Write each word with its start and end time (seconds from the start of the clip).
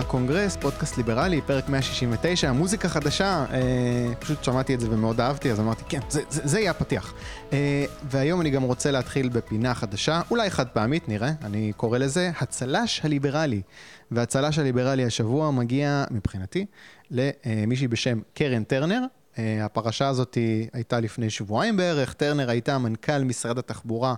הקונגרס, 0.00 0.56
פודקאסט 0.56 0.96
ליברלי, 0.96 1.40
פרק 1.40 1.68
169, 1.68 2.52
מוזיקה 2.52 2.88
חדשה, 2.88 3.44
אה, 3.52 4.14
פשוט 4.18 4.44
שמעתי 4.44 4.74
את 4.74 4.80
זה 4.80 4.86
ומאוד 4.90 5.20
אהבתי, 5.20 5.50
אז 5.50 5.60
אמרתי, 5.60 5.82
כן, 5.88 6.00
זה, 6.08 6.22
זה, 6.28 6.40
זה 6.44 6.60
יהיה 6.60 6.70
הפתיח. 6.70 7.14
אה, 7.52 7.84
והיום 8.04 8.40
אני 8.40 8.50
גם 8.50 8.62
רוצה 8.62 8.90
להתחיל 8.90 9.28
בפינה 9.28 9.74
חדשה, 9.74 10.20
אולי 10.30 10.50
חד 10.50 10.68
פעמית, 10.68 11.08
נראה, 11.08 11.32
אני 11.44 11.72
קורא 11.76 11.98
לזה 11.98 12.30
הצל"ש 12.40 13.00
הליברלי. 13.04 13.62
והצל"ש 14.10 14.58
הליברלי 14.58 15.04
השבוע 15.04 15.50
מגיע, 15.50 16.04
מבחינתי, 16.10 16.66
למישהי 17.10 17.88
בשם 17.88 18.20
קרן 18.34 18.64
טרנר. 18.64 19.00
אה, 19.38 19.64
הפרשה 19.64 20.08
הזאת 20.08 20.38
הייתה 20.72 21.00
לפני 21.00 21.30
שבועיים 21.30 21.76
בערך, 21.76 22.12
טרנר 22.12 22.50
הייתה 22.50 22.78
מנכ"ל 22.78 23.24
משרד 23.24 23.58
התחבורה 23.58 24.14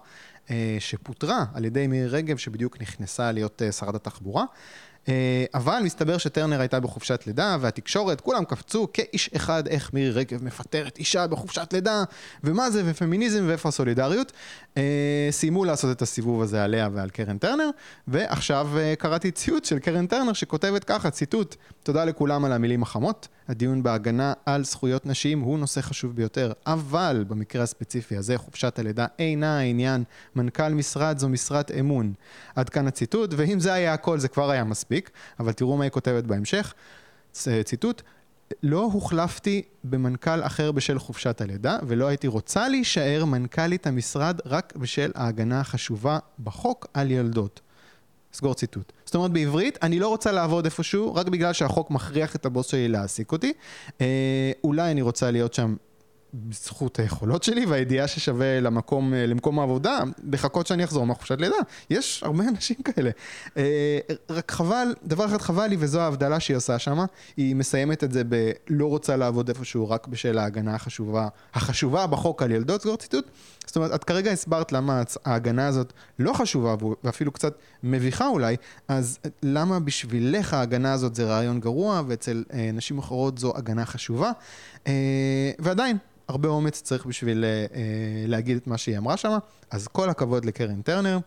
אה, 0.50 0.76
שפוטרה 0.78 1.44
על 1.54 1.64
ידי 1.64 1.86
מירי 1.86 2.08
רגב, 2.08 2.36
שבדיוק 2.36 2.80
נכנסה 2.80 3.32
להיות 3.32 3.62
אה, 3.62 3.72
שרת 3.72 3.94
התחבורה. 3.94 4.44
אה, 5.08 5.44
אבל 5.54 5.80
מסתבר 5.84 6.18
שטרנר 6.18 6.60
הייתה 6.60 6.80
בחופשת 6.80 7.26
לידה, 7.26 7.56
והתקשורת, 7.60 8.20
כולם 8.20 8.44
קפצו 8.44 8.88
כאיש 8.92 9.30
אחד 9.36 9.66
איך 9.66 9.92
מירי 9.92 10.10
רגב 10.10 10.44
מפטרת 10.44 10.98
אישה 10.98 11.26
בחופשת 11.26 11.72
לידה, 11.72 12.04
ומה 12.44 12.70
זה, 12.70 12.82
ופמיניזם, 12.84 13.44
ואיפה 13.46 13.68
הסולידריות. 13.68 14.32
אה, 14.76 15.28
סיימו 15.30 15.64
לעשות 15.64 15.96
את 15.96 16.02
הסיבוב 16.02 16.42
הזה 16.42 16.64
עליה 16.64 16.88
ועל 16.92 17.10
קרן 17.10 17.38
טרנר, 17.38 17.70
ועכשיו 18.08 18.68
אה, 18.76 18.94
קראתי 18.98 19.30
ציוץ 19.30 19.68
של 19.68 19.78
קרן 19.78 20.06
טרנר 20.06 20.32
שכותבת 20.32 20.84
ככה, 20.84 21.10
ציטוט: 21.10 21.56
תודה 21.82 22.04
לכולם 22.04 22.44
על 22.44 22.52
המילים 22.52 22.82
החמות, 22.82 23.28
הדיון 23.48 23.82
בהגנה 23.82 24.32
על 24.46 24.64
זכויות 24.64 25.06
נשים 25.06 25.40
הוא 25.40 25.58
נושא 25.58 25.80
חשוב 25.80 26.16
ביותר, 26.16 26.52
אבל 26.66 27.24
במקרה 27.28 27.62
הספציפי 27.62 28.16
הזה 28.16 28.38
חופשת 28.38 28.78
הלידה 28.78 29.06
אינה 29.18 29.58
העניין, 29.58 30.04
מנכ"ל 30.36 30.68
משרד 30.68 31.18
זו 31.18 31.28
משרת 31.28 31.70
אמון. 31.80 32.12
עד 32.56 32.68
כאן 32.68 32.86
הציטוט, 32.86 33.30
ואם 33.36 33.60
זה 33.60 33.72
היה 33.72 33.92
הכל 33.92 34.18
זה 34.18 34.28
כבר 34.28 34.50
היה 34.50 34.64
מספיק, 34.64 34.91
אבל 35.40 35.52
תראו 35.52 35.76
מה 35.76 35.84
היא 35.84 35.90
כותבת 35.90 36.24
בהמשך, 36.24 36.74
ציטוט: 37.64 38.02
לא 38.62 38.82
הוחלפתי 38.92 39.62
במנכ"ל 39.84 40.42
אחר 40.42 40.72
בשל 40.72 40.98
חופשת 40.98 41.40
הלידה, 41.40 41.78
ולא 41.86 42.06
הייתי 42.06 42.26
רוצה 42.26 42.68
להישאר 42.68 43.24
מנכ"לית 43.24 43.86
המשרד 43.86 44.40
רק 44.46 44.76
בשל 44.76 45.10
ההגנה 45.14 45.60
החשובה 45.60 46.18
בחוק 46.44 46.86
על 46.94 47.10
ילדות. 47.10 47.60
סגור 48.32 48.54
ציטוט. 48.54 48.92
זאת 49.04 49.14
אומרת 49.14 49.30
בעברית, 49.30 49.78
אני 49.82 49.98
לא 49.98 50.08
רוצה 50.08 50.32
לעבוד 50.32 50.64
איפשהו 50.64 51.14
רק 51.14 51.28
בגלל 51.28 51.52
שהחוק 51.52 51.90
מכריח 51.90 52.36
את 52.36 52.46
הבוס 52.46 52.66
שלי 52.66 52.88
להעסיק 52.88 53.32
אותי. 53.32 53.52
אה, 54.00 54.52
אולי 54.64 54.90
אני 54.90 55.02
רוצה 55.02 55.30
להיות 55.30 55.54
שם 55.54 55.76
בזכות 56.34 56.98
היכולות 56.98 57.42
שלי 57.42 57.66
והידיעה 57.66 58.08
ששווה 58.08 58.60
למקום, 58.60 59.14
אה, 59.14 59.26
למקום 59.26 59.58
העבודה, 59.58 60.00
לחכות 60.32 60.66
שאני 60.66 60.84
אחזור 60.84 61.06
מהחופשת 61.06 61.40
לידה. 61.40 61.56
יש 61.90 62.22
הרבה 62.22 62.44
אנשים 62.48 62.76
כאלה. 62.76 63.10
אה, 63.56 63.98
רק 64.30 64.50
חבל, 64.50 64.94
דבר 65.04 65.26
אחד 65.26 65.40
חבל 65.40 65.66
לי, 65.66 65.76
וזו 65.78 66.00
ההבדלה 66.00 66.40
שהיא 66.40 66.56
עושה 66.56 66.78
שם, 66.78 66.98
היא 67.36 67.56
מסיימת 67.56 68.04
את 68.04 68.12
זה 68.12 68.22
בלא 68.24 68.86
רוצה 68.86 69.16
לעבוד 69.16 69.48
איפשהו 69.48 69.90
רק 69.90 70.06
בשל 70.06 70.38
ההגנה 70.38 70.74
החשובה, 70.74 71.28
החשובה 71.54 72.06
בחוק 72.06 72.42
על 72.42 72.50
ילדות, 72.50 72.82
סגור 72.82 72.96
ציטוט. 72.96 73.30
זאת 73.66 73.76
אומרת, 73.76 73.94
את 73.94 74.04
כרגע 74.04 74.30
הסברת 74.30 74.72
למה 74.72 75.02
ההגנה 75.24 75.66
הזאת 75.66 75.92
לא 76.18 76.32
חשובה 76.32 76.74
ואפילו 77.04 77.32
קצת 77.32 77.54
מביכה 77.82 78.28
אולי, 78.28 78.56
אז 78.88 79.18
למה 79.42 79.80
בשבילך 79.80 80.54
ההגנה 80.54 80.92
הזאת 80.92 81.14
זה 81.14 81.24
רעיון 81.24 81.60
גרוע 81.60 82.02
ואצל 82.06 82.44
אה, 82.52 82.70
נשים 82.72 82.98
אחרות 82.98 83.38
זו 83.38 83.52
הגנה 83.56 83.84
חשובה? 83.86 84.30
אה, 84.86 85.50
ועדיין, 85.58 85.96
הרבה 86.28 86.48
אומץ 86.48 86.82
צריך 86.82 87.06
בשביל 87.06 87.44
אה, 87.44 87.66
להגיד 88.26 88.56
את 88.56 88.66
מה 88.66 88.78
שהיא 88.78 88.98
אמרה 88.98 89.16
שם, 89.16 89.38
אז 89.70 89.88
כל 89.88 90.10
הכבוד 90.10 90.44
לקרן 90.44 90.82
טרנר. 90.82 91.18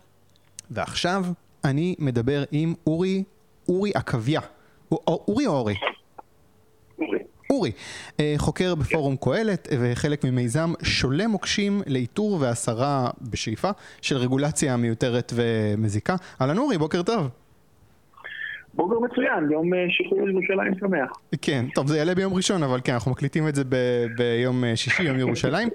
ועכשיו 0.70 1.24
אני 1.64 1.94
מדבר 1.98 2.44
עם 2.52 2.74
אורי, 2.86 3.24
אורי 3.68 3.92
עקביה. 3.94 4.40
אורי 4.92 5.46
או 5.46 5.52
אורי? 5.52 5.74
אורי. 7.50 7.72
אה, 8.20 8.34
חוקר 8.36 8.74
בפורום 8.74 9.16
קהלת 9.16 9.68
וחלק 9.80 10.24
ממיזם 10.24 10.72
שולה 10.82 11.26
מוקשים 11.26 11.82
לאיתור 11.86 12.38
והסרה 12.40 13.10
בשאיפה 13.30 13.70
של 14.02 14.16
רגולציה 14.16 14.76
מיותרת 14.76 15.32
ומזיקה. 15.34 16.16
אהלן 16.40 16.58
אורי, 16.58 16.78
בוקר 16.78 17.02
טוב. 17.02 17.28
בוקר 18.74 18.94
מצוין, 18.98 19.50
יום 19.50 19.74
אה, 19.74 19.78
שחרור 19.88 20.28
ירושלים 20.28 20.74
שמח. 20.80 21.10
כן, 21.42 21.64
טוב, 21.74 21.86
זה 21.86 21.98
יעלה 21.98 22.14
ביום 22.14 22.34
ראשון, 22.34 22.62
אבל 22.62 22.80
כן, 22.84 22.92
אנחנו 22.92 23.10
מקליטים 23.10 23.48
את 23.48 23.54
זה 23.54 23.64
ב- 23.68 24.06
ביום 24.16 24.64
אה, 24.64 24.76
שישי, 24.76 25.02
יום 25.02 25.18
ירושלים. 25.18 25.68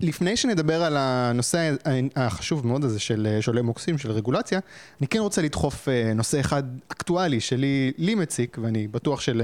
לפני 0.00 0.36
שנדבר 0.36 0.82
על 0.82 0.96
הנושא 0.96 1.74
החשוב 2.16 2.66
מאוד 2.66 2.84
הזה 2.84 3.00
של 3.00 3.36
שולי 3.40 3.62
מוקסים, 3.62 3.98
של 3.98 4.10
רגולציה, 4.10 4.60
אני 5.00 5.08
כן 5.08 5.18
רוצה 5.18 5.42
לדחוף 5.42 5.88
נושא 6.14 6.40
אחד 6.40 6.62
אקטואלי 6.88 7.40
שלי 7.40 8.14
מציק, 8.14 8.58
ואני 8.62 8.88
בטוח 8.88 9.20
של... 9.20 9.42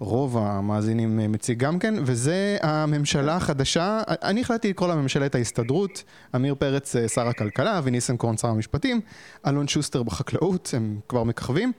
רוב 0.00 0.38
המאזינים 0.38 1.20
אה, 1.20 1.28
מציג 1.28 1.58
גם 1.58 1.78
כן, 1.78 1.94
וזה 1.98 2.56
הממשלה 2.62 3.36
החדשה, 3.36 4.02
אני 4.08 4.40
החלטתי 4.40 4.68
לקרוא 4.68 4.88
לה 4.88 4.94
ממשלת 4.94 5.34
ההסתדרות, 5.34 6.04
עמיר 6.34 6.54
פרץ 6.54 6.96
אה, 6.96 7.08
שר 7.08 7.28
הכלכלה, 7.28 7.78
אבי 7.78 7.90
ניסנקורן 7.90 8.36
שר 8.36 8.48
המשפטים, 8.48 9.00
אלון 9.46 9.68
שוסטר 9.68 10.02
בחקלאות, 10.02 10.74
הם 10.76 11.00
כבר 11.08 11.24
מככבים, 11.24 11.72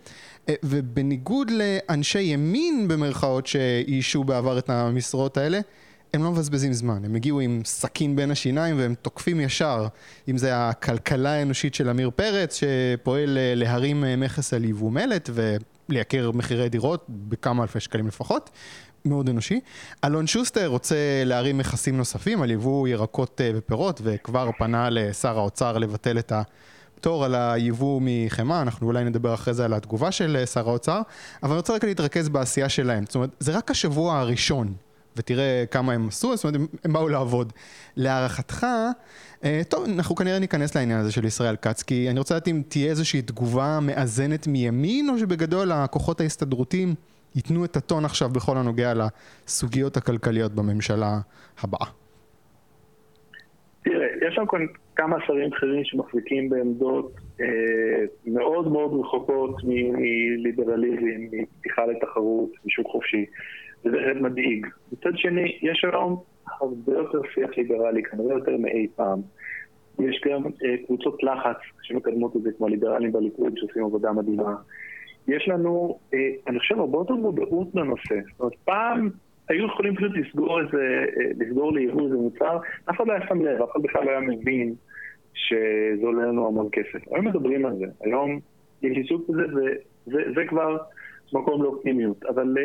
אה, 0.49 0.53
ובניגוד 0.63 1.51
לאנשי 1.51 2.21
ימין 2.21 2.87
במרכאות 2.87 3.47
שאיישו 3.47 4.23
בעבר 4.23 4.57
את 4.57 4.69
המשרות 4.69 5.37
האלה, 5.37 5.59
הם 6.13 6.23
לא 6.23 6.31
מבזבזים 6.31 6.73
זמן, 6.73 7.05
הם 7.05 7.15
הגיעו 7.15 7.39
עם 7.39 7.61
סכין 7.65 8.15
בין 8.15 8.31
השיניים 8.31 8.77
והם 8.77 8.95
תוקפים 9.01 9.39
ישר, 9.39 9.87
אם 10.29 10.37
זה 10.37 10.69
הכלכלה 10.69 11.29
האנושית 11.29 11.73
של 11.75 11.89
עמיר 11.89 12.09
פרץ 12.15 12.59
שפועל 12.59 13.37
להרים 13.55 14.03
מכס 14.17 14.53
על 14.53 14.65
יבוא 14.65 14.91
מלט 14.91 15.29
לייקר 15.91 16.31
מחירי 16.31 16.69
דירות 16.69 17.05
בכמה 17.09 17.63
אלפי 17.63 17.79
שקלים 17.79 18.07
לפחות. 18.07 18.49
מאוד 19.05 19.29
אנושי. 19.29 19.59
אלון 20.05 20.27
שוסטר 20.27 20.67
רוצה 20.67 20.95
להרים 21.25 21.57
מכסים 21.57 21.97
נוספים 21.97 22.41
על 22.41 22.51
יבוא 22.51 22.87
ירקות 22.87 23.41
אה, 23.41 23.51
ופירות, 23.55 24.01
וכבר 24.03 24.49
פנה 24.57 24.89
לשר 24.89 25.37
האוצר 25.39 25.77
לבטל 25.77 26.19
את 26.19 26.31
הפטור 26.31 27.25
על 27.25 27.35
היבוא 27.35 28.01
מחמאה, 28.03 28.61
אנחנו 28.61 28.87
אולי 28.87 29.03
נדבר 29.03 29.33
אחרי 29.33 29.53
זה 29.53 29.65
על 29.65 29.73
התגובה 29.73 30.11
של 30.11 30.37
אה, 30.39 30.45
שר 30.45 30.69
האוצר, 30.69 31.01
אבל 31.43 31.51
אני 31.51 31.57
רוצה 31.57 31.73
רק 31.73 31.83
להתרכז 31.83 32.29
בעשייה 32.29 32.69
שלהם. 32.69 33.03
זאת 33.05 33.15
אומרת, 33.15 33.29
זה 33.39 33.57
רק 33.57 33.71
השבוע 33.71 34.19
הראשון, 34.19 34.73
ותראה 35.17 35.63
כמה 35.71 35.93
הם 35.93 36.07
עשו, 36.07 36.35
זאת 36.35 36.43
אומרת, 36.43 36.55
הם, 36.55 36.67
הם 36.83 36.93
באו 36.93 37.09
לעבוד. 37.09 37.53
להערכתך, 37.97 38.65
אה, 39.43 39.61
טוב, 39.69 39.85
אנחנו 39.97 40.15
כנראה 40.15 40.39
ניכנס 40.39 40.75
לעניין 40.75 40.99
הזה 40.99 41.11
של 41.11 41.25
ישראל 41.25 41.55
כץ, 41.55 41.83
כי 41.83 42.09
אני 42.09 42.19
רוצה 42.19 42.35
לדעת 42.35 42.47
אם 42.47 42.61
תהיה 42.67 42.89
איזושהי 42.89 43.21
תגובה 43.21 43.79
מאזנת 43.81 44.47
מימין, 44.47 45.09
או 45.09 45.17
שבגדול 45.17 45.71
הכוחות 45.71 46.21
ההסתדרותיים 46.21 46.95
ייתנו 47.35 47.65
את 47.65 47.75
הטון 47.75 48.05
עכשיו 48.05 48.29
בכל 48.29 48.57
הנוגע 48.57 48.93
לסוגיות 48.93 49.97
הכלכליות 49.97 50.51
בממשלה 50.51 51.19
הבאה. 51.63 51.87
תראה, 53.83 54.07
יש 54.27 54.35
שם 54.35 54.43
כמה 54.95 55.17
שרים 55.27 55.49
בכירים 55.49 55.83
שמחזיקים 55.85 56.49
בעמדות 56.49 57.11
אה, 57.41 57.45
מאוד 58.25 58.71
מאוד 58.71 58.99
רחוקות 58.99 59.55
מליברליזם, 59.63 61.21
מפתיחה 61.31 61.85
לתחרות, 61.85 62.49
משוק 62.65 62.87
חופשי, 62.87 63.25
וזה 63.85 64.21
מדאיג. 64.21 64.67
מצד 64.91 65.17
שני, 65.17 65.57
יש 65.61 65.85
היום 65.91 66.23
הרבה 66.61 66.93
יותר 66.93 67.21
שיח 67.33 67.57
ליברלי, 67.57 68.03
כנראה 68.03 68.33
יותר 68.33 68.57
מאי 68.57 68.87
פעם. 68.95 69.21
יש 69.99 70.21
גם 70.25 70.43
אה, 70.45 70.75
קבוצות 70.85 71.23
לחץ 71.23 71.57
שמקדמות 71.81 72.35
את 72.35 72.41
זה, 72.41 72.49
כמו 72.57 72.67
הליברלים 72.67 73.11
בליכוד 73.11 73.53
שעושים 73.55 73.83
עבודה 73.83 74.11
מדהימה. 74.11 74.55
יש 75.27 75.47
לנו, 75.47 75.99
אה, 76.13 76.29
אני 76.47 76.59
חושב, 76.59 76.79
הרבה 76.79 76.97
יותר 76.97 77.13
מודעות 77.13 77.67
לנושא. 77.75 78.15
זאת 78.31 78.39
אומרת, 78.39 78.53
פעם 78.65 79.09
היו 79.49 79.65
יכולים 79.65 79.95
פשוט 79.95 80.11
לסגור 80.15 80.59
איזה, 80.61 81.05
אה, 81.17 81.31
לסגור 81.39 81.73
ליבוא 81.73 82.03
איזה 82.05 82.15
מוצר, 82.15 82.57
אף 82.89 82.95
אחד 82.95 83.07
לא 83.07 83.13
היה 83.13 83.27
שם 83.27 83.41
לב, 83.41 83.61
אף 83.61 83.69
אחד 83.71 83.81
בכלל 83.81 84.05
לא 84.05 84.09
היה 84.09 84.19
מבין 84.19 84.73
שזה 85.33 86.05
עולה 86.05 86.25
לנו 86.25 86.47
המון 86.47 86.69
כסף. 86.71 87.07
היום 87.11 87.27
מדברים 87.27 87.65
על 87.65 87.75
זה, 87.75 87.85
היום 88.01 88.39
יש 88.81 88.97
עיסוק 88.97 89.29
בזה, 89.29 89.73
וזה 90.07 90.45
כבר 90.47 90.77
מקום 91.33 91.63
לאופטימיות. 91.63 92.25
אבל 92.25 92.55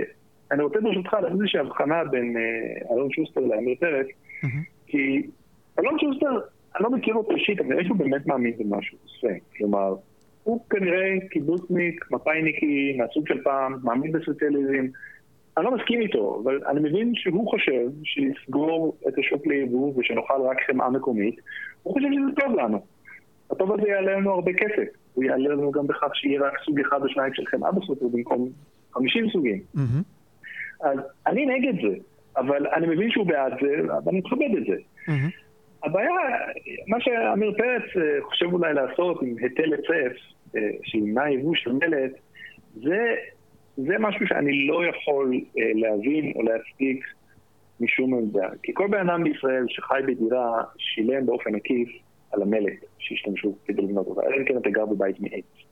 אני 0.52 0.62
רוצה 0.62 0.80
ברשותך 0.80 1.12
לעשות 1.12 1.30
איזושהי 1.32 1.60
הבחנה 1.60 2.04
בין 2.04 2.36
אה, 2.36 2.94
אלון 2.94 3.10
שוסטר 3.10 3.40
לאמיר 3.40 3.74
פרץ, 3.80 4.06
כי 4.86 5.22
אלון 5.78 5.98
שוסטר, 5.98 6.30
אני 6.76 6.84
לא 6.84 6.90
מכיר 6.90 7.14
אותו 7.14 7.34
אישית, 7.34 7.60
אבל 7.60 7.80
יש 7.80 7.88
לו 7.88 7.94
באמת 7.94 8.26
מאמין 8.26 8.52
במה 8.58 8.82
שהוא 8.82 9.00
עושה. 9.04 9.28
כלומר, 9.56 9.94
הוא 10.42 10.60
כנראה 10.70 11.14
קיבוצניק, 11.30 12.04
מפאיניקי, 12.10 12.96
מהסוג 12.98 13.28
של 13.28 13.42
פעם, 13.42 13.74
מאמין 13.82 14.12
בסוציאליזם. 14.12 14.86
אני 15.56 15.64
לא 15.64 15.74
מסכים 15.74 16.00
איתו, 16.00 16.40
אבל 16.44 16.60
אני 16.66 16.80
מבין 16.80 17.12
שהוא 17.14 17.50
חושב 17.50 17.86
שלסגור 18.04 18.96
את 19.08 19.18
השוק 19.18 19.46
ליבוא 19.46 19.92
ושנאכל 19.96 20.40
רק 20.50 20.56
חמאה 20.66 20.90
מקומית, 20.90 21.36
הוא 21.82 21.94
חושב 21.94 22.08
שזה 22.12 22.40
טוב 22.40 22.56
לנו. 22.56 22.80
הטוב 23.50 23.72
הזה 23.72 23.88
יעלה 23.88 24.16
לנו 24.16 24.32
הרבה 24.32 24.52
כסף. 24.52 24.88
הוא 25.14 25.24
יעלה 25.24 25.48
לנו 25.48 25.70
גם 25.70 25.86
בכך 25.86 26.10
שיהיה 26.14 26.40
רק 26.40 26.52
סוג 26.64 26.80
אחד 26.80 27.02
או 27.02 27.08
שניים 27.08 27.34
של 27.34 27.46
חמאה 27.46 27.72
בסופר 27.72 28.08
במקום 28.08 28.48
50 28.94 29.30
סוגים. 29.30 29.60
Mm-hmm. 29.76 30.15
אז 30.80 30.98
אני 31.26 31.46
נגד 31.46 31.74
זה, 31.82 31.96
אבל 32.36 32.66
אני 32.66 32.86
מבין 32.86 33.10
שהוא 33.10 33.26
בעד 33.26 33.52
זה, 33.60 33.94
ואני 34.04 34.18
מכבד 34.18 34.56
את 34.58 34.64
זה. 34.66 34.76
Mm-hmm. 35.08 35.46
הבעיה, 35.84 36.10
מה 36.86 37.00
שעמיר 37.00 37.54
פרץ 37.58 37.82
אה, 37.96 38.22
חושב 38.22 38.52
אולי 38.52 38.74
לעשות 38.74 39.22
עם 39.22 39.34
היטל 39.38 39.72
היצף, 39.72 40.16
אה, 40.56 40.70
שימנע 40.82 41.30
יבוא 41.30 41.54
של 41.54 41.72
מלט, 41.72 42.12
זה, 42.74 43.14
זה 43.76 43.98
משהו 43.98 44.26
שאני 44.26 44.66
לא 44.66 44.86
יכול 44.86 45.34
אה, 45.58 45.70
להבין 45.74 46.32
או 46.36 46.42
להצדיק 46.42 47.04
משום 47.80 48.14
עמדה. 48.14 48.48
כי 48.62 48.72
כל 48.74 48.88
בן 48.88 49.10
אדם 49.10 49.24
בישראל 49.24 49.64
שחי 49.68 50.00
בדירה 50.06 50.62
שילם 50.78 51.26
באופן 51.26 51.54
עקיף 51.54 51.88
על 52.32 52.42
המלט 52.42 52.84
שהשתמשו 52.98 53.56
כדי 53.66 53.82
לבנות 53.82 54.06
אותה, 54.06 54.20
אלא 54.26 54.36
אם 54.36 54.44
כן 54.44 54.56
אתה 54.56 54.70
גר 54.70 54.86
בבית 54.86 55.20
מעץ. 55.20 55.66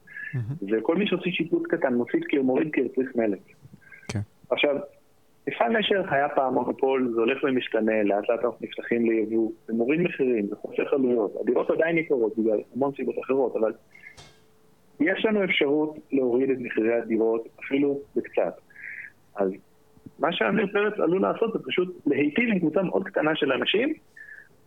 וכל 0.70 0.96
מי 0.96 1.06
שעושה 1.06 1.30
שיפוץ 1.30 1.62
קטן 1.68 1.94
מוסיף 1.94 2.24
כי 2.28 2.36
הוא 2.36 2.46
מוריד 2.46 2.70
הוא 2.76 2.88
צריך 2.94 3.16
מלט. 3.16 3.38
כן. 4.08 4.20
עכשיו, 4.50 4.76
מפעל 5.48 5.78
נשר 5.78 6.02
היה 6.10 6.28
פעם 6.28 6.54
מונופול, 6.54 7.10
זה 7.14 7.20
הולך 7.20 7.44
ומשתנה, 7.44 8.02
לאט 8.02 8.28
לאט 8.28 8.44
אנחנו 8.44 8.58
נפתחים 8.60 9.10
ליבוא, 9.10 9.50
זה 9.66 9.72
מוריד 9.72 10.00
מחירים, 10.00 10.46
זה 10.46 10.56
חוסך 10.56 10.92
עלויות. 10.92 11.36
הדירות 11.40 11.70
עדיין 11.70 11.98
יקרות 11.98 12.38
בגלל 12.38 12.60
המון 12.74 12.92
סיבות 12.96 13.14
אחרות, 13.24 13.56
אבל 13.56 13.72
יש 15.00 15.24
לנו 15.24 15.44
אפשרות 15.44 15.96
להוריד 16.12 16.50
את 16.50 16.56
מחירי 16.60 16.94
הדירות 16.94 17.48
אפילו 17.64 18.00
בקצת. 18.16 18.60
אז 19.36 19.50
מה 20.18 20.32
שעמיר 20.32 20.66
פרץ 20.72 20.94
עלול 21.00 21.22
לעשות 21.22 21.52
זה 21.52 21.58
פשוט 21.66 22.06
להיטיב 22.06 22.48
עם 22.52 22.58
קבוצה 22.58 22.82
מאוד 22.82 23.04
קטנה 23.04 23.36
של 23.36 23.52
אנשים, 23.52 23.94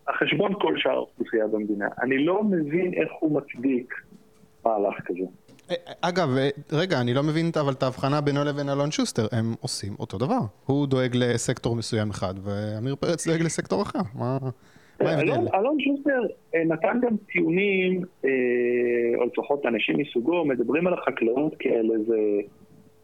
על 0.05 0.15
חשבון 0.15 0.53
כל 0.53 0.77
שאר 0.77 0.91
האוכלוסייה 0.91 1.47
במדינה. 1.47 1.87
אני 2.01 2.25
לא 2.25 2.43
מבין 2.43 2.93
איך 2.93 3.11
הוא 3.19 3.41
מצדיק 3.41 3.93
מהלך 4.65 5.01
כזה. 5.05 5.25
אגב, 6.01 6.29
רגע, 6.71 7.01
אני 7.01 7.13
לא 7.13 7.23
מבין 7.23 7.51
אבל 7.61 7.73
את 7.73 7.83
ההבחנה 7.83 8.21
בינו 8.21 8.43
לבין 8.43 8.69
אלון 8.69 8.91
שוסטר, 8.91 9.27
הם 9.31 9.53
עושים 9.61 9.93
אותו 9.99 10.17
דבר. 10.17 10.39
הוא 10.65 10.87
דואג 10.87 11.11
לסקטור 11.13 11.75
מסוים 11.75 12.09
אחד, 12.09 12.33
ועמיר 12.43 12.95
פרץ 12.95 13.27
דואג 13.27 13.41
לסקטור 13.41 13.81
אחר. 13.81 13.99
מה 14.15 14.37
ההבדל? 14.99 15.47
אלון 15.55 15.77
שוסטר 15.79 16.21
נתן 16.65 16.99
גם 17.01 17.17
טיעונים, 17.31 18.01
או 19.17 19.25
לפחות 19.25 19.65
אנשים 19.65 19.97
מסוגו, 19.97 20.45
מדברים 20.45 20.87
על 20.87 20.93
החקלאות 20.93 21.55
כאל 21.59 21.91
איזה 21.99 22.17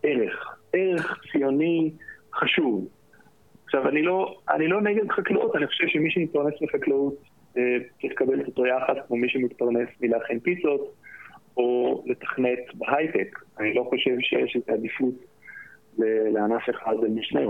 ערך, 0.03 0.57
ערך 0.73 1.21
ציוני 1.31 1.91
חשוב. 2.33 2.87
עכשיו, 3.65 3.89
אני 3.89 4.01
לא, 4.01 4.37
אני 4.55 4.67
לא 4.67 4.81
נגד 4.81 5.11
חקלאות, 5.11 5.55
אני 5.55 5.67
חושב 5.67 5.87
שמי 5.87 6.11
שמתפרנס 6.11 6.53
מחקלאות 6.61 7.15
צריך 7.53 8.11
לקבל 8.11 8.41
את 8.41 8.47
אותו 8.47 8.65
יחס 8.65 8.95
כמו 9.07 9.17
מי 9.17 9.29
שמתפרנס 9.29 9.89
מלהכין 10.01 10.39
פיצות. 10.39 11.02
או 11.57 12.03
לתכנת 12.05 12.59
בהייטק. 12.73 13.39
אני 13.59 13.73
לא 13.73 13.85
חושב 13.89 14.15
שיש 14.19 14.57
את 14.57 14.69
העדיפות 14.69 15.13
לענף 16.33 16.69
אחד 16.69 16.93
משניהם. 17.15 17.49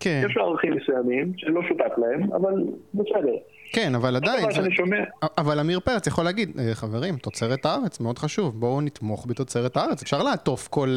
כן. 0.00 0.22
יש 0.26 0.36
לו 0.36 0.44
ערכים 0.44 0.72
מסוימים 0.76 1.32
שלא 1.36 1.60
שותף 1.68 1.92
להם, 1.98 2.32
אבל 2.32 2.54
בסדר. 2.94 3.36
כן, 3.72 3.94
אבל 3.94 4.16
עדיין, 4.16 4.50
זה... 4.50 4.70
שומע... 4.70 4.96
אבל 5.38 5.58
עמיר 5.58 5.80
פרץ 5.80 6.06
יכול 6.06 6.24
להגיד, 6.24 6.56
חברים, 6.72 7.16
תוצרת 7.16 7.66
הארץ 7.66 8.00
מאוד 8.00 8.18
חשוב, 8.18 8.60
בואו 8.60 8.80
נתמוך 8.80 9.26
בתוצרת 9.28 9.76
הארץ. 9.76 10.02
אפשר 10.02 10.22
לעטוף 10.22 10.68
כל, 10.68 10.96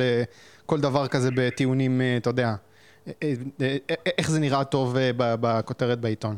כל 0.66 0.80
דבר 0.80 1.07
כזה 1.07 1.30
בטיעונים, 1.36 2.01
אתה 2.18 2.30
יודע, 2.30 2.50
איך 4.18 4.30
זה 4.30 4.39
נראה 4.39 4.63
טוב 4.63 4.96
בכותרת 5.18 6.00
בעיתון. 6.00 6.36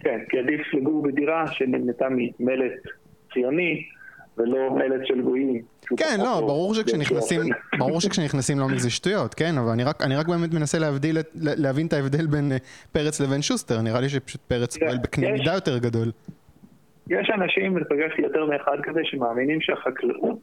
כן, 0.00 0.18
כי 0.28 0.38
עדיף 0.38 0.74
לגור 0.74 1.02
בדירה 1.02 1.46
שנבנתה 1.52 2.06
ממלט 2.10 2.72
ציוני, 3.32 3.84
ולא 4.38 4.70
מלט 4.70 5.00
של 5.04 5.20
גויים. 5.22 5.62
כן, 5.96 6.18
לא, 6.18 6.40
ברור 6.40 6.74
שכשנכנסים, 6.74 7.40
ברור 7.78 8.00
שכשנכנסים 8.00 8.58
לעומק 8.58 8.78
זה 8.78 8.90
שטויות, 8.90 9.34
כן, 9.34 9.58
אבל 9.58 9.68
אני 9.68 9.84
רק, 9.84 10.02
אני 10.02 10.16
רק 10.16 10.28
באמת 10.28 10.54
מנסה 10.54 10.78
להבדיל, 10.78 11.16
להבין 11.34 11.86
את 11.86 11.92
ההבדל 11.92 12.26
בין 12.26 12.52
אה, 12.52 12.56
פרץ 12.92 13.20
לבין 13.20 13.42
שוסטר, 13.42 13.80
נראה 13.80 14.00
לי 14.00 14.08
שפשוט 14.08 14.40
פרץ 14.40 14.76
פועל 14.76 14.98
בקנה 15.02 15.32
מידה 15.32 15.54
יותר 15.54 15.78
גדול. 15.78 16.10
יש 17.10 17.30
אנשים, 17.34 17.76
ופגשתי 17.76 18.22
יותר 18.22 18.46
מאחד 18.46 18.76
כזה, 18.82 19.00
שמאמינים 19.04 19.60
שהחקלאות 19.60 20.38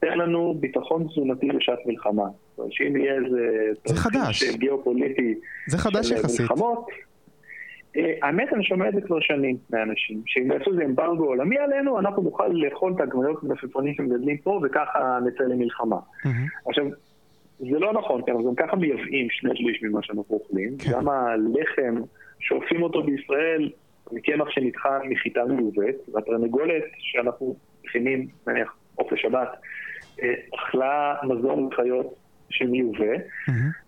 תן 0.00 0.18
לנו 0.18 0.54
ביטחון 0.60 1.06
תזונתי 1.08 1.48
בשעת 1.56 1.78
מלחמה. 1.86 2.26
שאם 2.70 2.96
יהיה 2.96 3.14
איזה... 3.14 3.70
זה 3.84 3.96
חדש. 3.96 4.42
גיאופוליטי. 4.56 5.34
זה 5.66 5.78
חדש 5.78 6.10
יחסית. 6.10 6.40
מלחמות, 6.40 6.86
האמת, 7.96 8.52
אני 8.52 8.64
שומע 8.64 8.88
את 8.88 8.94
זה 8.94 9.00
כבר 9.00 9.20
שנים 9.20 9.56
מאנשים, 9.70 10.22
שאם 10.26 10.52
יעשו 10.52 10.70
איזה 10.70 10.84
אמברגו 10.84 11.24
עולמי 11.24 11.58
עלינו, 11.58 11.98
אנחנו 11.98 12.22
נוכל 12.22 12.48
לאכול 12.48 12.92
את 12.96 13.00
הגמיות 13.00 13.42
המלפפונים 13.42 13.94
שמגדלים 13.94 14.36
פה, 14.38 14.60
וככה 14.62 15.18
נצא 15.26 15.44
למלחמה. 15.44 15.96
עכשיו, 16.66 16.84
זה 17.58 17.78
לא 17.78 17.92
נכון, 17.92 18.22
כי 18.22 18.30
אנחנו 18.30 18.44
גם 18.44 18.54
ככה 18.54 18.76
מייבאים 18.76 19.30
שני 19.30 19.50
שליש 19.54 19.82
ממה 19.82 20.02
שאנחנו 20.02 20.34
אוכלים. 20.34 20.76
כן. 20.78 20.92
גם 20.92 21.08
הלחם, 21.08 22.02
שאופים 22.38 22.82
אותו 22.82 23.02
בישראל, 23.02 23.70
מקמח 24.12 24.50
שנטחן 24.50 24.98
מחיטה 25.08 25.44
מיובאת, 25.44 25.94
והתרנגולת 26.12 26.84
שאנחנו 26.98 27.56
מכינים, 27.84 28.26
נניח, 28.46 28.76
עוף 28.94 29.12
לשבת, 29.12 29.48
אה, 30.22 30.34
אכלה 30.54 31.14
מזון 31.22 31.68
לחיות 31.72 32.14
שמיובא, 32.50 33.14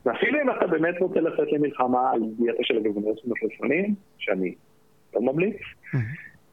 ואפילו 0.07 0.41
אם 0.43 0.51
אתה 0.51 0.67
באמת 0.67 0.95
רוצה 1.01 1.21
לצאת 1.21 1.53
למלחמה 1.53 2.11
על 2.11 2.21
דיאטה 2.39 2.63
של 2.63 2.77
הגבנות 2.77 3.21
ומלפפונים, 3.25 3.95
שאני 4.19 4.55
לא 5.15 5.23
ממליץ, 5.23 5.57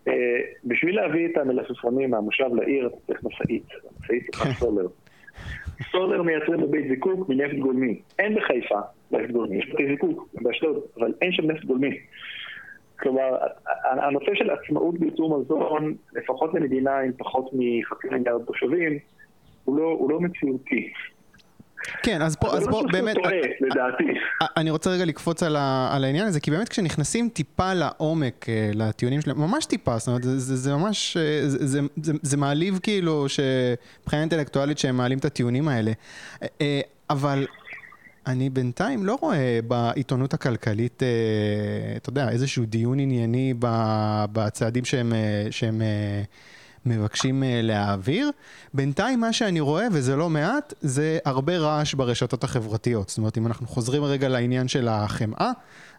אה, 0.07 0.13
בשביל 0.65 0.95
להביא 0.95 1.27
את 1.27 1.37
המלפפונים 1.37 2.11
מהמושב 2.11 2.49
לעיר 2.55 2.87
אתה 2.87 2.97
צריך 3.07 3.23
משאית, 3.23 3.65
משאית 3.99 4.23
צריכה 4.31 4.53
סולר. 4.53 4.87
סולר 5.91 6.21
מייצרים 6.21 6.61
בבית 6.61 6.87
זיקוק 6.89 7.29
מנפט 7.29 7.55
גולמי. 7.55 8.01
אין 8.19 8.35
בחיפה 8.35 8.79
נפט 9.11 9.31
גולמי, 9.31 9.57
יש 9.57 9.69
בתי 9.69 9.87
זיקוק 9.87 10.29
באשדוד, 10.33 10.83
אבל 10.97 11.13
אין 11.21 11.31
שם 11.31 11.51
נפט 11.51 11.65
גולמי. 11.65 11.99
כלומר, 12.99 13.37
הנושא 13.83 14.35
של 14.35 14.49
עצמאות 14.49 14.99
בייצור 14.99 15.39
מזון, 15.39 15.95
לפחות 16.13 16.53
למדינה 16.53 16.99
עם 16.99 17.11
פחות 17.17 17.49
מחצי 17.53 18.07
מיליארד 18.11 18.45
תושבים, 18.45 18.99
הוא 19.65 19.77
לא, 19.77 19.83
הוא 19.83 20.11
לא 20.11 20.19
מציאותי. 20.19 20.93
כן, 22.03 22.21
אז 22.21 22.35
פה, 22.35 22.57
אז 22.57 22.67
בוא, 22.67 22.83
באמת... 22.91 23.15
לדעתי. 23.61 24.03
אני 24.57 24.71
רוצה 24.71 24.89
רגע 24.89 25.05
לקפוץ 25.05 25.43
על, 25.43 25.55
ה, 25.55 25.89
על 25.91 26.03
העניין 26.03 26.27
הזה, 26.27 26.39
כי 26.39 26.51
באמת 26.51 26.69
כשנכנסים 26.69 27.29
טיפה 27.29 27.73
לעומק 27.73 28.45
אה, 28.49 28.71
לטיעונים 28.73 29.21
שלהם, 29.21 29.41
ממש 29.41 29.65
טיפה, 29.65 29.97
זאת 29.97 30.07
אומרת, 30.07 30.23
זה, 30.23 30.39
זה, 30.39 30.55
זה 30.55 30.75
ממש, 30.75 31.17
אה, 31.17 31.49
זה, 31.49 31.67
זה, 31.67 31.79
זה, 32.03 32.13
זה 32.21 32.37
מעליב 32.37 32.79
כאילו, 32.83 33.25
מבחינה 34.03 34.21
אינטלקטואלית 34.21 34.77
שהם 34.77 34.97
מעלים 34.97 35.17
את 35.17 35.25
הטיעונים 35.25 35.67
האלה. 35.67 35.91
אה, 36.61 36.81
אבל 37.09 37.47
אני 38.27 38.49
בינתיים 38.49 39.05
לא 39.05 39.17
רואה 39.21 39.59
בעיתונות 39.67 40.33
הכלכלית, 40.33 41.03
אתה 41.97 42.09
יודע, 42.09 42.29
איזשהו 42.29 42.65
דיון 42.65 42.99
ענייני 42.99 43.53
בצעדים 44.31 44.85
שהם... 44.85 45.13
שהם 45.51 45.81
מבקשים 46.87 47.43
אה, 47.43 47.59
להעביר. 47.63 48.31
בינתיים 48.73 49.19
מה 49.19 49.33
שאני 49.33 49.59
רואה, 49.59 49.87
וזה 49.91 50.15
לא 50.15 50.29
מעט, 50.29 50.73
זה 50.81 51.19
הרבה 51.25 51.57
רעש 51.57 51.93
ברשתות 51.93 52.43
החברתיות. 52.43 53.09
זאת 53.09 53.17
אומרת, 53.17 53.37
אם 53.37 53.47
אנחנו 53.47 53.67
חוזרים 53.67 54.03
רגע 54.03 54.29
לעניין 54.29 54.67
של 54.67 54.87
החמאה, 54.87 55.51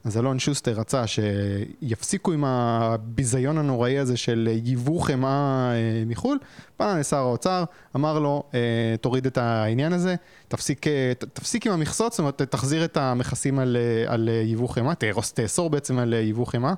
אז 0.04 0.18
אלון 0.18 0.38
שוסטר 0.38 0.72
רצה 0.72 1.04
שיפסיקו 1.06 2.32
עם 2.32 2.44
הביזיון 2.44 3.58
הנוראי 3.58 3.98
הזה 3.98 4.16
של 4.16 4.48
ייבוא 4.64 5.02
חמאה 5.02 5.72
אה, 5.72 6.04
מחו"ל, 6.06 6.38
פנה 6.76 6.98
לשר 6.98 7.16
האוצר, 7.16 7.64
אמר 7.96 8.18
לו, 8.18 8.42
אה, 8.54 8.60
תוריד 9.00 9.26
את 9.26 9.38
העניין 9.38 9.92
הזה, 9.92 10.14
תפסיק, 10.48 10.86
תפסיק 11.32 11.66
עם 11.66 11.72
המכסות, 11.72 12.12
זאת 12.12 12.18
אומרת, 12.18 12.42
תחזיר 12.42 12.84
את 12.84 12.96
המכסים 12.96 13.58
על, 13.58 13.76
על 14.06 14.28
ייבוא 14.28 14.68
חמאה, 14.68 14.94
תאסור 15.34 15.70
בעצם 15.70 15.98
על 15.98 16.12
ייבוא 16.12 16.46
חמאה, 16.46 16.74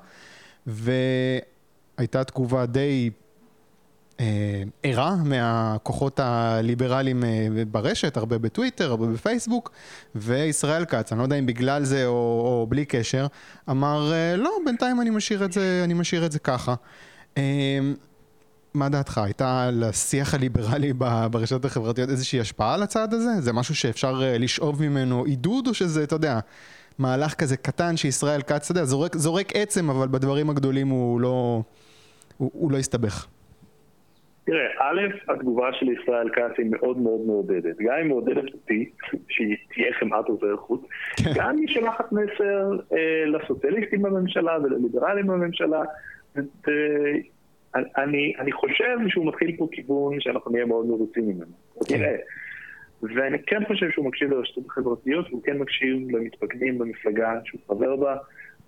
והייתה 0.67 2.25
תגובה 2.25 2.67
די 2.67 3.11
ערה 4.83 5.17
מהכוחות 5.17 6.21
הליברליים 6.21 7.25
אה, 7.25 7.49
ברשת, 7.71 8.17
הרבה 8.17 8.39
בטוויטר, 8.39 8.91
הרבה 8.91 9.07
בפייסבוק, 9.07 9.71
וישראל 10.15 10.85
כץ, 10.85 11.13
אני 11.13 11.19
לא 11.19 11.25
יודע 11.25 11.37
אם 11.37 11.47
בגלל 11.47 11.85
זה 11.85 12.07
או, 12.07 12.13
או 12.13 12.67
בלי 12.69 12.85
קשר, 12.85 13.27
אמר, 13.71 14.13
אה, 14.13 14.37
לא, 14.37 14.51
בינתיים 14.67 15.01
אני 15.01 15.11
משאיר 15.11 15.45
את 15.45 15.53
זה, 15.53 15.81
אני 15.85 15.95
משאיר 15.95 16.27
את 16.27 16.33
זה 16.33 16.39
ככה. 16.39 16.75
מה 18.75 18.89
דעתך? 18.89 19.19
הייתה 19.19 19.71
לשיח 19.73 20.35
הליברלי 20.35 20.93
ברשתות 21.31 21.65
החברתיות 21.65 22.11
איזושהי 22.11 22.41
השפעה 22.41 22.75
על 22.75 22.83
הצעד 22.83 23.15
הזה? 23.15 23.41
זה 23.41 23.53
משהו 23.53 23.75
שאפשר 23.75 24.23
לשאוב 24.39 24.83
ממנו 24.83 25.25
עידוד, 25.25 25.67
או 25.67 25.75
שזה, 25.75 26.05
אתה 26.05 26.15
יודע, 26.15 26.39
מהלך 26.99 27.35
כזה 27.35 27.57
קטן 27.57 27.97
שישראל 27.97 28.43
כץ, 28.43 28.71
אתה 28.71 28.71
יודע, 28.71 28.85
זורק, 28.85 29.17
זורק 29.17 29.53
עצם, 29.55 29.91
אבל 29.91 30.09
בדברים 30.09 30.51
הגדולים 30.51 30.89
הוא 30.89 31.21
לא, 31.21 31.63
הוא, 32.37 32.51
הוא 32.55 32.73
לא 32.73 32.79
הסתבך. 32.79 33.27
תראה, 34.51 34.67
א', 34.79 35.01
התגובה 35.29 35.73
של 35.73 35.87
ישראל 35.89 36.29
כץ 36.29 36.59
היא 36.59 36.67
מאוד 36.71 36.99
מאוד 36.99 37.21
מעודדת. 37.27 37.77
גם 37.81 37.95
היא 37.95 38.05
מעודדת 38.05 38.55
אותי, 38.55 38.91
שהיא 39.29 39.57
תהיה 39.75 39.93
חמאת 39.93 40.27
עוזר 40.29 40.57
חוץ, 40.57 40.81
כן. 41.17 41.31
גם 41.35 41.57
היא 41.57 41.69
שולחת 41.69 42.13
מסר 42.13 42.71
אה, 42.93 43.25
לסוציאליסטים 43.27 44.03
בממשלה 44.03 44.59
ולליברלים 44.63 45.27
בממשלה. 45.27 45.83
אני, 47.75 48.33
אני 48.39 48.53
חושב 48.53 48.99
שהוא 49.09 49.27
מתחיל 49.27 49.57
פה 49.59 49.69
כיוון 49.73 50.21
שאנחנו 50.21 50.51
נהיה 50.51 50.67
מאוד 50.67 50.87
מרוצים 50.87 51.29
ממנו. 51.29 51.53
כן. 51.89 51.99
תראה. 51.99 52.17
ואני 53.03 53.39
כן 53.47 53.65
חושב 53.67 53.91
שהוא 53.91 54.07
מקשיב 54.07 54.31
לרשתות 54.31 54.65
החברתיות, 54.67 55.27
והוא 55.29 55.43
כן 55.45 55.59
מקשיב 55.59 56.11
למתפקדים 56.11 56.79
במפלגה 56.79 57.39
שהוא 57.45 57.61
חבר 57.69 57.97
בה. 57.97 58.17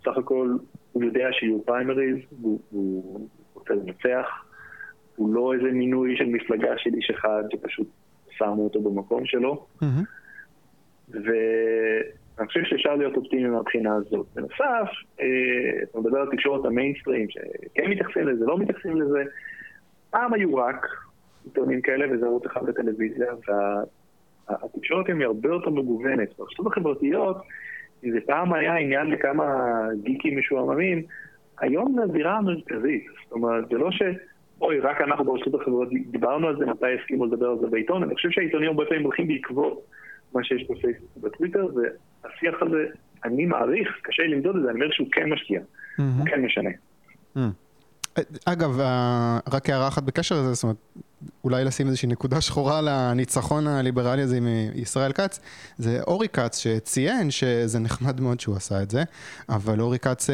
סך 0.05 0.17
הכל 0.19 0.49
הוא 0.93 1.05
יודע 1.05 1.29
שיהיו 1.33 1.65
פריימריז, 1.65 2.17
והוא 2.41 3.29
רוצה 3.55 3.75
לנצח. 3.75 4.45
הוא 5.17 5.35
לא 5.35 5.55
איזה 5.55 5.71
מינוי 5.73 6.17
של 6.17 6.25
מפלגה 6.25 6.79
של 6.79 6.91
איש 6.95 7.11
אחד 7.11 7.43
שפשוט 7.51 7.87
שמו 8.31 8.65
אותו 8.65 8.81
במקום 8.81 9.27
שלו. 9.27 9.67
ואני 11.09 12.47
חושב 12.47 12.65
שאפשר 12.65 12.97
להיות 12.97 13.17
אופטימי 13.17 13.49
מהבחינה 13.49 13.95
הזאת. 13.95 14.27
בנוסף, 14.35 14.91
אתה 15.83 15.99
מדבר 16.01 16.19
על 16.19 16.29
תקשורת 16.31 16.65
המיינסטרים, 16.65 17.31
שכן 17.31 17.91
מתייחסים 17.91 18.29
לזה, 18.29 18.45
לא 18.47 18.59
מתייחסים 18.59 19.01
לזה. 19.01 19.23
פעם 20.11 20.33
היו 20.33 20.55
רק 20.55 20.87
עיתונים 21.45 21.81
כאלה 21.81 22.15
וזה 22.15 22.27
ערוץ 22.27 22.47
אחד 22.47 22.67
בטלוויזיה, 22.67 23.33
והתקשורת 24.49 25.07
היא 25.07 25.25
הרבה 25.25 25.49
יותר 25.49 25.71
מגוונת. 25.71 26.29
ברשתות 26.39 26.67
החברתיות, 26.67 27.37
אם 28.05 28.11
זה 28.11 28.19
פעם 28.27 28.53
היה 28.53 28.77
עניין 28.77 29.07
לכמה 29.07 29.79
גיקים 30.03 30.39
משועממים, 30.39 31.03
היום 31.59 31.95
זה 31.97 32.03
הזירה 32.03 32.37
המרכזית. 32.37 33.07
זאת 33.25 33.33
אומרת, 33.33 33.69
זה 33.69 33.79
לא 33.79 33.91
ש... 33.91 34.03
אוי, 34.63 34.81
רק 34.81 35.01
אנחנו 35.01 35.25
ברשתות 35.25 35.55
החברתיות 35.61 36.03
דיברנו 36.11 36.49
על 36.49 36.57
זה, 36.59 36.67
מתי 36.67 36.87
הסכימו 37.01 37.27
לדבר 37.27 37.47
על 37.47 37.57
זה 37.61 37.67
בעיתון. 37.67 38.03
אני 38.03 38.15
חושב 38.15 38.31
שהעיתונים 38.31 38.69
הרבה 38.69 38.85
פעמים 38.89 39.03
הולכים 39.03 39.29
בעקבות 39.29 39.87
מה 40.35 40.45
שיש 40.45 40.63
בפייסבוק 40.71 41.17
ובטוויטר, 41.17 41.67
והשיח 41.75 42.55
הזה, 42.63 42.85
אני 43.25 43.47
מעריך, 43.47 43.89
קשה 44.03 44.23
לי 44.23 44.29
למדוד 44.29 44.57
את 44.57 44.63
זה, 44.63 44.71
אני 44.71 44.81
אומר 44.81 44.93
שהוא 44.93 45.09
כן 45.13 45.33
משקיע, 45.33 45.61
הוא 45.99 46.27
כן 46.27 46.43
משנה. 46.45 46.71
אגב, 48.45 48.81
רק 49.53 49.71
הערה 49.71 49.89
אחת 49.89 50.03
בקשר 50.03 50.35
לזה, 50.35 50.53
זאת 50.53 50.63
אומרת, 50.63 50.77
אולי 51.45 51.65
לשים 51.65 51.87
איזושהי 51.87 52.09
נקודה 52.09 52.41
שחורה 52.41 52.81
לניצחון 52.81 53.67
הליברלי 53.67 54.23
הזה 54.23 54.37
עם 54.37 54.47
ישראל 54.75 55.13
כץ, 55.13 55.41
זה 55.79 56.03
אורי 56.07 56.29
כץ 56.29 56.59
שציין 56.59 57.31
שזה 57.31 57.79
נחמד 57.79 58.21
מאוד 58.21 58.41
שהוא 58.41 58.57
עשה 58.57 58.83
את 58.83 58.91
זה, 58.91 59.03
אבל 59.49 59.81
אורי 59.81 59.99
כץ, 59.99 60.31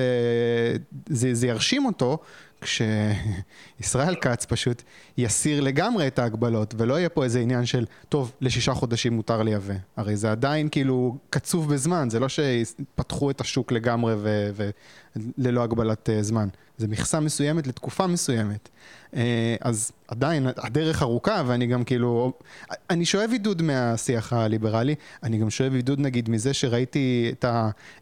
זה, 1.07 1.35
זה 1.35 1.47
ירשים 1.47 1.85
אותו 1.85 2.19
כשישראל 2.61 4.15
כץ 4.21 4.45
פשוט 4.45 4.83
יסיר 5.19 5.61
לגמרי 5.61 6.07
את 6.07 6.19
ההגבלות, 6.19 6.75
ולא 6.79 6.99
יהיה 6.99 7.09
פה 7.09 7.25
איזה 7.25 7.41
עניין 7.41 7.67
של, 7.67 7.87
טוב, 8.09 8.33
לשישה 8.41 8.75
חודשים 8.75 9.13
מותר 9.13 9.43
לייבא. 9.43 9.75
הרי 9.97 10.17
זה 10.17 10.31
עדיין 10.31 10.69
כאילו 10.69 11.17
קצוב 11.31 11.75
בזמן, 11.75 12.11
זה 12.11 12.21
לא 12.21 12.27
שפתחו 12.29 13.31
את 13.31 13.41
השוק 13.41 13.73
לגמרי 13.73 14.15
וללא 15.37 15.63
הגבלת 15.63 16.09
זמן. 16.21 16.49
זה 16.79 16.89
מכסה 16.89 17.21
מסוימת 17.21 17.67
לתקופה 17.67 18.07
מסוימת. 18.07 18.69
אז 19.61 19.93
עדיין, 20.09 20.47
הדרך 20.57 21.03
ארוכה, 21.03 21.43
ואני 21.47 21.67
גם 21.67 21.85
כאילו, 21.85 22.33
אני 22.91 23.05
שואב 23.05 23.31
עידוד 23.33 23.63
מהשיח 23.63 24.33
הליברלי, 24.33 24.95
אני 25.23 25.39
גם 25.39 25.51
שואב 25.51 25.75
עידוד 25.75 26.01
נגיד 26.01 26.31
מזה 26.31 26.55
שראיתי 26.55 27.33
את 27.33 27.45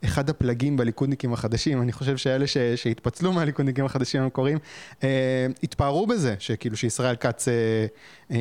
אחד 0.05 0.31
הפלגים 0.31 0.77
בליכודניקים 0.77 1.33
החדשים, 1.33 1.83
אני 1.83 1.93
חושב 1.93 2.17
שאלה 2.17 2.47
ש, 2.47 2.57
שהתפצלו 2.77 3.33
מהליכודניקים 3.33 3.85
החדשים 3.85 4.23
המקוריים, 4.23 4.59
אה, 5.05 5.47
התפארו 5.63 6.07
בזה, 6.07 6.35
שכאילו 6.39 6.77
שישראל 6.77 7.17
כץ 7.17 7.49
אה, 7.49 7.55
אה, 8.31 8.39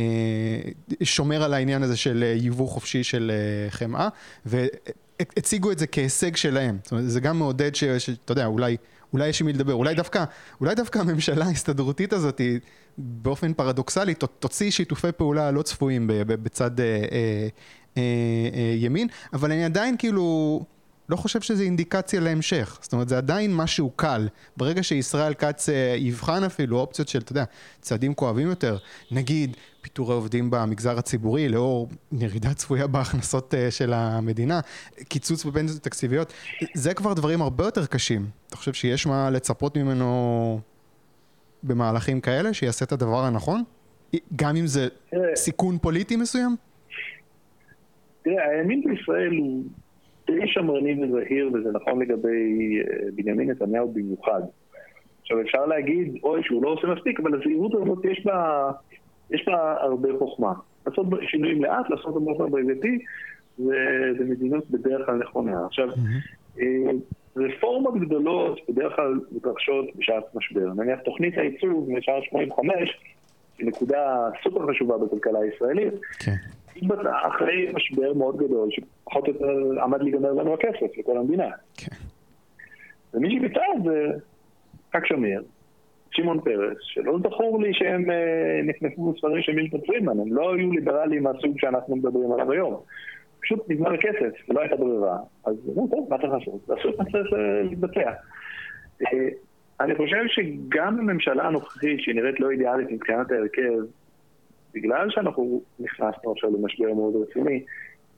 שומר 1.04 1.44
על 1.44 1.54
העניין 1.54 1.84
הזה 1.84 1.98
של 1.98 2.24
ייבוא 2.36 2.68
חופשי 2.68 3.04
של 3.04 3.32
אה, 3.34 3.72
חמאה, 3.72 4.08
והציגו 4.46 5.72
את 5.72 5.80
זה 5.80 5.88
כהישג 5.88 6.36
שלהם. 6.36 6.78
זאת 6.84 6.92
אומרת, 6.92 7.10
זה 7.10 7.20
גם 7.20 7.40
מעודד 7.40 7.76
שאתה 7.76 8.32
יודע, 8.32 8.46
אולי... 8.46 8.78
אולי 9.16 9.28
יש 9.28 9.42
עם 9.42 9.48
מי 9.48 9.54
לדבר, 9.54 9.74
אולי 9.74 9.96
דווקא, 9.96 10.24
אולי 10.62 10.76
דווקא 10.76 11.00
הממשלה 11.00 11.46
ההסתדרותית 11.46 12.14
הזאת, 12.14 12.40
היא, 12.40 12.60
באופן 12.98 13.54
פרדוקסלי, 13.54 14.14
תוציא 14.40 14.72
שיתופי 14.72 15.12
פעולה 15.12 15.52
לא 15.52 15.62
צפויים 15.62 16.10
בצד 16.28 16.80
אה, 16.80 16.86
אה, 16.86 17.48
אה, 17.98 18.02
אה, 18.54 18.76
ימין, 18.78 19.08
אבל 19.34 19.52
אני 19.52 19.66
עדיין 19.66 19.96
כאילו... 19.98 20.66
לא 21.10 21.16
חושב 21.16 21.42
שזה 21.42 21.64
אינדיקציה 21.64 22.20
להמשך. 22.20 22.78
זאת 22.82 22.94
אומרת, 22.94 23.10
זה 23.10 23.18
עדיין 23.18 23.56
משהו 23.56 23.90
קל. 23.96 24.28
ברגע 24.58 24.84
שישראל 24.84 25.34
כץ 25.34 25.70
אה, 25.70 25.96
יבחן 25.98 26.44
אפילו 26.44 26.80
אופציות 26.80 27.08
של, 27.08 27.20
אתה 27.20 27.32
יודע, 27.32 27.44
צעדים 27.82 28.14
כואבים 28.14 28.48
יותר, 28.50 28.78
נגיד 29.12 29.58
פיטורי 29.82 30.14
עובדים 30.14 30.52
במגזר 30.52 30.98
הציבורי 30.98 31.50
לאור 31.50 31.90
ירידה 32.12 32.54
צפויה 32.54 32.88
בהכנסות 32.88 33.54
אה, 33.54 33.72
של 33.72 33.94
המדינה, 33.94 34.60
קיצוץ 35.10 35.46
בפנסיות 35.46 35.84
תקציביות, 35.84 36.34
זה 36.74 36.94
כבר 36.94 37.14
דברים 37.14 37.42
הרבה 37.42 37.64
יותר 37.64 37.86
קשים. 37.86 38.26
אתה 38.48 38.58
חושב 38.58 38.74
שיש 38.74 39.08
מה 39.08 39.30
לצפות 39.30 39.78
ממנו 39.78 40.60
במהלכים 41.64 42.22
כאלה, 42.22 42.54
שיעשה 42.54 42.86
את 42.86 42.92
הדבר 42.92 43.26
הנכון? 43.26 43.64
גם 44.36 44.56
אם 44.56 44.68
זה 44.68 44.88
סיכון 45.36 45.78
פוליטי 45.78 46.16
מסוים? 46.16 46.56
תראה, 48.24 48.50
הימין 48.50 48.84
בישראל 48.86 49.32
הוא 49.38 49.64
די 50.28 50.48
שמרני 50.48 51.04
וזהיר, 51.04 51.50
וזה 51.54 51.72
נכון 51.72 52.02
לגבי 52.02 52.80
אה, 52.80 53.08
בנימין 53.16 53.50
נתניהו 53.50 53.92
במיוחד. 53.94 54.42
עכשיו 55.22 55.42
אפשר 55.42 55.66
להגיד, 55.66 56.18
אוי, 56.24 56.44
שהוא 56.44 56.64
לא 56.64 56.70
עושה 56.70 56.88
מספיק, 56.88 57.20
אבל 57.20 57.36
הזהירות 57.36 57.74
הזאת 57.74 58.06
יש 58.06 58.26
בה, 58.26 58.72
יש 59.32 59.46
בה 59.48 59.76
הרבה 59.80 60.10
חוכמה. 60.20 60.54
לעשות 60.88 61.06
שינויים 61.22 61.64
לאט, 61.64 61.90
לעשות 61.90 62.06
אותם 62.06 62.26
באופן 62.26 62.52
בריבתי, 62.52 63.00
זה 63.58 64.26
מדינות 64.30 64.70
בדרך 64.70 65.06
כלל 65.06 65.16
נכונה. 65.16 65.66
עכשיו, 65.66 65.90
mm-hmm. 65.90 66.60
רפורמות 67.38 68.00
גדולות 68.00 68.60
בדרך 68.70 68.96
כלל 68.96 69.20
מתרחשות 69.32 69.86
בשעת 69.96 70.36
משבר. 70.36 70.74
נניח 70.76 71.00
תוכנית 71.00 71.38
הייצוג 71.38 71.92
משעה 71.92 72.16
85, 72.30 73.00
היא 73.60 73.68
נקודה 73.68 74.30
סופר 74.44 74.68
חשובה 74.72 74.98
בכלכלה 74.98 75.40
הישראלית. 75.40 75.94
כן. 76.20 76.36
אחרי 77.28 77.72
משבר 77.74 78.14
מאוד 78.14 78.38
גדול, 78.38 78.70
שפחות 78.72 79.28
או 79.28 79.34
יותר 79.34 79.82
עמד 79.84 80.02
להיגמר 80.02 80.34
לנו 80.34 80.54
הכסף 80.54 80.98
לכל 80.98 81.18
המדינה. 81.18 81.50
כן. 81.78 81.96
ומי 83.14 83.38
שביצע 83.38 83.62
את 83.78 83.84
זה, 83.84 84.08
ח"כ 84.96 85.06
שמיר, 85.06 85.44
שמעון 86.12 86.42
פרס, 86.42 86.78
שלא 86.82 87.18
זכור 87.24 87.62
לי 87.62 87.74
שהם 87.74 88.12
אה, 88.12 88.62
נכנסו 88.64 89.12
בספרים 89.12 89.42
של 89.42 89.52
מילטון 89.52 89.82
פרידמן, 89.82 90.20
הם 90.20 90.34
לא 90.34 90.56
היו 90.56 90.72
ליברליים 90.72 91.24
מהסוג 91.24 91.60
שאנחנו 91.60 91.96
מדברים 91.96 92.32
עליו 92.32 92.52
היום. 92.52 92.82
פשוט 93.42 93.70
נגמר 93.70 93.94
הכסף, 93.94 94.50
ולא 94.50 94.62
הייתה 94.62 94.76
ברירה. 94.76 95.18
אז 95.46 95.56
נו, 95.76 95.88
טוב, 95.92 96.08
מה 96.10 96.18
צריך 96.18 96.34
לעשות? 96.34 96.70
לעשות 96.70 97.00
מה 97.00 97.06
צריך 97.06 97.34
אה, 97.34 97.62
להתבצע. 97.64 98.12
אה, 99.02 99.30
אני 99.80 99.96
חושב 99.96 100.24
שגם 100.28 101.00
הממשלה 101.00 101.48
הנוכחית, 101.48 102.00
שהיא 102.02 102.16
נראית 102.16 102.40
לא 102.40 102.52
אידיאלית 102.52 102.92
מבחינת 102.92 103.32
ההרכב, 103.32 103.80
בגלל 104.76 105.08
שאנחנו 105.10 105.62
נכנסנו 105.80 106.32
עכשיו 106.32 106.50
למשבר 106.50 106.94
מאוד 106.94 107.14
רציני, 107.16 107.64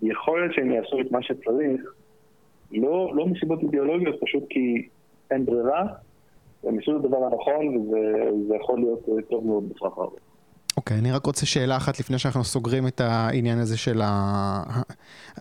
יכול 0.01 0.39
להיות 0.41 0.53
שהם 0.53 0.71
יעשו 0.71 1.01
את 1.01 1.11
מה 1.11 1.23
שצריך, 1.23 1.81
לא, 2.71 3.11
לא 3.15 3.27
מסיבות 3.27 3.59
אידיאולוגיות, 3.63 4.15
פשוט 4.21 4.43
כי 4.49 4.87
אין 5.31 5.45
ברירה, 5.45 5.87
הם 6.63 6.75
יעשו 6.75 6.97
את 6.97 7.05
הדבר 7.05 7.17
הנכון, 7.17 7.77
וזה 7.77 8.55
יכול 8.55 8.79
להיות 8.79 9.29
טוב 9.29 9.45
מאוד 9.45 9.69
בטווח 9.69 9.97
הארוך. 9.97 10.19
אוקיי, 10.77 10.97
okay, 10.97 10.99
אני 10.99 11.11
רק 11.11 11.25
רוצה 11.25 11.45
שאלה 11.45 11.77
אחת 11.77 11.99
לפני 11.99 12.19
שאנחנו 12.19 12.43
סוגרים 12.43 12.87
את 12.87 13.01
העניין 13.01 13.57
הזה 13.57 13.77
של 13.77 14.01
ה... 14.03 14.63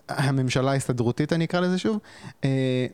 הממשלה 0.09 0.71
ההסתדרותית, 0.71 1.33
אני 1.33 1.45
אקרא 1.45 1.59
לזה 1.59 1.77
שוב. 1.77 1.99
אה, 2.43 2.85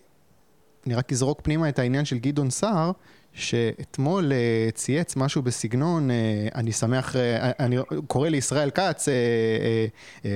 אני 0.85 0.95
רק 0.95 1.11
אזרוק 1.11 1.41
פנימה 1.41 1.69
את 1.69 1.79
העניין 1.79 2.05
של 2.05 2.17
גדעון 2.17 2.49
סער, 2.49 2.91
שאתמול 3.33 4.31
uh, 4.31 4.71
צייץ 4.75 5.15
משהו 5.15 5.41
בסגנון, 5.41 6.09
uh, 6.09 6.55
אני 6.55 6.71
שמח, 6.71 7.15
uh, 7.15 7.17
אני 7.59 7.77
קורא 8.07 8.29
לישראל 8.29 8.69
כץ 8.69 9.07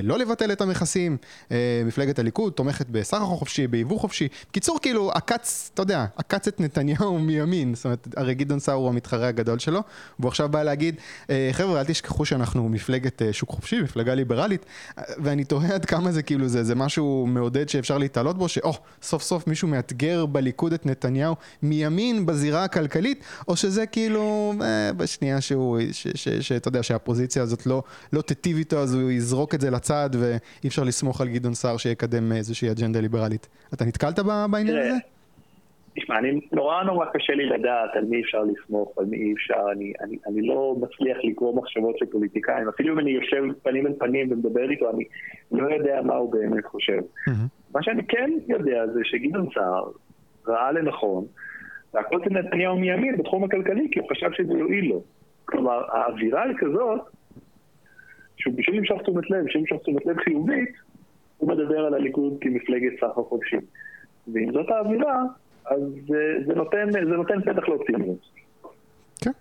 לא 0.03 0.19
לבטל 0.19 0.51
את 0.51 0.61
המכסים, 0.61 1.17
מפלגת 1.85 2.19
הליכוד 2.19 2.53
תומכת 2.53 2.89
בסחר 2.89 3.25
חופשי, 3.25 3.67
ביבוא 3.67 3.99
חופשי. 3.99 4.27
בקיצור, 4.49 4.79
כאילו, 4.81 5.11
עקץ, 5.11 5.71
אתה 5.73 5.81
יודע, 5.81 6.05
עקץ 6.17 6.47
את 6.47 6.59
נתניהו 6.59 7.19
מימין, 7.27 7.75
זאת 7.75 7.85
אומרת, 7.85 8.07
הרי 8.17 8.33
גדעון 8.33 8.59
סער 8.59 8.75
הוא 8.75 8.89
המתחרה 8.89 9.27
הגדול 9.27 9.59
שלו, 9.59 9.81
והוא 10.19 10.29
עכשיו 10.29 10.49
בא 10.49 10.63
להגיד, 10.63 10.95
חבר'ה, 11.51 11.79
אל 11.79 11.85
תשכחו 11.85 12.25
שאנחנו 12.25 12.69
מפלגת 12.69 13.21
שוק 13.31 13.49
חופשי, 13.49 13.81
מפלגה 13.81 14.15
ליברלית, 14.15 14.65
ואני 14.97 15.43
תוהה 15.43 15.75
עד 15.75 15.85
כמה 15.85 16.11
זה 16.11 16.21
כאילו, 16.23 16.47
זה, 16.47 16.63
זה 16.63 16.75
משהו 16.75 17.25
מעודד 17.27 17.69
שאפשר 17.69 17.97
להתעלות 17.97 18.37
בו, 18.37 18.49
שאו, 18.49 18.73
סוף 19.01 19.23
סוף 19.23 19.47
מישהו 19.47 19.67
מאתגר 19.67 20.25
בליכוד 20.25 20.73
את 20.73 20.85
נתניהו 20.85 21.35
מימין 21.61 22.25
בזירה 22.25 22.63
הכלכלית. 22.63 22.86
כלכלית, 22.87 23.23
או 23.47 23.55
שזה 23.55 23.85
כאילו 23.85 24.53
אה, 24.61 24.89
בשנייה 24.97 25.41
שהוא, 25.41 25.79
שאתה 26.41 26.67
יודע 26.67 26.83
שהפוזיציה 26.83 27.43
הזאת 27.43 27.65
לא, 27.65 27.83
לא 28.13 28.21
תיטיב 28.21 28.57
איתו, 28.57 28.77
אז 28.79 28.93
הוא 28.93 29.11
יזרוק 29.11 29.55
את 29.55 29.61
זה 29.61 29.69
לצד 29.71 30.09
ואי 30.19 30.67
אפשר 30.67 30.83
לסמוך 30.83 31.21
על 31.21 31.27
גדעון 31.27 31.53
סער 31.53 31.77
שיקדם 31.77 32.31
איזושהי 32.31 32.71
אג'נדה 32.71 32.99
ליברלית. 32.99 33.47
אתה 33.73 33.85
נתקלת 33.85 34.19
בעניין 34.51 34.77
הזה? 34.77 34.97
תשמע, 35.99 36.19
אני 36.19 36.39
נורא 36.51 36.83
נורא 36.83 37.05
קשה 37.13 37.33
לי 37.33 37.45
לדעת 37.45 37.89
על 37.93 38.05
מי 38.05 38.21
אפשר 38.21 38.43
לסמוך, 38.43 38.97
על 38.97 39.05
מי 39.05 39.17
אי 39.17 39.33
אפשר, 39.33 39.63
אני, 39.71 39.93
אני, 40.01 40.17
אני 40.27 40.47
לא 40.47 40.75
מצליח 40.81 41.17
לקרוא 41.23 41.55
מחשבות 41.55 41.97
של 41.97 42.05
פוליטיקאים, 42.05 42.69
אפילו 42.69 42.93
אם 42.93 42.99
אני 42.99 43.11
יושב 43.11 43.43
פנים 43.63 43.87
אל 43.87 43.93
פנים 43.99 44.31
ומדבר 44.31 44.69
איתו, 44.69 44.89
אני 44.89 45.05
לא 45.51 45.73
יודע 45.73 46.01
מה 46.01 46.15
הוא 46.15 46.31
באמת 46.31 46.65
חושב. 46.65 46.99
Mm-hmm. 46.99 47.73
מה 47.73 47.83
שאני 47.83 48.03
כן 48.07 48.31
יודע 48.47 48.87
זה 48.93 48.99
שגדעון 49.03 49.47
סער 49.53 49.83
ראה 50.47 50.71
לנכון 50.71 51.25
להכות 51.93 52.27
את 52.27 52.31
נתניהו 52.31 52.77
מימין 52.79 53.17
בתחום 53.17 53.43
הכלכלי, 53.43 53.87
כי 53.91 53.99
הוא 53.99 54.09
חשב 54.09 54.29
שזה 54.33 54.53
יועיל 54.53 54.89
לו. 54.89 55.03
כלומר, 55.45 55.81
האווירה 55.91 56.43
היא 56.43 56.55
כזאת, 56.57 56.99
שהוא 58.37 58.53
בשביל 58.57 58.77
למשוך 58.77 59.01
תשומת 59.01 59.29
לב, 59.29 59.45
בשביל 59.45 59.61
למשוך 59.61 59.81
תשומת 59.81 60.05
לב 60.05 60.17
חיובית, 60.17 60.71
הוא 61.37 61.49
מדבר 61.49 61.79
על 61.79 61.93
הליכוד 61.93 62.37
כמפלגת 62.41 62.93
סחר 62.99 63.23
חופשי. 63.23 63.57
ואם 64.33 64.51
זאת 64.53 64.69
האווירה, 64.69 65.23
אז 65.65 65.79
זה, 66.07 66.33
זה, 66.47 66.53
נותן, 66.53 66.91
זה 66.91 66.99
נותן 66.99 67.41
פתח 67.41 67.67
לאופטימיות. 67.69 68.19
כן, 69.21 69.31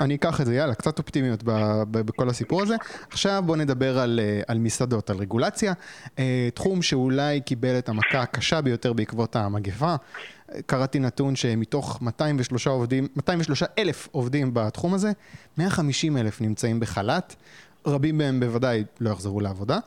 אני 0.00 0.14
אקח 0.14 0.40
את 0.40 0.46
זה, 0.46 0.54
יאללה, 0.54 0.74
קצת 0.74 0.98
אופטימיות 0.98 1.42
בכל 1.90 2.28
הסיפור 2.28 2.62
הזה. 2.62 2.74
עכשיו 3.10 3.42
בואו 3.46 3.58
נדבר 3.58 3.98
על, 3.98 4.20
אה, 4.22 4.40
על 4.48 4.58
מסעדות, 4.58 5.10
על 5.10 5.16
רגולציה. 5.16 5.72
אה, 6.18 6.48
תחום 6.54 6.82
שאולי 6.82 7.40
קיבל 7.40 7.78
את 7.78 7.88
המכה 7.88 8.22
הקשה 8.22 8.60
ביותר 8.60 8.92
בעקבות 8.92 9.36
המגפה. 9.36 9.94
קראתי 10.66 10.98
נתון 10.98 11.36
שמתוך 11.36 12.02
203 12.02 12.66
עובדים, 12.66 13.08
203 13.16 13.62
אלף 13.78 14.08
עובדים 14.12 14.50
בתחום 14.54 14.94
הזה, 14.94 15.12
150 15.58 16.16
אלף 16.16 16.40
נמצאים 16.40 16.80
בחל"ת. 16.80 17.34
רבים 17.86 18.18
מהם 18.18 18.40
בוודאי 18.40 18.84
לא 19.00 19.10
יחזרו 19.10 19.40
לעבודה. 19.40 19.78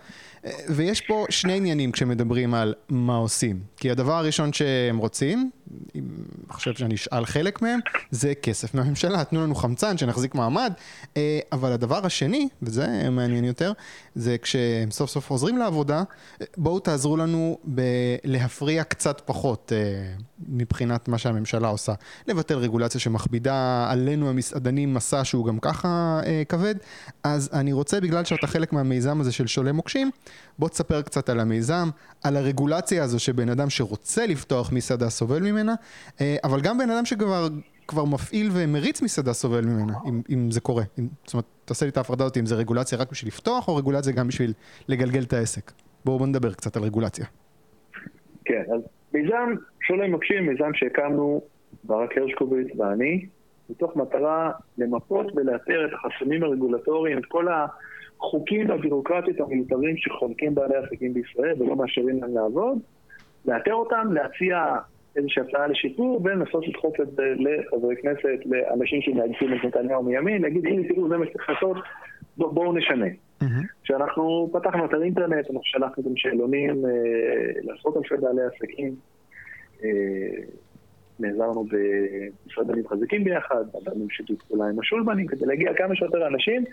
ויש 0.69 1.01
פה 1.01 1.25
שני 1.29 1.53
עניינים 1.53 1.91
כשמדברים 1.91 2.53
על 2.53 2.73
מה 2.89 3.15
עושים. 3.15 3.59
כי 3.77 3.91
הדבר 3.91 4.13
הראשון 4.13 4.53
שהם 4.53 4.97
רוצים, 4.97 5.51
אם 5.95 6.03
חושב 6.49 6.73
שאני 6.73 6.95
אשאל 6.95 7.25
חלק 7.25 7.61
מהם, 7.61 7.79
זה 8.11 8.33
כסף 8.41 8.73
מהממשלה, 8.73 9.23
תנו 9.23 9.43
לנו 9.43 9.55
חמצן, 9.55 9.97
שנחזיק 9.97 10.35
מעמד. 10.35 10.73
אה, 11.17 11.39
אבל 11.51 11.71
הדבר 11.71 12.05
השני, 12.05 12.47
וזה 12.61 13.09
מעניין 13.11 13.43
יותר, 13.43 13.71
זה 14.15 14.37
כשהם 14.41 14.91
סוף 14.91 15.09
סוף 15.09 15.27
חוזרים 15.27 15.57
לעבודה, 15.57 16.03
בואו 16.57 16.79
תעזרו 16.79 17.17
לנו 17.17 17.57
בלהפריע 17.63 18.83
קצת 18.83 19.21
פחות 19.25 19.71
אה, 19.75 20.13
מבחינת 20.47 21.07
מה 21.07 21.17
שהממשלה 21.17 21.67
עושה. 21.67 21.93
לבטל 22.27 22.57
רגולציה 22.57 22.99
שמכבידה 22.99 23.87
עלינו 23.89 24.29
המסעדנים 24.29 24.93
מסע 24.93 25.23
שהוא 25.23 25.45
גם 25.45 25.59
ככה 25.59 26.19
אה, 26.25 26.43
כבד. 26.49 26.75
אז 27.23 27.49
אני 27.53 27.73
רוצה, 27.73 27.84
בגלל 27.93 28.23
שאתה 28.23 28.47
חלק 28.47 28.73
מהמיזם 28.73 29.19
הזה 29.21 29.31
של 29.31 29.47
שולי 29.47 29.71
מוקשים, 29.71 30.11
בוא 30.59 30.69
תספר 30.69 31.01
קצת 31.01 31.29
על 31.29 31.39
המיזם, 31.39 31.89
על 32.23 32.37
הרגולציה 32.37 33.03
הזו 33.03 33.19
שבן 33.19 33.49
אדם 33.49 33.69
שרוצה 33.69 34.25
לפתוח 34.25 34.71
מסעדה 34.71 35.09
סובל 35.09 35.39
ממנה, 35.39 35.73
אה, 36.21 36.35
אבל 36.43 36.61
גם 36.61 36.77
בן 36.77 36.89
אדם 36.89 37.05
שכבר 37.05 37.47
כבר 37.87 38.05
מפעיל 38.05 38.49
ומריץ 38.53 39.01
מסעדה 39.01 39.33
סובל 39.33 39.65
ממנה, 39.65 39.93
אם, 40.05 40.21
אם 40.29 40.51
זה 40.51 40.61
קורה. 40.61 40.83
אם, 40.99 41.07
זאת 41.25 41.33
אומרת, 41.33 41.45
תעשה 41.65 41.85
לי 41.85 41.91
את 41.91 41.97
ההפרדה 41.97 42.23
אותי 42.23 42.39
אם 42.39 42.45
זה 42.45 42.55
רגולציה 42.55 42.97
רק 42.97 43.11
בשביל 43.11 43.27
לפתוח, 43.27 43.67
או 43.67 43.75
רגולציה 43.75 44.13
גם 44.13 44.27
בשביל 44.27 44.53
לגלגל 44.87 45.23
את 45.23 45.33
העסק. 45.33 45.71
בואו 46.05 46.17
בוא 46.19 46.27
נדבר 46.27 46.53
קצת 46.53 46.77
על 46.77 46.83
רגולציה. 46.83 47.25
כן, 48.45 48.63
אז 48.75 48.81
מיזם 49.13 49.55
שולי 49.81 50.07
מקשים, 50.07 50.45
מיזם 50.45 50.73
שהקמנו 50.73 51.41
ברק 51.83 52.17
הרשקוביץ 52.17 52.67
ואני, 52.77 53.25
מתוך 53.69 53.95
מטרה 53.95 54.51
למפות 54.77 55.27
ולאתר 55.35 55.85
את 55.85 55.91
החסמים 55.93 56.43
הרגולטוריים, 56.43 57.17
את 57.17 57.25
כל. 57.25 57.47
החוקים 58.19 58.69
והבירוקרטיות 58.69 59.39
המיותרים 59.39 59.97
שחונקים 59.97 60.55
בעלי 60.55 60.75
עסקים 60.75 61.13
בישראל 61.13 61.53
ולא 61.59 61.75
מאשרים 61.75 62.21
להם 62.21 62.35
לעבוד, 62.35 62.77
לאתר 63.45 63.73
אותם, 63.73 64.13
להציע 64.13 64.75
איזושהי 65.15 65.43
הצעה 65.43 65.67
לשיפור 65.67 66.21
ולנסות 66.23 66.67
לדחוף 66.67 67.01
את 67.01 67.11
זה 67.11 67.23
לחברי 67.37 67.95
כנסת, 67.95 68.39
לאנשים 68.45 69.01
שמאגפים 69.01 69.53
את 69.53 69.65
נתניהו 69.65 70.03
מימין, 70.03 70.41
להגיד 70.41 70.65
הנה 70.65 70.87
תראו 70.87 71.09
זה 71.09 71.17
מה 71.17 71.25
שצריך 71.25 71.49
לעשות, 71.49 71.77
בואו 72.37 72.73
נשנה. 72.73 73.05
כשאנחנו 73.83 74.49
פתחנו 74.53 74.85
אתר 74.85 75.03
אינטרנט, 75.03 75.45
אנחנו 75.45 75.61
שלחנו 75.63 76.03
גם 76.03 76.15
שאלונים 76.15 76.85
אה, 76.85 76.91
לעשרות 77.63 77.97
אלפי 77.97 78.15
בעלי 78.17 78.41
עסקים. 78.41 78.95
נעזרנו 81.19 81.65
במשרדנים 81.65 82.87
חזקים 82.87 83.23
ביחד, 83.23 83.63
עבדנו 83.73 84.07
בשיתוף 84.07 84.43
פעולה 84.43 84.65
עם 84.69 84.79
השולבנים 84.79 85.27
כדי 85.27 85.45
להגיע 85.45 85.73
כמה 85.73 85.95
שיותר 85.95 86.27
אנשים 86.27 86.63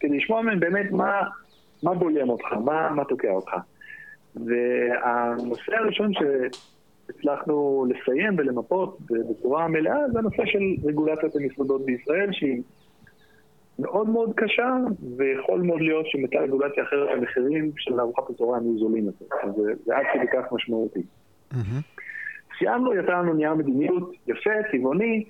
כדי 0.00 0.16
לשמוע 0.16 0.42
מהם 0.42 0.60
באמת 0.60 0.90
מה, 0.90 1.20
מה 1.82 1.94
בולם 1.94 2.28
אותך, 2.28 2.52
מה, 2.64 2.90
מה 2.90 3.04
תוקע 3.04 3.30
אותך. 3.30 3.52
והנושא 4.34 5.76
הראשון 5.76 6.12
שהצלחנו 6.14 7.86
לסיים 7.88 8.34
ולמפות 8.38 8.98
בצורה 9.00 9.68
מלאה 9.68 9.98
זה 10.12 10.18
הנושא 10.18 10.42
של 10.46 10.88
רגולציית 10.88 11.36
המסעדות 11.36 11.84
בישראל, 11.86 12.28
שהיא 12.32 12.62
מאוד 13.78 14.08
מאוד 14.08 14.32
קשה, 14.36 14.76
ויכול 15.16 15.60
מאוד 15.60 15.80
להיות 15.80 16.06
שמתה 16.06 16.38
רגולציה 16.38 16.82
אחרת 16.82 17.08
המחירים 17.16 17.72
של 17.76 18.00
ארוחת 18.00 18.30
הצהריים 18.30 18.64
יהיו 18.64 18.78
זולים 18.78 19.06
יותר. 19.06 19.26
זה, 19.56 19.72
זה 19.84 19.96
עד 19.96 20.04
כדי 20.14 20.26
כך 20.32 20.52
משמעותי. 20.52 21.02
סיימנו, 22.58 22.94
יצא 22.94 23.12
לנו 23.12 23.34
נייר 23.34 23.54
מדיניות 23.54 24.12
יפה, 24.26 24.50
צבעוני, 24.72 25.24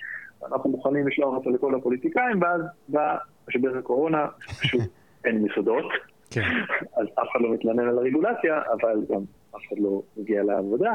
אנחנו 0.46 0.70
מוכנים 0.70 1.08
לשלוח 1.08 1.34
אותו 1.34 1.50
לכל 1.50 1.74
הפוליטיקאים, 1.74 2.42
ואז 2.42 2.60
בא 2.88 3.16
משבר 3.48 3.78
הקורונה, 3.78 4.26
פשוט 4.60 4.80
אין 5.24 5.42
מסעדות. 5.42 5.92
כן. 6.30 6.40
אז 6.98 7.06
אף 7.14 7.28
אחד 7.32 7.40
לא 7.40 7.50
מתלונן 7.52 7.88
על 7.88 7.98
הרגולציה, 7.98 8.60
אבל 8.72 9.00
גם 9.10 9.20
אף 9.56 9.60
אחד 9.68 9.78
לא 9.78 10.02
מגיע 10.16 10.42
לעבודה. 10.42 10.94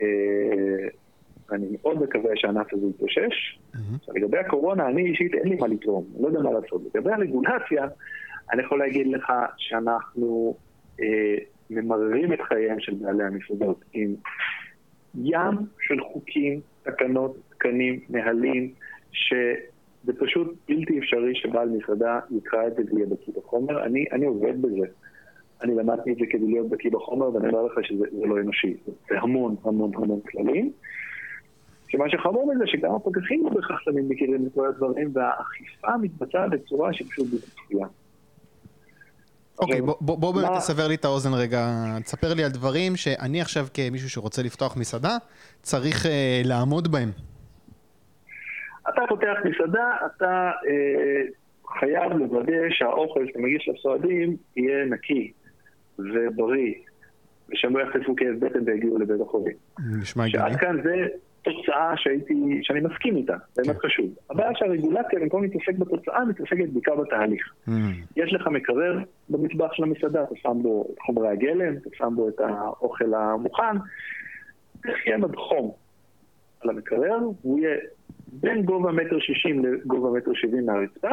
אה, 0.00 0.88
אני 1.52 1.66
מאוד 1.82 2.02
מקווה 2.02 2.30
שהענף 2.34 2.72
הזה 2.72 2.86
יתאושש. 2.86 3.58
עכשיו, 3.94 4.14
לגבי 4.14 4.38
הקורונה, 4.38 4.86
אני 4.88 5.10
אישית 5.10 5.34
אין 5.34 5.48
לי 5.48 5.56
מה 5.56 5.66
לתרום, 5.66 6.04
אני 6.14 6.22
לא 6.22 6.28
יודע 6.28 6.40
מה 6.40 6.52
לעשות. 6.52 6.82
לגבי 6.94 7.12
הרגולציה, 7.12 7.84
אני 8.52 8.62
יכול 8.62 8.78
להגיד 8.78 9.06
לך 9.06 9.32
שאנחנו 9.56 10.56
אה, 11.00 11.36
ממררים 11.70 12.32
את 12.32 12.40
חייהם 12.40 12.80
של 12.80 12.94
בעלי 12.94 13.24
המסעדות 13.24 13.84
עם 13.92 14.14
ים 15.22 15.54
של 15.80 16.00
חוקים, 16.12 16.60
תקנות, 16.82 17.36
תקנים, 17.50 18.00
נהלים, 18.10 18.72
ש... 19.12 19.34
זה 20.04 20.12
פשוט 20.18 20.54
בלתי 20.68 20.98
אפשרי 20.98 21.34
שבעל 21.34 21.68
מסעדה 21.68 22.20
יקרא 22.30 22.66
את 22.66 22.74
זה 22.76 22.82
ויהיה 22.92 23.06
בקיא 23.06 23.32
בחומר. 23.36 23.84
אני, 23.84 24.04
אני 24.12 24.26
עובד 24.26 24.62
בזה. 24.62 24.86
אני 25.62 25.74
למדתי 25.74 26.12
את 26.12 26.16
זה 26.16 26.26
כדי 26.30 26.46
להיות 26.46 26.68
בקיא 26.68 26.90
בחומר, 26.90 27.34
ואני 27.34 27.48
אומר 27.48 27.62
לך 27.62 27.72
שזה 27.82 28.04
לא 28.12 28.40
אנושי. 28.40 28.76
זה 29.08 29.20
המון 29.20 29.56
המון 29.64 29.90
המון 29.94 30.20
כללים. 30.20 30.72
שמה 31.88 32.10
שחמור 32.10 32.54
מזה, 32.54 32.66
שגם 32.66 32.94
הפקחים 32.94 33.44
לא 33.44 33.50
בהכרח 33.50 33.80
תמיד 33.84 34.04
מכירים 34.08 34.46
את 34.46 34.54
כל 34.54 34.66
הדברים, 34.66 35.10
והאכיפה 35.12 35.96
מתבצעת 36.02 36.50
בצורה 36.50 36.92
שפשוט 36.92 37.26
בלתי 37.26 37.46
צפויה. 37.46 37.86
אוקיי, 39.58 39.80
בוא, 40.00 40.34
באמת 40.34 40.50
תסבר 40.56 40.88
לי 40.88 40.94
את 40.94 41.04
האוזן 41.04 41.34
רגע, 41.34 41.66
תספר 42.04 42.34
לי 42.34 42.44
על 42.44 42.50
דברים 42.50 42.96
שאני 42.96 43.40
עכשיו 43.40 43.66
כמישהו 43.74 44.10
שרוצה 44.10 44.42
לפתוח 44.42 44.76
מסעדה, 44.76 45.16
צריך 45.62 46.06
uh, 46.06 46.08
לעמוד 46.44 46.92
בהם. 46.92 47.10
אתה 48.88 49.00
פותח 49.08 49.34
מסעדה, 49.44 49.96
אתה 50.06 50.50
אה, 50.66 51.22
חייב 51.78 52.12
לוודא 52.12 52.52
שהאוכל 52.70 53.26
שאתה 53.26 53.38
מגיש 53.38 53.68
לסועדים 53.68 54.36
יהיה 54.56 54.84
נקי 54.84 55.32
ובריא, 55.98 56.74
ושהם 57.48 57.76
לא 57.76 57.82
יחטפו 57.82 58.16
כאב 58.16 58.34
בטן 58.38 58.58
ויגיעו 58.66 58.98
לבית 58.98 59.20
החולים. 59.20 59.56
נשמע 60.00 60.24
הגיוני. 60.24 60.50
שעד 60.50 60.60
כאן 60.60 60.82
זה 60.82 61.06
תוצאה 61.44 61.92
שהייתי, 61.96 62.34
שאני 62.62 62.80
מסכים 62.80 63.16
איתה, 63.16 63.36
באמת 63.56 63.76
כן. 63.76 63.88
חשוב. 63.88 64.06
הבעיה 64.30 64.50
שהרגולציה, 64.54 65.20
במקום 65.20 65.42
להתעסק 65.42 65.78
בתוצאה, 65.78 66.24
מתעסקת 66.24 66.68
בעיקר 66.72 66.94
בתהליך. 66.96 67.52
Mm. 67.68 67.70
יש 68.16 68.32
לך 68.32 68.46
מקרר 68.46 68.98
במטבח 69.28 69.72
של 69.72 69.82
המסעדה, 69.82 70.22
אתה 70.22 70.34
שם 70.36 70.58
בו 70.62 70.86
את 70.92 70.98
חומרי 71.00 71.28
הגלם, 71.28 71.76
אתה 71.76 71.90
שם 71.92 72.12
בו 72.16 72.28
את 72.28 72.40
האוכל 72.40 73.14
המוכן, 73.14 73.76
איך 74.88 75.06
יהיה 75.06 75.18
מדחום 75.18 75.72
על 76.60 76.70
המקרר, 76.70 77.18
הוא 77.42 77.58
יהיה 77.58 77.76
בין 78.32 78.62
גובה 78.62 78.92
מטר 78.92 79.18
שישים 79.20 79.64
לגובה 79.64 80.18
מטר 80.18 80.30
שבעים 80.34 80.66
מהרצפה, 80.66 81.10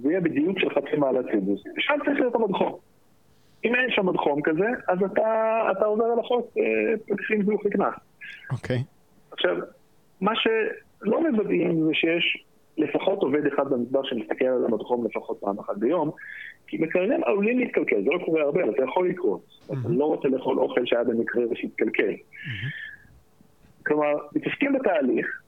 ויהיה 0.00 0.20
בדיוק 0.20 0.58
של 0.58 0.70
חצי 0.70 0.96
מעלת 0.96 1.24
סיבוס. 1.32 1.62
ושם 1.76 1.94
צריך 2.04 2.20
להיות 2.20 2.34
המדחום. 2.34 2.78
אם 3.64 3.74
אין 3.74 3.90
שם 3.90 4.06
מדחום 4.06 4.42
כזה, 4.42 4.66
אז 4.88 4.98
אתה, 5.12 5.60
אתה 5.72 5.84
עובר 5.84 6.04
על 6.04 6.18
החוק 6.18 6.46
אה, 6.58 6.94
פקחים 7.08 7.42
זיוך 7.42 7.66
לקנס. 7.66 7.94
אוקיי. 8.52 8.82
עכשיו, 9.32 9.56
מה 10.20 10.32
שלא 10.36 11.30
מוודאים 11.30 11.84
זה 11.86 11.94
שיש 11.94 12.44
לפחות 12.78 13.22
עובד 13.22 13.46
אחד 13.46 13.70
במטבח 13.70 14.04
שמסתכל 14.04 14.44
על 14.44 14.64
המדחום 14.64 15.06
לפחות 15.06 15.38
פעם 15.40 15.58
אחת 15.58 15.76
ביום, 15.76 16.10
כי 16.66 16.78
מקררים 16.78 17.24
עלולים 17.24 17.58
להתקלקל, 17.58 18.02
זה 18.04 18.10
לא 18.10 18.24
קורה 18.24 18.42
הרבה, 18.42 18.62
אבל 18.62 18.72
זה 18.78 18.84
יכול 18.84 19.08
לקרות. 19.08 19.40
Mm-hmm. 19.46 19.72
אתה 19.80 19.88
לא 19.88 20.04
רוצה 20.04 20.28
לאכול 20.28 20.58
אוכל 20.58 20.86
שהיה 20.86 21.04
במקרר 21.04 21.50
ושיתקלקל. 21.50 22.12
Mm-hmm. 22.12 23.86
כלומר, 23.86 24.12
מתעסקים 24.34 24.72
בתהליך, 24.72 25.42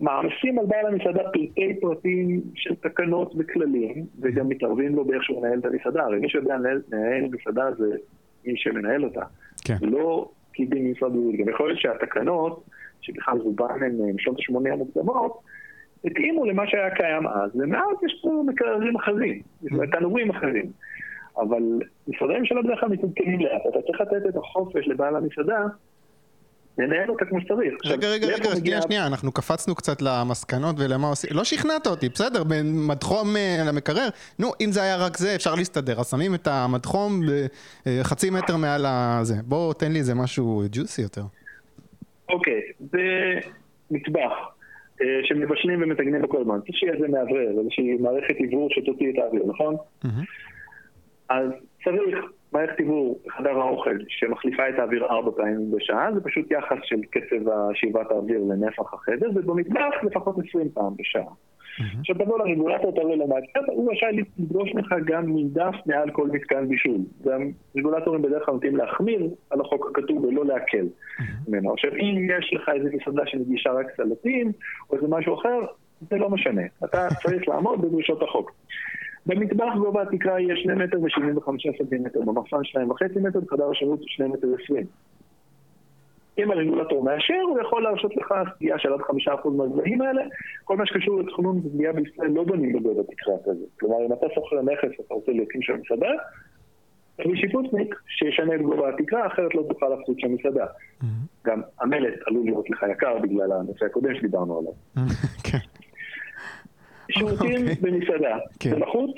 מעמיסים 0.00 0.58
על 0.58 0.66
בעל 0.66 0.86
המסעדה 0.86 1.22
פרטי 1.22 1.80
פרטים 1.80 2.40
של 2.54 2.74
תקנות 2.74 3.34
וכללים, 3.38 4.06
וגם 4.20 4.48
מתערבים 4.48 4.94
לו 4.94 5.04
באיך 5.04 5.24
שהוא 5.24 5.42
מנהל 5.42 5.58
את 5.58 5.64
המסעדה. 5.64 6.02
הרי 6.02 6.18
מי 6.18 6.28
שיודע 6.28 6.56
לנהל 6.56 7.28
מסעדה 7.30 7.74
זה 7.78 7.96
מי 8.46 8.52
שמנהל 8.56 9.04
אותה. 9.04 9.22
כן. 9.64 9.76
לא 9.82 10.30
פקידים 10.50 10.84
ממשרד 10.84 11.10
הבריאות. 11.10 11.34
גם 11.34 11.48
יכול 11.48 11.68
להיות 11.68 11.80
שהתקנות, 11.80 12.64
שבכלל 13.00 13.38
רובן 13.38 13.82
הן 13.82 14.14
משנות 14.14 14.36
ה-80 14.38 14.72
המוקדמות, 14.72 15.38
התאימו 16.04 16.44
למה 16.44 16.66
שהיה 16.66 16.90
קיים 16.90 17.26
אז, 17.26 17.50
ומאז 17.54 17.96
יש 18.06 18.20
פה 18.22 18.42
מקררים 18.46 18.96
אחרים, 18.96 19.42
תנורים 19.92 20.30
אחרים. 20.30 20.66
אבל 21.36 21.62
משרדי 22.08 22.38
ממשלה 22.38 22.62
בדרך 22.62 22.80
כלל 22.80 22.88
מתעדכנים 22.88 23.40
לאט, 23.40 23.62
אתה 23.68 23.82
צריך 23.82 24.00
לתת 24.00 24.26
את 24.28 24.36
החופש 24.36 24.88
לבעל 24.88 25.16
המסעדה 25.16 25.66
ננהל 26.80 27.10
אותה 27.10 27.24
כמו 27.24 27.40
שצריך. 27.40 27.74
רגע, 27.84 28.08
רגע, 28.08 28.26
רגע, 28.26 28.56
שנייה, 28.56 28.82
שנייה, 28.82 29.06
אנחנו 29.06 29.32
קפצנו 29.32 29.74
קצת 29.74 30.02
למסקנות 30.02 30.76
ולמה 30.78 31.08
עושים, 31.08 31.30
לא 31.34 31.44
שכנעת 31.44 31.86
אותי, 31.86 32.08
בסדר, 32.08 32.42
מדחום 32.64 33.36
אה, 33.36 33.62
למקרר, 33.68 34.08
נו, 34.38 34.48
אם 34.60 34.72
זה 34.72 34.82
היה 34.82 34.96
רק 34.96 35.16
זה, 35.16 35.34
אפשר 35.34 35.54
להסתדר, 35.54 36.00
אז 36.00 36.10
שמים 36.10 36.34
את 36.34 36.46
המדחום 36.46 37.20
אה, 37.86 38.00
חצי 38.02 38.30
מטר 38.30 38.56
מעל 38.56 38.86
הזה. 38.86 39.34
בוא, 39.44 39.74
תן 39.74 39.92
לי 39.92 39.98
איזה 39.98 40.14
משהו 40.14 40.62
ג'וסי 40.72 41.02
יותר. 41.02 41.22
אוקיי, 42.28 42.60
במטבח. 42.80 44.32
אה, 45.02 45.20
שמבשלים 45.24 45.82
ומתגנים 45.82 46.22
בכל 46.22 46.40
הזמן. 46.40 46.60
צריך 46.60 46.76
שיהיה 46.78 46.92
איזה 46.92 47.08
מאוורר, 47.08 47.58
איזושהי 47.58 47.96
מערכת 48.00 48.34
עיבור 48.36 48.68
שתוציא 48.70 49.10
את 49.10 49.18
האוויר, 49.18 49.42
נכון? 49.46 49.76
אז 51.28 51.50
צריך 51.84 52.14
מערכת 52.52 52.78
עיבור 52.78 53.20
בחדר 53.26 53.58
האוכל 53.58 53.98
שמחליפה 54.08 54.68
את 54.68 54.78
האוויר 54.78 55.04
ארבע 55.04 55.30
פעמים 55.36 55.70
בשעה, 55.70 56.12
זה 56.14 56.20
פשוט 56.20 56.50
יחס 56.50 56.78
של 56.82 57.00
קצב 57.10 57.50
שאיבת 57.74 58.10
האוויר 58.10 58.40
לנפח 58.48 58.94
החדר, 58.94 59.28
ובמטבח 59.34 59.94
לפחות 60.02 60.36
עשרים 60.48 60.68
פעם 60.74 60.92
בשעה. 60.96 61.32
עכשיו 62.00 62.16
תבוא 62.18 62.38
לרגולטור, 62.38 62.92
תבוא 62.92 63.16
למערכת, 63.16 63.60
הוא 63.66 63.92
רשאי 63.92 64.22
לדרוש 64.38 64.74
ממך 64.74 64.94
גם 65.04 65.34
מדף 65.34 65.74
מעל 65.86 66.10
כל 66.10 66.28
מתקן 66.28 66.68
בישול. 66.68 66.98
גם 67.24 67.50
רגולטורים 67.76 68.22
בדרך 68.22 68.46
כלל 68.46 68.54
נוטים 68.54 68.76
להחמיר 68.76 69.28
על 69.50 69.60
החוק 69.60 69.90
הכתוב 69.90 70.24
ולא 70.24 70.44
להקל 70.44 70.86
ממנו. 71.48 71.72
עכשיו 71.72 71.90
אם 71.92 72.26
יש 72.38 72.54
לך 72.54 72.70
איזה 72.74 72.88
מסעדה 72.92 73.22
שמגישה 73.26 73.72
רק 73.72 73.86
סלטים, 73.96 74.52
או 74.90 74.96
איזה 74.96 75.06
משהו 75.08 75.34
אחר, 75.34 75.60
זה 76.10 76.16
לא 76.16 76.30
משנה. 76.30 76.62
אתה 76.84 77.08
צריך 77.22 77.48
לעמוד 77.48 77.82
בדרישות 77.82 78.22
החוק. 78.22 78.52
במטבח 79.30 79.74
גובה 79.78 80.02
התקרה 80.02 80.40
יהיה 80.40 80.56
2 80.56 80.78
מטר 80.78 81.00
ו-75 81.00 81.78
סנטימטר, 81.78 82.20
במחסן 82.20 82.56
2.5 82.56 83.20
מטר, 83.20 83.40
בחדר 83.40 83.70
השירות 83.70 84.00
2 84.02 84.32
מטר 84.32 84.48
ו-20. 84.48 84.84
אם 86.38 86.50
הרגולטור 86.50 87.04
מאשר, 87.04 87.40
הוא 87.48 87.60
יכול 87.60 87.82
להרשות 87.82 88.16
לך 88.16 88.34
סטייה 88.54 88.78
של 88.78 88.92
עד 88.92 89.00
5% 89.00 89.48
מהגבהים 89.50 90.02
האלה. 90.02 90.22
כל 90.64 90.76
מה 90.76 90.86
שקשור 90.86 91.20
לתכנון 91.20 91.60
ובנייה 91.64 91.92
בישראל 91.92 92.30
לא 92.30 92.44
בונים 92.44 92.72
בגובה 92.72 93.02
תקרה 93.02 93.34
כזה. 93.44 93.64
כלומר, 93.80 94.06
אם 94.06 94.12
אתה 94.12 94.26
שוכר 94.34 94.62
נכס 94.62 95.00
ואתה 95.00 95.14
רוצה 95.14 95.32
להקים 95.32 95.62
שם 95.62 95.74
מסעדה, 95.80 96.10
תביא 97.16 97.36
שיפוטניק 97.36 97.94
שישנה 98.06 98.54
את 98.54 98.62
גובה 98.62 98.88
התקרה, 98.88 99.26
אחרת 99.26 99.54
לא 99.54 99.62
תוכל 99.68 99.88
להפסיק 99.88 100.18
שם 100.18 100.34
מסעדה. 100.34 100.66
גם 101.46 101.60
המלט 101.80 102.14
עלול 102.26 102.44
להיות 102.44 102.70
לך 102.70 102.84
יקר 102.92 103.18
בגלל 103.22 103.52
הנושא 103.52 103.84
הקודם 103.84 104.14
שדיברנו 104.14 104.58
עליו. 104.58 104.72
כן. 105.50 105.69
שירותים 107.10 107.60
אוקיי. 107.62 107.74
במסעדה, 107.80 108.38
זה 108.64 108.76
בחוץ, 108.76 109.10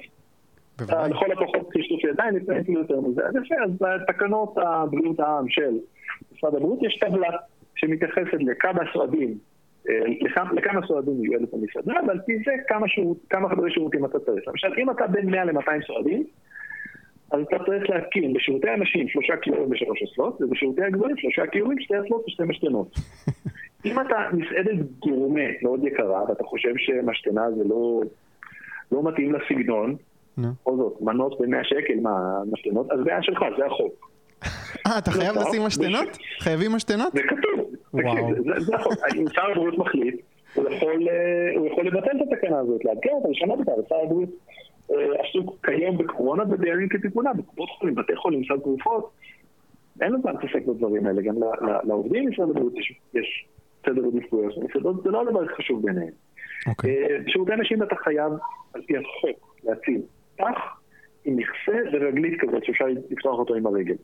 לכל 0.80 1.32
הפחות 1.32 1.68
חישוף 1.72 2.04
ידיים, 2.04 2.34
אפילו 2.60 2.80
יותר 2.80 3.00
מזה. 3.00 3.22
אז 3.26 3.34
יפה, 3.36 3.54
אז 3.64 3.70
בתקנות 3.80 4.54
הבריאות 4.58 5.20
העם 5.20 5.48
של 5.48 5.78
משרד 6.32 6.54
הבריאות 6.54 6.78
יש 6.82 6.98
טבלה 6.98 7.28
שמתייחסת 7.76 8.38
לכמה 8.40 8.82
סועדים, 8.92 9.38
אה, 9.88 10.00
לכמה 10.52 10.86
סועדים 10.86 11.20
מיועדת 11.20 11.54
המסעדה, 11.54 12.00
ועל 12.08 12.20
פי 12.26 12.32
זה 12.36 12.52
כמה 13.28 13.48
חדרי 13.48 13.70
שירותים 13.70 14.04
אתה 14.04 14.18
צריך. 14.18 14.48
למשל, 14.48 14.68
אם 14.78 14.90
אתה 14.90 15.06
בין 15.06 15.30
100 15.30 15.44
ל-200 15.44 15.86
סועדים, 15.86 16.24
אז 17.32 17.40
אתה 17.48 17.64
צריך 17.64 17.90
להתקין 17.90 18.32
בשירותי 18.32 18.70
הנשים 18.70 19.08
שלושה 19.08 19.36
קיורים 19.36 19.70
ושלוש 19.70 20.02
אסלות, 20.02 20.42
ובשירותי 20.42 20.82
הגברים 20.82 21.16
שלושה 21.16 21.46
קיורים, 21.46 21.80
שתי 21.80 21.94
אסלות 22.04 22.24
ושתי 22.26 22.42
משתנות. 22.46 22.94
אם 23.84 24.00
אתה 24.00 24.16
מסעדת 24.32 24.86
גורמה 24.98 25.40
מאוד 25.62 25.84
יקרה, 25.84 26.24
ואתה 26.28 26.44
חושב 26.44 26.72
שמשתנה 26.76 27.50
זה 27.50 27.64
לא, 27.64 28.00
לא 28.92 29.02
מתאים 29.02 29.34
לסגנון, 29.34 29.96
בכל 30.38 30.76
זאת, 30.76 30.96
מנות 31.00 31.40
ב-100 31.40 31.64
שקל, 31.64 32.00
מה, 32.02 32.42
משתנות, 32.52 32.92
אז 32.92 33.00
בעיה 33.04 33.22
שלך, 33.22 33.44
זה 33.58 33.66
החוק. 33.66 34.10
אה, 34.86 34.98
אתה 34.98 35.10
חייב 35.10 35.36
לשים 35.36 35.62
משתנות? 35.62 36.18
חייבים 36.38 36.72
משתנות? 36.72 37.12
זה 37.12 37.20
כתוב. 37.22 37.70
זה 38.58 38.76
החוק. 38.76 38.92
שר 39.34 39.50
הבריאות 39.50 39.78
מחליט, 39.78 40.20
הוא 40.54 41.66
יכול 41.66 41.86
לבטל 41.86 42.10
את 42.16 42.32
התקנה 42.32 42.58
הזאת, 42.58 42.84
לעדכן 42.84 43.10
אותה, 43.12 43.28
לשנות 43.28 43.58
אותה, 43.58 43.70
ושר 43.70 43.96
הבריאות 44.04 44.28
אה, 44.90 44.96
עסוק 44.96 45.66
כיום 45.66 45.98
בקורונה 45.98 46.42
ובימים 46.50 46.88
כתיקונה, 46.88 47.32
בקופות 47.32 47.68
חולים, 47.78 47.94
בתי 47.94 48.16
חולים, 48.16 48.42
סל 48.48 48.58
תרופות. 48.58 49.10
אין 50.00 50.12
לו 50.12 50.20
זמן 50.20 50.32
להתעסק 50.32 50.66
בדברים 50.66 51.06
האלה, 51.06 51.22
גם 51.22 51.34
לעובדים 51.84 52.24
במשרד 52.24 52.50
הבריאות 52.50 52.72
יש 53.14 53.46
סדר 53.86 54.02
עדיפויות. 54.06 54.54
זה 55.04 55.10
לא 55.10 55.22
הדבר 55.22 55.44
החשוב 55.52 55.86
ביניהם. 55.86 56.12
בשירותי 57.26 57.40
אוקיי. 57.40 57.52
אה, 57.52 57.56
נשים 57.56 57.82
אתה 57.82 57.96
חייב, 58.04 58.32
על 58.74 58.82
פי 58.86 58.94
החוק, 58.96 59.56
להציב 59.64 60.00
פח 60.36 60.82
עם 61.24 61.36
מכסה 61.36 61.78
ורגלית 61.92 62.40
כזאת 62.40 62.64
שאפשר 62.64 62.84
לפתוח 63.10 63.38
אותו 63.38 63.54
עם 63.54 63.66
הרגל. 63.66 63.94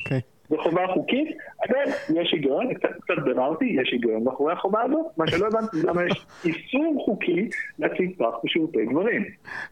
אוקיי. 0.04 0.20
זו 0.48 0.56
חובה 0.62 0.86
חוקית, 0.94 1.28
אבל 1.68 1.92
יש 2.20 2.32
היגיון, 2.32 2.74
קצת, 2.74 2.88
קצת 3.00 3.22
ביררתי, 3.24 3.64
יש 3.64 3.92
היגיון 3.92 4.24
מאחורי 4.24 4.52
החובה 4.52 4.82
הזאת, 4.82 5.06
מה 5.16 5.26
שלא 5.26 5.46
הבנתי 5.46 5.76
למה 5.86 6.02
יש 6.04 6.26
איסור 6.44 7.02
חוקי 7.04 7.48
להציג 7.78 8.16
פח 8.18 8.34
בשירותי 8.44 8.84
גברים. 8.86 9.24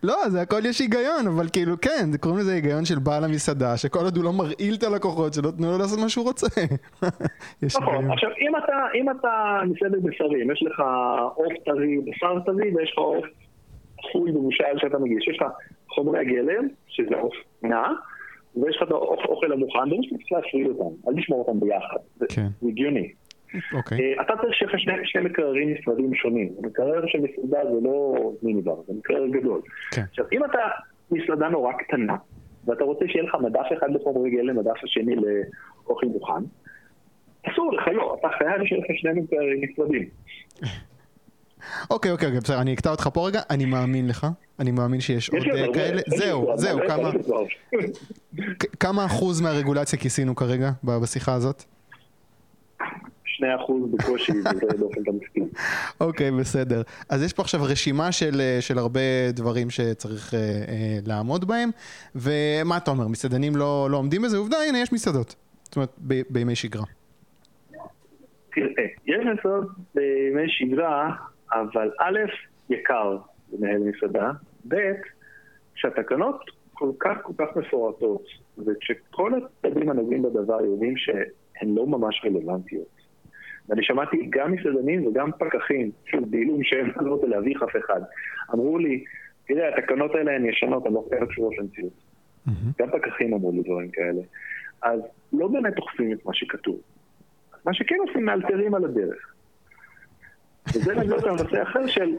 לא, 0.03 0.29
זה 0.29 0.41
הכל 0.41 0.67
יש 0.67 0.81
היגיון, 0.81 1.27
אבל 1.37 1.47
כאילו 1.53 1.81
כן, 1.81 2.17
קוראים 2.21 2.41
לזה 2.41 2.53
היגיון 2.53 2.85
של 2.85 2.99
בעל 2.99 3.25
המסעדה, 3.25 3.77
שכל 3.77 3.99
עוד 4.05 4.17
הוא 4.17 4.25
לא 4.25 4.33
מרעיל 4.33 4.75
את 4.79 4.83
הלקוחות 4.83 5.35
שלו, 5.35 5.53
תנו 5.53 5.73
לו 5.73 5.79
לעשות 5.79 5.99
מה 5.99 6.09
שהוא 6.09 6.25
רוצה. 6.25 6.47
נכון, 7.79 8.11
עכשיו 8.11 8.31
אם 8.41 8.57
אתה, 8.57 8.77
אם 8.95 9.11
אתה 9.11 9.61
מסעדת 9.71 10.03
בשרים, 10.03 10.51
יש 10.51 10.63
לך 10.63 10.83
עוף 11.35 11.53
טרי, 11.65 11.99
בשר 11.99 12.41
טרי, 12.41 12.75
ויש 12.77 12.93
לך 12.93 12.99
עוף 12.99 13.25
חוי 14.13 14.31
ומושל 14.31 14.79
שאתה 14.79 14.99
מגיש, 14.99 15.29
יש 15.29 15.37
לך 15.37 15.47
חומרי 15.89 16.21
הגלם, 16.21 16.69
שזה 16.89 17.17
עוף 17.17 17.35
נע, 17.63 17.83
ויש 18.57 18.77
לך 18.77 18.83
את 18.83 18.91
האוכל 18.91 19.53
המוכן, 19.53 19.79
ואני 19.79 20.09
צריך 20.09 20.33
להפריד 20.33 20.67
אותם, 20.67 21.09
אל 21.09 21.15
תשמור 21.23 21.39
אותם 21.39 21.61
ביחד, 21.61 21.97
כן. 22.29 22.47
זה 22.61 22.69
הגיוני. 22.69 23.13
אוקיי. 23.73 23.99
אה, 23.99 24.23
אתה 24.23 24.33
צריך 24.43 24.55
שיהיה 24.55 24.73
לך 24.73 24.81
שני, 24.81 24.93
שני 25.05 25.23
מקררים 25.23 25.75
נפרדים 25.75 26.15
שונים. 26.15 26.53
מקרר 26.63 27.07
של 27.07 27.19
מסעדה 27.21 27.59
זה 27.65 27.81
לא 27.83 28.15
מיני 28.43 28.63
בר, 28.63 28.83
זה 28.87 28.93
מקרר 28.99 29.27
גדול. 29.27 29.61
כן. 29.91 30.03
עכשיו, 30.03 30.25
אם 30.33 30.45
אתה 30.45 30.59
מסעדה 31.11 31.49
נורא 31.49 31.73
קטנה, 31.73 32.17
ואתה 32.67 32.85
רוצה 32.85 33.05
שיהיה 33.09 33.25
לך 33.25 33.35
מדף 33.35 33.67
אחד 33.79 33.91
לחומרי 33.91 34.31
גלם, 34.31 34.57
מדף 34.57 34.85
השני 34.85 35.17
לאוכל 35.17 36.07
מוכן, 36.07 36.45
אסור 37.43 37.73
לך, 37.73 37.89
לא, 37.89 38.17
אתה 38.21 38.29
חייב 38.39 38.65
שיהיה 38.65 38.81
לך 38.81 38.87
שני 38.97 39.13
מקררים 39.13 39.61
נפרדים. 39.61 40.09
אוקיי, 41.91 42.11
אוקיי, 42.11 42.27
אוקיי, 42.27 42.41
בסדר, 42.41 42.61
אני 42.61 42.75
אקטע 42.75 42.91
אותך 42.91 43.09
פה 43.13 43.27
רגע, 43.27 43.41
אני 43.51 43.65
מאמין 43.65 44.09
לך, 44.09 44.27
אני 44.59 44.71
מאמין 44.71 45.01
שיש 45.01 45.31
עוד 45.31 45.43
אה, 45.55 45.75
כאלה, 45.75 46.03
זהו, 46.07 46.53
זהו, 46.55 46.79
כמה, 46.89 47.11
כמה 48.81 49.07
אחוז 49.07 49.41
מהרגולציה 49.41 49.99
כיסינו 49.99 50.37
כרגע 50.37 50.71
בשיחה 50.85 51.35
הזאת? 51.35 51.65
שני 53.43 53.57
אחוז 53.57 53.91
בקושי, 53.91 54.33
וזה 54.57 54.79
באופן 54.79 55.01
מסכים. 55.23 55.49
אוקיי, 56.01 56.31
בסדר. 56.31 56.83
אז 57.09 57.23
יש 57.23 57.33
פה 57.33 57.43
עכשיו 57.43 57.61
רשימה 57.63 58.13
של, 58.13 58.41
אה, 58.41 58.59
של 58.61 58.79
הרבה 58.79 59.01
דברים 59.33 59.71
שצריך 59.71 60.35
אה, 60.35 60.39
אה, 60.41 60.99
לעמוד 61.07 61.45
בהם, 61.45 61.71
ומה 62.15 62.77
אתה 62.77 62.91
אומר, 62.91 63.09
מסעדנים 63.09 63.57
לא, 63.57 63.89
לא 63.91 63.97
עומדים 63.97 64.23
בזה? 64.23 64.37
עובדה, 64.37 64.57
הנה, 64.69 64.79
יש 64.79 64.93
מסעדות. 64.93 65.37
זאת 65.63 65.77
אומרת, 65.77 65.91
ב, 65.99 66.21
בימי 66.31 66.55
שגרה. 66.55 66.85
תראה, 68.55 68.85
יש 69.07 69.27
מסעדות 69.35 69.69
בימי 69.95 70.49
שגרה, 70.49 71.11
אבל 71.53 71.91
א', 72.01 72.19
יקר 72.71 73.19
לנהל 73.53 73.79
מסעדה, 73.79 74.31
ב', 74.69 74.93
שהתקנות 75.75 76.45
כל 76.73 76.91
כך 76.99 77.17
כל 77.23 77.33
כך 77.39 77.57
מפורטות, 77.57 78.23
וכשכל 78.67 79.33
הצדדים 79.35 79.89
הנוגעים 79.89 80.23
בדבר 80.23 80.65
יודעים 80.65 80.97
שהן 80.97 81.75
לא 81.75 81.87
ממש 81.87 82.23
רלוונטיות. 82.25 83.03
ואני 83.69 83.83
שמעתי 83.85 84.27
גם 84.31 84.53
מסעדנים 84.53 85.07
וגם 85.07 85.31
פקחים, 85.39 85.91
שוב, 86.07 86.31
בעילום 86.31 86.63
שהם 86.63 86.91
לא 87.01 87.15
רוצה 87.15 87.27
להביך 87.27 87.63
אף 87.63 87.77
אחד, 87.85 88.01
אמרו 88.55 88.79
לי, 88.79 89.05
תראה, 89.47 89.79
התקנות 89.79 90.15
האלה 90.15 90.33
הן 90.33 90.47
ישנות, 90.47 90.87
הן 90.87 90.93
לא 90.93 91.05
כאלה 91.11 91.27
קשורות 91.27 91.59
למציאות. 91.59 91.93
גם 92.79 92.89
פקחים 92.91 93.35
אמרו 93.35 93.53
לי 93.53 93.63
דברים 93.63 93.91
כאלה. 93.91 94.21
אז 94.83 95.01
לא 95.33 95.49
באמת 95.49 95.79
אוכפים 95.79 96.13
את 96.13 96.27
מה 96.27 96.35
שכתוב. 96.35 96.81
מה 97.67 97.75
שכן 97.75 97.97
עושים, 98.09 98.25
מאלתרים 98.25 98.75
על 98.75 98.85
הדרך. 98.85 99.32
וזה 100.75 100.95
מביא 100.95 101.13
אותנו 101.13 101.37
לנושא 101.37 101.63
אחר 101.63 101.87
של, 101.87 102.17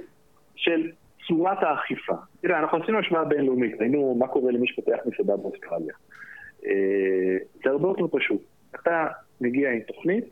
של 0.56 0.92
צורת 1.28 1.58
האכיפה. 1.64 2.14
תראה, 2.42 2.60
אנחנו 2.60 2.78
עשינו 2.84 3.00
השוואה 3.00 3.24
בינלאומית, 3.24 3.76
ראינו 3.80 4.16
מה 4.20 4.28
קורה 4.28 4.52
למי 4.52 4.68
שפותח 4.68 4.98
מסעדה 5.06 5.38
באוסטרליה. 5.38 5.94
אה, 6.66 7.38
זה 7.64 7.70
הרבה 7.70 7.88
יותר 7.88 8.18
פשוט. 8.18 8.42
אתה 8.76 9.08
מגיע 9.42 9.72
עם 9.72 9.80
תוכנית 9.80 10.26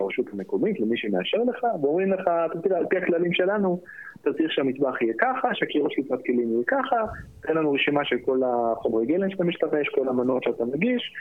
לרשות 0.00 0.26
המקומית, 0.32 0.80
למי 0.80 0.96
שמאשר 0.96 1.38
לך, 1.38 1.64
ואומרים 1.82 2.12
לך, 2.12 2.28
על 2.76 2.86
פי 2.90 2.96
הכללים 2.96 3.32
שלנו, 3.32 3.80
אתה 4.20 4.32
צריך 4.32 4.52
שהמטבח 4.52 5.02
יהיה 5.02 5.14
ככה, 5.18 5.48
שהקירות 5.54 5.92
שליטת 5.92 6.24
כלים 6.26 6.52
יהיה 6.52 6.64
ככה, 6.66 6.96
תן 7.40 7.54
לנו 7.54 7.72
רשימה 7.72 8.04
של 8.04 8.16
כל 8.24 8.40
החומרי 8.44 9.06
גלם 9.06 9.30
שאתה 9.30 9.44
משתמש, 9.44 9.88
כל 9.88 10.08
המנות 10.08 10.42
שאתה 10.42 10.64
מגיש, 10.64 11.12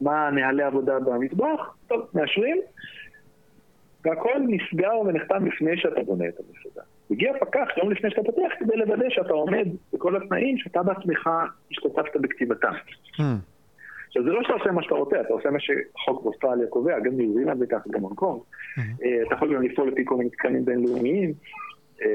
מה 0.00 0.30
נהלי 0.30 0.62
עבודה 0.62 1.00
במטבח, 1.00 1.76
טוב, 1.86 2.06
מאשרים, 2.14 2.60
והכל 4.04 4.38
נסגר 4.48 4.98
ונחתם 5.06 5.46
לפני 5.46 5.76
שאתה 5.76 6.02
בונה 6.02 6.28
את 6.28 6.34
המסעדה. 6.38 6.82
הגיע 7.10 7.32
פקח 7.40 7.68
יום 7.76 7.90
לפני 7.90 8.10
שאתה 8.10 8.22
פותח 8.22 8.52
כדי 8.58 8.76
לוודא 8.76 9.06
שאתה 9.08 9.32
עומד 9.32 9.68
בכל 9.92 10.16
התנאים 10.16 10.58
שאתה 10.58 10.82
בעצמך 10.82 11.30
השתתפת 11.70 12.16
בכתיבתם. 12.20 12.72
Hmm. 13.16 13.22
עכשיו 14.06 14.24
זה 14.24 14.30
לא 14.30 14.42
שאתה 14.42 14.52
עושה 14.52 14.72
מה 14.72 14.82
שאתה 14.82 14.94
רוצה, 14.94 15.20
אתה 15.20 15.32
עושה 15.32 15.50
מה 15.50 15.58
שחוק 15.60 16.22
באוסטרליה 16.22 16.66
קובע, 16.66 17.00
גם 17.00 17.16
ניו 17.16 17.34
זילנד 17.34 17.58
זה 17.58 17.66
ככה, 17.66 17.90
גם 17.90 18.00
הונג 18.00 18.16
קונג. 18.16 18.40
Hmm. 18.40 18.80
אה, 19.04 19.22
אתה 19.26 19.34
יכול 19.34 19.54
גם 19.54 19.62
לפעול 19.62 19.88
לפי 19.88 20.04
כל 20.04 20.16
מיני 20.16 20.30
תקנים 20.30 20.64
בינלאומיים, 20.64 21.32
אה, 22.02 22.06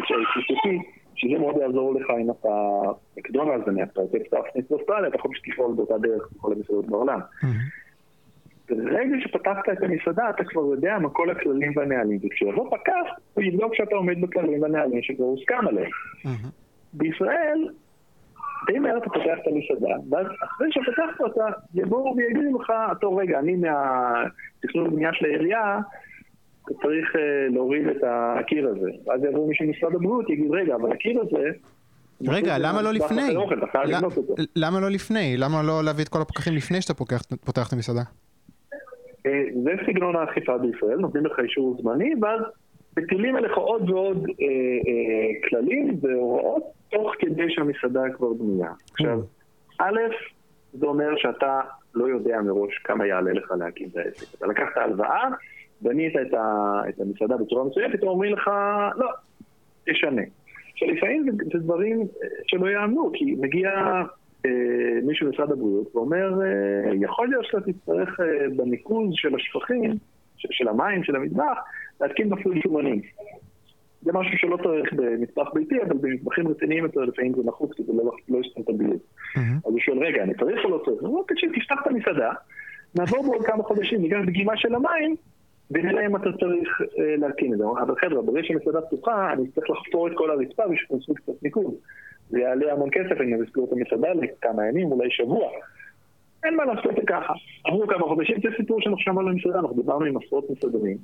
HACCP, 0.00 0.68
שזה 1.14 1.38
מאוד 1.38 1.56
יעזור 1.56 1.94
לך 1.94 2.10
אם 2.20 2.30
אתה 2.30 2.80
מקדונלדס, 3.16 3.68
אתה 3.92 4.00
רוצה 4.00 4.18
לפתוח 4.18 4.44
סניף 4.52 4.70
באוסטרליה, 4.70 5.08
אתה 5.08 5.16
יכול 5.16 5.30
לפעול 5.48 5.74
באותה 5.76 5.98
דרך 5.98 6.28
בכל 6.36 6.52
המסעדות 6.52 6.86
בעולם. 6.86 7.20
ברגע 8.70 9.16
שפתחת 9.20 9.68
את 9.72 9.82
המסעדה, 9.82 10.30
אתה 10.30 10.44
כבר 10.44 10.60
יודע 10.60 10.98
מה 10.98 11.10
כל 11.10 11.30
הכללים 11.30 11.72
והנהלים, 11.76 12.18
וכשיבוא 12.24 12.70
פקח, 12.70 13.06
הוא 13.34 13.44
יבדוק 13.44 13.74
שאתה 13.74 13.94
עומד 13.94 14.20
בכללים 14.20 14.62
והנהלים 14.62 15.02
שכבר 15.02 15.24
הוסכם 15.24 15.68
עליהם. 15.68 15.90
בישראל, 16.92 17.68
די 18.66 18.78
מהר 18.78 18.98
אתה 18.98 19.10
פותח 19.10 19.38
את 19.42 19.46
המסעדה, 19.46 19.94
ואז 20.10 20.26
אחרי 20.44 20.68
שפתחת 20.70 21.20
אותה, 21.20 21.46
יבואו 21.74 22.16
ויגידו 22.16 22.58
לך, 22.58 22.72
טוב 23.00 23.18
רגע, 23.18 23.38
אני 23.38 23.56
מהתכנון 23.56 24.86
ובנייה 24.86 25.10
של 25.12 25.24
העירייה, 25.24 25.78
אתה 26.66 26.74
צריך 26.82 27.14
uh, 27.14 27.18
להוריד 27.54 27.86
את 27.86 28.02
הקיר 28.06 28.68
הזה. 28.68 28.90
ואז 29.06 29.24
יבוא 29.24 29.48
מישהו 29.48 29.66
ממשרד 29.66 29.94
הבריאות, 29.94 30.30
יגיד, 30.30 30.50
רגע, 30.50 30.74
אבל 30.74 30.92
הקיר 30.92 31.20
הזה... 31.20 31.48
רגע, 32.28 32.58
למה 32.58 32.82
לא 32.82 32.92
לפני? 32.92 33.34
למה 34.56 34.80
לא 34.80 34.90
לפני? 34.90 35.36
למה 35.36 35.62
לא 35.62 35.84
להביא 35.84 36.04
את 36.04 36.08
כל 36.08 36.20
הפקחים 36.22 36.54
לפני 36.54 36.82
שאתה 36.82 36.94
פותח 37.44 37.68
את 37.68 37.72
המסעדה? 37.72 38.02
אה, 39.26 39.44
זה 39.64 39.72
סגנון 39.86 40.16
האכיפה 40.16 40.58
בישראל, 40.58 40.98
נותנים 40.98 41.26
לך 41.26 41.38
אישור 41.38 41.76
זמני, 41.82 42.14
ואז 42.22 42.40
מטילים 42.98 43.36
עליך 43.36 43.56
עוד 43.56 43.90
ועוד 43.90 44.26
אה, 44.26 44.46
אה, 44.88 45.48
כללים 45.48 45.98
והוראות, 46.00 46.62
תוך 46.90 47.12
כדי 47.18 47.50
שהמסעדה 47.50 48.02
כבר 48.16 48.32
בנויה. 48.32 48.72
עכשיו, 48.92 49.20
א', 49.78 49.98
זה 50.72 50.86
אומר 50.86 51.16
שאתה 51.16 51.60
לא 51.94 52.08
יודע 52.08 52.40
מראש 52.40 52.78
כמה 52.78 53.06
יעלה 53.06 53.32
לך 53.32 53.52
להקים 53.58 53.88
את 53.92 53.96
העסק. 53.96 54.38
אתה 54.38 54.46
לקחת 54.46 54.76
הלוואה, 54.76 55.28
בנית 55.80 56.16
את, 56.16 56.34
ה, 56.34 56.80
את 56.88 57.00
המסעדה 57.00 57.36
בצורה 57.36 57.64
מסוימת, 57.64 57.96
פתאום 57.96 58.08
אומרים 58.08 58.32
לך, 58.32 58.50
לא, 58.96 59.08
תשנה. 59.86 60.22
עכשיו, 60.72 60.88
לפעמים 60.88 61.22
זה, 61.22 61.44
זה 61.52 61.58
דברים 61.58 62.00
אה, 62.00 62.28
שלא 62.46 62.70
יאמנו, 62.70 63.10
כי 63.14 63.34
מגיע 63.40 63.70
מישהו 65.02 65.26
במשרד 65.26 65.52
הבריאות 65.52 65.96
ואומר, 65.96 66.40
אה, 66.42 66.94
יכול 67.00 67.28
להיות 67.28 67.44
שאתה 67.44 67.60
תצטרך 67.60 68.20
אה, 68.20 68.26
בניקוז 68.56 69.08
של 69.12 69.34
השפכים, 69.34 69.90
של, 70.36 70.68
המים, 70.68 71.04
של 71.04 71.16
המטבח, 71.16 71.58
להתקין 72.00 72.28
מפעיל 72.28 72.60
שומנים. 72.62 73.00
זה 74.02 74.12
משהו 74.12 74.38
שלא 74.38 74.56
צריך 74.56 74.92
במטבח 74.92 75.52
ביתי, 75.54 75.82
אבל 75.82 75.96
במטבחים 76.00 76.48
רציניים 76.48 76.84
יותר 76.84 77.00
לפעמים 77.00 77.32
זה 77.34 77.42
נחוץ, 77.44 77.72
כי 77.76 77.82
זה 77.82 77.92
לא, 77.92 78.12
לא 78.28 78.38
יסתום 78.38 78.62
את 78.62 78.68
הביוב. 78.68 78.96
Mm-hmm. 78.96 79.38
אז 79.38 79.72
הוא 79.72 79.80
שואל, 79.80 79.98
רגע, 79.98 80.22
אני 80.22 80.34
צריך 80.34 80.64
או 80.64 80.70
לא 80.70 80.82
צריך? 80.84 81.00
הוא 81.00 81.08
אומר, 81.08 81.22
תקשיב, 81.28 81.52
תפתח 81.54 81.76
את 81.82 81.86
המסעדה, 81.86 82.32
נעבור 82.94 83.22
בעוד 83.22 83.46
כמה 83.46 83.62
חודשים, 83.62 84.02
ניגש 84.02 84.26
דגימה 84.26 84.56
של 84.56 84.74
המים, 84.74 85.16
ונראה 85.70 86.06
אם 86.06 86.16
אתה 86.16 86.32
צריך 86.40 86.80
אה, 86.98 87.16
להתקין 87.16 87.52
את 87.52 87.58
זה. 87.58 87.64
אבל 87.82 87.94
חבר'ה, 88.00 88.22
ברגע 88.22 88.40
שהמסעדה 88.46 88.80
פתוחה, 88.80 89.32
אני 89.32 89.48
צריך 89.48 89.70
לחפור 89.70 90.08
את 90.08 90.12
כל 90.14 90.30
הרצפה 90.30 90.62
בשביל 90.62 90.86
קונסטרוקציית 90.88 91.42
ניקוז. 91.42 91.74
זה 92.30 92.40
יעלה 92.40 92.72
המון 92.72 92.88
כסף, 92.92 93.20
אני 93.20 93.44
אסגור 93.44 93.68
את 93.68 93.72
המסעדה 93.72 94.12
לכמה 94.12 94.68
ימים, 94.68 94.92
אולי 94.92 95.10
שבוע. 95.10 95.50
אין 96.44 96.56
מה 96.56 96.64
לעשות 96.64 96.94
ככה. 97.06 97.32
עברו 97.64 97.86
כמה 97.86 98.06
חודשים, 98.06 98.36
זה 98.42 98.48
סיפור 98.56 98.80
שאנחנו 98.80 98.98
שמענו 98.98 99.28
במסעדה, 99.28 99.58
אנחנו 99.58 99.76
דיברנו 99.76 100.04
עם 100.04 100.16
עשרות 100.16 100.50
מסעדנים. 100.50 100.96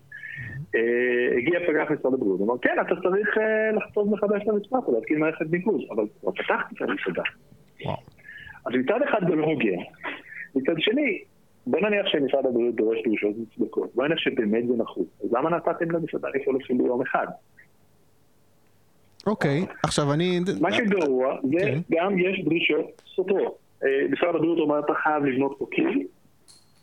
אה, 0.74 1.36
הגיע 1.36 1.60
פגח 1.66 1.90
משרד 1.90 2.14
הבריאות, 2.14 2.40
אמר, 2.40 2.58
כן, 2.58 2.76
אתה 2.86 2.94
צריך 3.02 3.38
אה, 3.38 3.72
לחצות 3.72 4.06
מחדש 4.06 4.42
את 4.42 4.66
פה, 4.70 4.92
להתקין 4.92 5.18
מערכת 5.18 5.46
ניקוז, 5.50 5.82
אבל 5.90 6.04
כבר 6.20 6.32
פתחתי 6.32 6.74
את 6.74 6.82
המסעדה. 6.82 7.22
אז 8.66 8.72
מצד 8.74 9.02
אחד 9.02 9.20
זה 9.28 9.34
לא 9.34 9.44
הוגן. 9.44 9.78
מצד 10.54 10.74
שני, 10.78 11.18
בוא 11.66 11.80
נניח 11.80 12.06
שמשרד 12.06 12.46
הבריאות 12.46 12.74
דורש 12.74 12.98
דרישות 13.04 13.36
מוצדקות, 13.36 13.94
בוא 13.94 14.06
נניח 14.06 14.18
שבאמת 14.18 14.68
זה 14.68 14.74
נחוץ, 14.76 15.08
אז 15.24 15.32
למה 15.32 15.50
נתתם 15.50 15.90
למסעדה 15.90 16.28
לפעול 16.34 16.58
אפילו 16.64 16.86
יום 16.86 17.02
אחד? 17.02 17.26
אוקיי, 19.26 19.66
עכשיו 19.82 20.12
אני... 20.12 20.40
מה 20.60 20.72
שגרוע, 20.72 21.36
זה 21.42 21.58
כן. 21.58 21.78
גם 21.90 22.18
יש 22.18 22.44
דרישות 22.44 23.02
סותרות. 23.14 23.58
אה, 23.84 23.88
משרד 24.10 24.34
הבריאות 24.34 24.58
אומר, 24.58 24.78
אתה 24.78 24.92
חייב 25.02 25.24
לבנות 25.24 25.56
פה 25.58 25.66
קיר, 25.70 25.88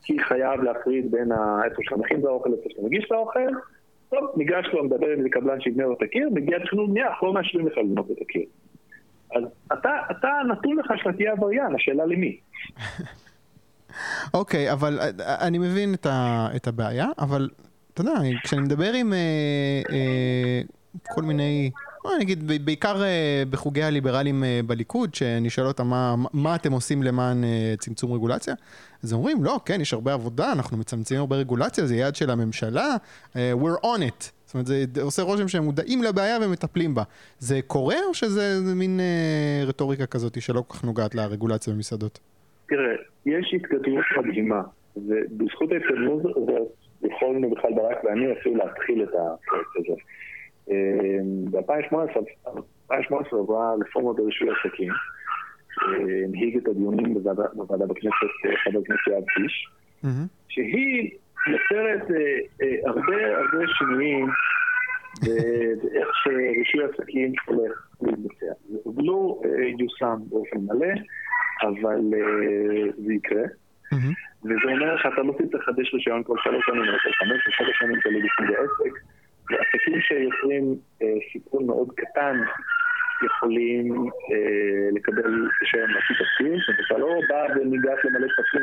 כי 0.04 0.19
חייב 0.19 0.62
להפריד 0.62 1.12
בין 1.12 1.32
איפה 1.65 1.82
שאתה 1.84 1.97
מכין 1.97 2.19
את 2.19 2.26
האוכל 2.26 2.50
לאיפה 2.50 2.69
שאתה 2.69 2.82
מגיש 2.82 3.06
את 3.06 3.12
האוכל. 3.12 3.50
טוב, 4.10 4.19
ניגש 4.36 4.65
לו, 4.73 4.84
מדבר 4.84 5.08
עם 5.08 5.30
קבלן 5.30 5.62
שיבנה 5.62 5.84
לו 5.84 5.93
את 5.93 6.02
הקיר, 6.02 6.30
מגיע 6.34 6.60
תכנון 6.60 6.89
בנייה, 6.89 7.08
אנחנו 7.08 7.28
לא 7.28 7.34
מאשרים 7.34 7.67
לך 7.67 7.78
לבנות 7.78 8.12
את 8.12 8.17
הקיר. 8.21 8.45
אז 9.36 9.43
אתה, 9.73 9.89
אתה 10.12 10.30
נתון 10.52 10.78
לך 10.78 10.93
שאתה 10.97 11.13
תהיה 11.13 11.32
עבריין, 11.32 11.76
השאלה 11.76 12.06
למי. 12.06 12.38
אוקיי, 14.39 14.71
אבל 14.71 15.00
אה, 15.00 15.47
אני 15.47 15.58
מבין 15.58 15.93
את, 15.93 16.06
ה, 16.06 16.47
את 16.56 16.67
הבעיה, 16.67 17.08
אבל 17.19 17.50
אתה 17.93 18.02
יודע, 18.02 18.13
כשאני 18.43 18.62
מדבר 18.62 18.93
עם 18.93 19.13
אה, 19.13 19.82
אה, 19.91 20.62
כל 21.15 21.21
מיני 21.21 21.71
אני 22.15 22.24
אגיד, 22.24 22.65
בעיקר 22.65 23.04
אה, 23.04 23.43
בחוגי 23.50 23.84
הליברלים 23.84 24.43
אה, 24.43 24.60
בליכוד, 24.67 25.15
שאני 25.15 25.50
שואל 25.50 25.67
אותם 25.67 25.88
מה, 25.88 26.15
מה 26.34 26.56
אתם 26.56 26.72
עושים 26.72 27.04
למען 27.04 27.43
אה, 27.43 27.74
צמצום 27.78 28.13
רגולציה, 28.13 28.54
אז 29.04 29.13
אומרים, 29.13 29.43
לא, 29.43 29.60
כן, 29.65 29.82
יש 29.82 29.93
הרבה 29.93 30.13
עבודה, 30.13 30.52
אנחנו 30.52 30.78
מצמצמים 30.78 31.20
הרבה 31.20 31.36
רגולציה, 31.36 31.86
זה 31.86 31.96
יעד 31.96 32.15
של 32.15 32.30
הממשלה, 32.30 32.96
we're 33.34 33.84
on 33.84 34.02
it. 34.02 34.32
זאת 34.46 34.54
אומרת, 34.54 34.67
זה 34.67 35.02
עושה 35.02 35.22
רושם 35.22 35.48
שהם 35.48 35.63
מודעים 35.63 36.04
לבעיה 36.04 36.38
ומטפלים 36.41 36.96
בה. 36.96 37.04
זה 37.39 37.60
קורה 37.67 37.96
או 38.08 38.13
שזה 38.13 38.76
מין 38.76 39.00
רטוריקה 39.67 40.06
כזאת 40.06 40.41
שלא 40.41 40.63
כל 40.67 40.78
כך 40.78 40.84
נוגעת 40.84 41.15
לרגולציה 41.15 41.74
במסעדות? 41.74 42.20
תראה, 42.67 42.93
יש 43.26 43.54
התקדמות 43.56 44.06
מדהימה, 44.17 44.62
ובזכות 44.96 45.72
ההתקדמות 45.72 46.22
הזאת 46.26 46.67
יכולנו 47.04 47.50
בכלל 47.52 47.74
ברק 47.76 48.04
ואני 48.04 48.34
אפילו 48.34 48.56
להתחיל 48.56 49.04
את 49.04 49.10
הפרויקט 49.10 49.70
הזה. 49.78 50.02
ב-2018 51.67 53.36
עברה 53.36 53.73
רפורמה 53.82 54.13
ברישוי 54.13 54.49
עסקים, 54.49 54.93
הנהיג 56.25 56.58
את 56.58 56.67
הדיונים 56.67 57.13
בוועדה 57.13 57.86
בכנסת 57.86 58.32
חבר 58.63 58.80
הכנסת 58.80 59.08
יואב 59.08 59.23
קיש, 59.27 59.67
שהיא 60.49 61.12
יוצרת 61.47 62.12
אה, 62.12 62.38
אה, 62.62 62.89
הרבה 62.89 63.38
הרבה 63.38 63.67
שינויים 63.77 64.27
באיך 65.21 66.08
שרישוי 66.23 66.84
עסקים 66.84 67.34
הולך 67.45 67.88
להתבצע. 68.01 68.53
זה 68.69 68.77
עוד 68.84 68.95
לא 68.97 69.41
אה, 69.45 69.49
יושם 69.80 70.15
באופן 70.30 70.58
מלא, 70.58 70.93
אבל 71.62 72.01
זה 73.06 73.13
יקרה. 73.13 73.43
וזה 74.43 74.71
אומר 74.71 74.97
שאתה 74.97 75.21
לא 75.21 75.34
תצטרך 75.38 75.69
לחדש 75.69 75.93
רישיון 75.93 76.23
כל 76.23 76.38
שלוש 76.43 76.65
שנים, 76.65 76.84
אלא 76.84 76.97
כל 77.03 77.12
חמש 77.12 77.41
שבע 77.58 77.73
שנים 77.80 77.99
תלוי 77.99 78.21
בסוג 78.21 78.56
העסק. 78.56 78.99
ועסקים 79.88 80.02
שיוצרים 80.02 80.76
אה, 81.02 81.08
סיכון 81.34 81.67
מאוד 81.67 81.91
קטן 81.91 82.41
יכולים 83.26 83.93
אה, 84.32 84.89
לקבל 84.93 85.47
רישיון 85.62 85.91
מהשיא 85.91 86.15
תקציב, 86.15 86.76
אתה 86.86 86.97
לא 86.97 87.08
בא 87.30 87.45
וניגש 87.56 88.00
למלא 88.04 88.28
טפסים 88.28 88.62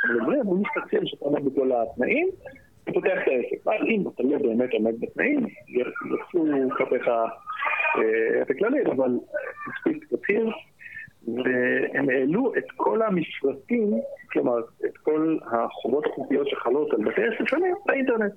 כל 0.00 0.20
הדברים, 0.20 0.40
הוא 0.40 0.58
מסתכל 0.58 1.06
שאתה 1.06 1.24
עומד 1.24 1.44
בכל 1.44 1.70
התנאים, 1.72 2.28
ופותח 2.88 3.18
את 3.22 3.28
העסק. 3.28 3.66
ואז 3.66 3.80
אם 3.86 4.04
אתה 4.14 4.22
לא 4.22 4.38
באמת 4.38 4.72
עומד 4.72 5.00
בתנאים, 5.00 5.46
יצאו 5.68 6.44
כלפיך 6.76 7.08
אה, 7.08 8.42
את 8.42 8.50
הכללים, 8.50 8.86
אבל 8.86 9.10
מספיק 9.68 10.04
תצהיר. 10.04 10.50
והם 11.26 12.08
העלו 12.08 12.52
את 12.58 12.64
כל 12.76 13.02
המפרטים, 13.02 14.00
כלומר, 14.32 14.58
את 14.84 14.96
כל 14.96 15.38
החובות 15.46 16.06
החוקיות 16.06 16.48
שחלות 16.48 16.92
על 16.92 17.04
בתי 17.04 17.20
עסק 17.22 17.48
שונים 17.48 17.74
באינטרנט. 17.86 18.32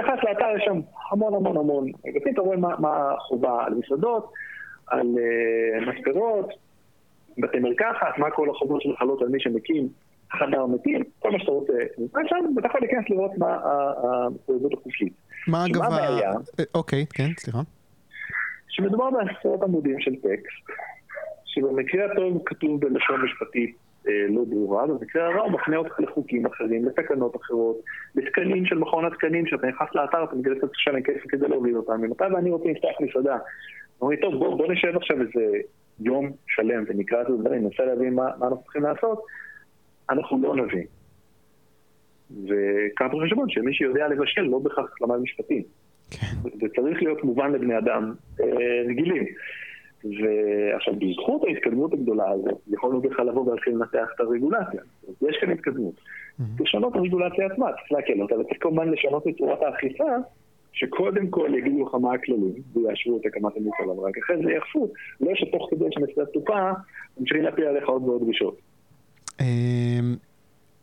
נכנס 0.00 0.18
לאתר, 0.24 0.56
יש 0.56 0.62
שם 0.64 0.80
המון 1.10 1.34
המון 1.34 1.56
המון 1.56 1.86
אגפים, 2.08 2.32
אתה 2.32 2.40
רואה 2.40 2.56
מה, 2.56 2.68
מה 2.78 3.12
החובה 3.12 3.64
על 3.64 3.74
מסעדות, 3.74 4.32
על 4.86 5.00
uh, 5.00 5.90
מספרות, 5.90 6.48
בתי 7.38 7.58
מרקחת, 7.58 8.18
מה 8.18 8.30
כל 8.30 8.50
החובות 8.50 8.82
שחלות 8.82 9.22
על 9.22 9.28
מי 9.28 9.40
שמקים 9.40 9.88
חדר 10.32 10.66
מתים, 10.66 11.02
כל 11.18 11.30
מה 11.30 11.38
שאתה 11.38 11.50
רוצה. 11.50 11.72
שם, 12.26 12.36
ואתה 12.56 12.68
יכול 12.68 12.80
להיכנס 12.80 13.04
לראות 13.10 13.30
מה 13.38 13.58
המחויבות 14.02 14.72
החוקית. 14.72 15.12
מה 15.48 15.66
אגב 15.66 15.82
ה... 15.82 15.98
אה, 16.60 16.64
אוקיי, 16.74 17.06
כן, 17.14 17.28
סליחה. 17.38 17.58
שמדובר 18.68 19.10
בעשרות 19.10 19.62
עמודים 19.62 20.00
של 20.00 20.14
טקסט. 20.16 20.70
שבמקרה 21.54 22.12
הטוב 22.12 22.42
כתוב 22.46 22.80
בלשון 22.80 23.24
משפטית 23.24 23.76
אה, 24.08 24.26
לא 24.28 24.44
ברורה, 24.44 24.86
במקרה 24.86 25.26
הרע 25.26 25.42
הוא 25.42 25.52
מפנה 25.52 25.76
אותך 25.76 26.00
לחוקים 26.00 26.46
אחרים, 26.46 26.84
לתקנות 26.84 27.36
אחרות, 27.36 27.76
לתקנים 28.14 28.66
של 28.66 28.78
מכון 28.78 29.04
התקנים, 29.04 29.46
שאתה 29.46 29.66
נכנס 29.66 29.88
לאתר, 29.94 30.24
אתה 30.24 30.36
מגלה 30.36 30.54
שאתה 30.54 30.66
צריך 30.66 30.78
לשלם 30.78 31.02
כסף 31.02 31.26
כדי 31.28 31.48
להוריד 31.48 31.74
אותם, 31.74 32.00
ומתי 32.02 32.24
ואני 32.24 32.50
רוצה 32.50 32.68
לפתוח 32.68 33.00
מסעדה. 33.00 33.38
אומרים, 34.00 34.20
טוב, 34.20 34.34
בוא, 34.34 34.56
בוא 34.58 34.72
נשב 34.72 34.96
עכשיו 34.96 35.16
איזה 35.20 35.58
יום 36.00 36.32
שלם 36.46 36.84
ונקרא 36.88 37.22
את 37.22 37.26
הדברים, 37.28 37.64
ננסה 37.64 37.84
להבין 37.84 38.14
מה, 38.14 38.28
מה 38.38 38.46
אנחנו 38.46 38.62
צריכים 38.62 38.82
לעשות, 38.82 39.22
אנחנו 40.10 40.42
לא 40.42 40.56
נבין. 40.56 40.86
וכמה 42.30 43.24
חשבון 43.24 43.48
שמי 43.48 43.74
שיודע 43.74 44.08
לבשל 44.08 44.42
לא 44.42 44.58
בהכרח 44.58 44.94
למד 45.00 45.16
משפטים. 45.16 45.62
כן. 46.10 46.26
זה 46.60 46.66
צריך 46.76 47.02
להיות 47.02 47.24
מובן 47.24 47.52
לבני 47.52 47.78
אדם 47.78 48.14
אה, 48.40 48.46
רגילים. 48.88 49.24
ועכשיו, 50.04 50.94
בזכות 50.98 51.44
ההתקדמות 51.44 51.92
הגדולה 51.92 52.30
הזאת, 52.30 52.60
יכולנו 52.72 53.00
בכלל 53.00 53.26
לבוא 53.26 53.46
ולהתחיל 53.46 53.72
לנתח 53.72 54.08
את 54.14 54.20
הרגולציה. 54.20 54.80
יש 55.28 55.36
כאן 55.40 55.50
התקדמות. 55.50 55.94
לשנות 56.60 56.92
את 56.92 56.96
הרגולציה 56.96 57.46
עצמה, 57.46 57.66
צריך 57.66 57.92
להקל 57.92 58.22
אותה, 58.22 58.38
וצריך 58.38 58.56
כמובן 58.60 58.88
לשנות 58.88 59.28
את 59.28 59.36
צורת 59.38 59.62
האכיפה, 59.62 60.04
שקודם 60.72 61.28
כל 61.30 61.50
יגידו 61.58 61.86
לך 61.86 61.94
מה 61.94 62.14
הכללים, 62.14 62.54
ויאשרו 62.74 63.18
את 63.20 63.26
הקמת 63.26 63.52
המפעל, 63.56 63.90
אבל 63.96 64.08
רק 64.08 64.18
אחרי 64.24 64.36
זה 64.44 64.52
יאכפו, 64.52 64.92
לא 65.20 65.30
שתוך 65.34 65.68
כדי 65.70 65.84
שמסיעת 65.90 66.28
תופה, 66.28 66.72
ממשיכים 67.20 67.42
להפיל 67.42 67.64
עליך 67.64 67.88
עוד 67.88 68.02
ועוד 68.02 68.22
דרישות. 68.24 68.60
אמ, 69.40 70.16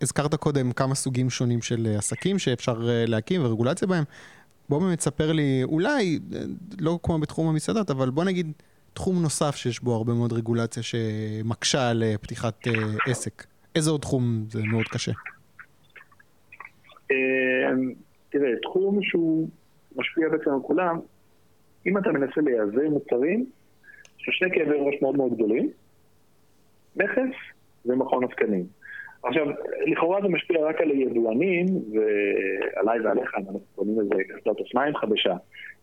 הזכרת 0.01 0.35
קודם 0.35 0.71
כמה 0.71 0.95
סוגים 0.95 1.29
שונים 1.29 1.61
של 1.61 1.87
עסקים 1.97 2.39
שאפשר 2.39 2.73
להקים 3.07 3.41
ורגולציה 3.45 3.87
בהם. 3.87 4.03
בוא 4.69 4.79
באמת 4.79 4.99
ספר 4.99 5.31
לי, 5.31 5.63
אולי, 5.63 6.19
לא 6.79 6.99
כמו 7.03 7.19
בתחום 7.19 7.47
המסעדות, 7.47 7.91
אבל 7.91 8.09
בוא 8.09 8.23
נגיד 8.23 8.51
תחום 8.93 9.21
נוסף 9.21 9.55
שיש 9.55 9.79
בו 9.79 9.95
הרבה 9.95 10.13
מאוד 10.13 10.33
רגולציה 10.33 10.83
שמקשה 10.83 11.89
על 11.89 12.03
פתיחת 12.21 12.67
עסק. 13.07 13.43
איזה 13.75 13.91
עוד 13.91 14.01
תחום 14.01 14.23
זה 14.49 14.63
מאוד 14.63 14.85
קשה? 14.87 15.11
תראה, 18.29 18.49
תחום 18.61 18.99
שהוא 19.03 19.49
משפיע 19.95 20.29
בעצם 20.29 20.49
על 20.49 20.59
כולם, 20.61 20.99
אם 21.85 21.97
אתה 21.97 22.11
מנסה 22.11 22.41
לייבא 22.41 22.89
מוצרים, 22.89 23.45
יש 24.19 24.25
שני 24.39 24.49
כאבי 24.53 24.77
ראש 24.79 24.95
מאוד 25.01 25.17
מאוד 25.17 25.33
גדולים, 25.33 25.69
מכס 26.95 27.35
ומכון 27.85 28.23
התקנים. 28.23 28.65
עכשיו, 29.23 29.45
לכאורה 29.91 30.21
זה 30.21 30.27
משפיע 30.27 30.65
רק 30.65 30.81
על 30.81 30.89
היבואנים, 30.89 31.65
ועליי 31.65 32.99
ועליך, 33.01 33.35
אנחנו 33.35 33.59
קוראים 33.75 33.99
לזה 33.99 34.23
קסדת 34.23 34.59
אופניים 34.59 34.95
חדשה, 34.95 35.35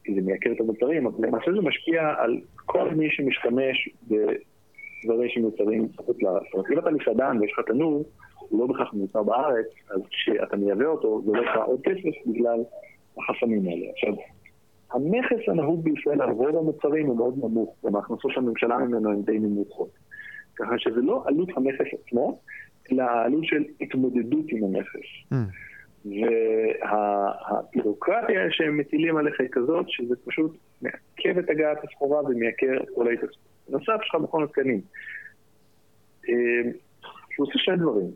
כי 0.08 0.14
זה 0.14 0.20
מייקר 0.20 0.52
את 0.52 0.60
המוצרים, 0.60 1.06
אבל 1.06 1.26
למעשה 1.26 1.52
זה 1.52 1.60
משפיע 1.60 2.14
על 2.18 2.40
כל 2.66 2.90
מי 2.94 3.10
שמשתמש 3.10 3.88
בדברים 4.02 5.28
שמיוצרים 5.28 5.88
בחוץ 5.96 6.22
לארץ. 6.22 6.42
זאת 6.42 6.54
אומרת, 6.54 6.70
אם 6.70 6.78
אתה 6.78 6.90
מסעדן 6.90 7.38
ויש 7.40 7.52
לך 7.52 7.66
תנור, 7.66 8.04
הוא 8.38 8.60
לא 8.60 8.66
בהכרח 8.66 8.94
מיוצר 8.94 9.22
בארץ, 9.22 9.66
אז 9.90 10.00
כשאתה 10.10 10.56
מייבא 10.56 10.84
אותו, 10.84 11.22
זה 11.26 11.32
לא 11.32 11.42
לך 11.42 11.56
עוד 11.66 11.80
כסף 11.80 12.26
בגלל 12.26 12.60
החסמים 13.18 13.66
האלה. 13.66 13.86
עכשיו, 13.90 14.14
המכס 14.92 15.48
הנהוג 15.48 15.84
בישראל 15.84 16.22
על 16.22 16.30
רוב 16.30 16.56
המוצרים 16.56 17.06
הוא 17.06 17.16
מאוד 17.16 17.38
נמוך, 17.38 17.76
גם 17.86 17.96
ההכנסות 17.96 18.30
של 18.30 18.40
הממשלה 18.40 18.78
ממנו 18.78 19.10
הן 19.10 19.22
די 19.22 19.38
נמוכות. 19.38 19.90
ככה 20.56 20.78
שזה 20.78 21.00
לא 21.00 21.22
עלות 21.26 21.48
המכס 21.56 21.86
עצמו, 21.92 22.40
אלא 22.92 23.02
העלות 23.02 23.44
של 23.44 23.64
התמודדות 23.80 24.44
עם 24.48 24.64
המכס. 24.64 25.32
Mm. 25.32 25.36
והבירוקרטיה 26.82 28.40
שהם 28.50 28.76
מטילים 28.76 29.16
עליך 29.16 29.40
היא 29.40 29.48
כזאת, 29.52 29.86
שזה 29.88 30.14
פשוט 30.24 30.56
מעכב 30.82 31.38
את 31.38 31.50
הגעת 31.50 31.84
הסחורה 31.84 32.22
ומייקר 32.24 32.82
את 32.82 32.88
כל 32.94 33.08
ההתעסקות. 33.08 33.48
בנוסף, 33.68 33.98
יש 34.02 34.08
לך 34.08 34.14
מכון 34.14 34.42
התקנים. 34.42 34.80
אה, 36.28 36.70
הוא 37.36 37.46
עושה 37.46 37.58
שני 37.58 37.76
דברים. 37.76 38.10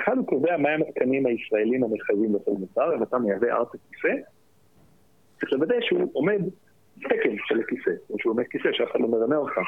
אחד, 0.00 0.16
הוא 0.16 0.26
קובע 0.26 0.56
מהם 0.56 0.82
התקנים 0.82 1.26
הישראלים 1.26 1.84
המחייבים 1.84 2.34
לכל 2.34 2.50
מוצר, 2.50 2.94
אם 2.94 3.02
אתה 3.02 3.18
מייבא 3.18 3.46
ארצה 3.46 3.78
כיסא, 3.90 4.14
צריך 5.40 5.52
לוודא 5.52 5.74
שהוא 5.80 6.10
עומד 6.12 6.40
תקן 7.00 7.36
של 7.46 7.60
הכיסא, 7.60 7.90
או 8.10 8.18
שהוא 8.18 8.32
עומד 8.32 8.44
כיסא 8.50 8.68
שאף 8.72 8.90
אחד 8.90 9.00
לא 9.00 9.08
מרמה 9.08 9.36
אותך. 9.36 9.58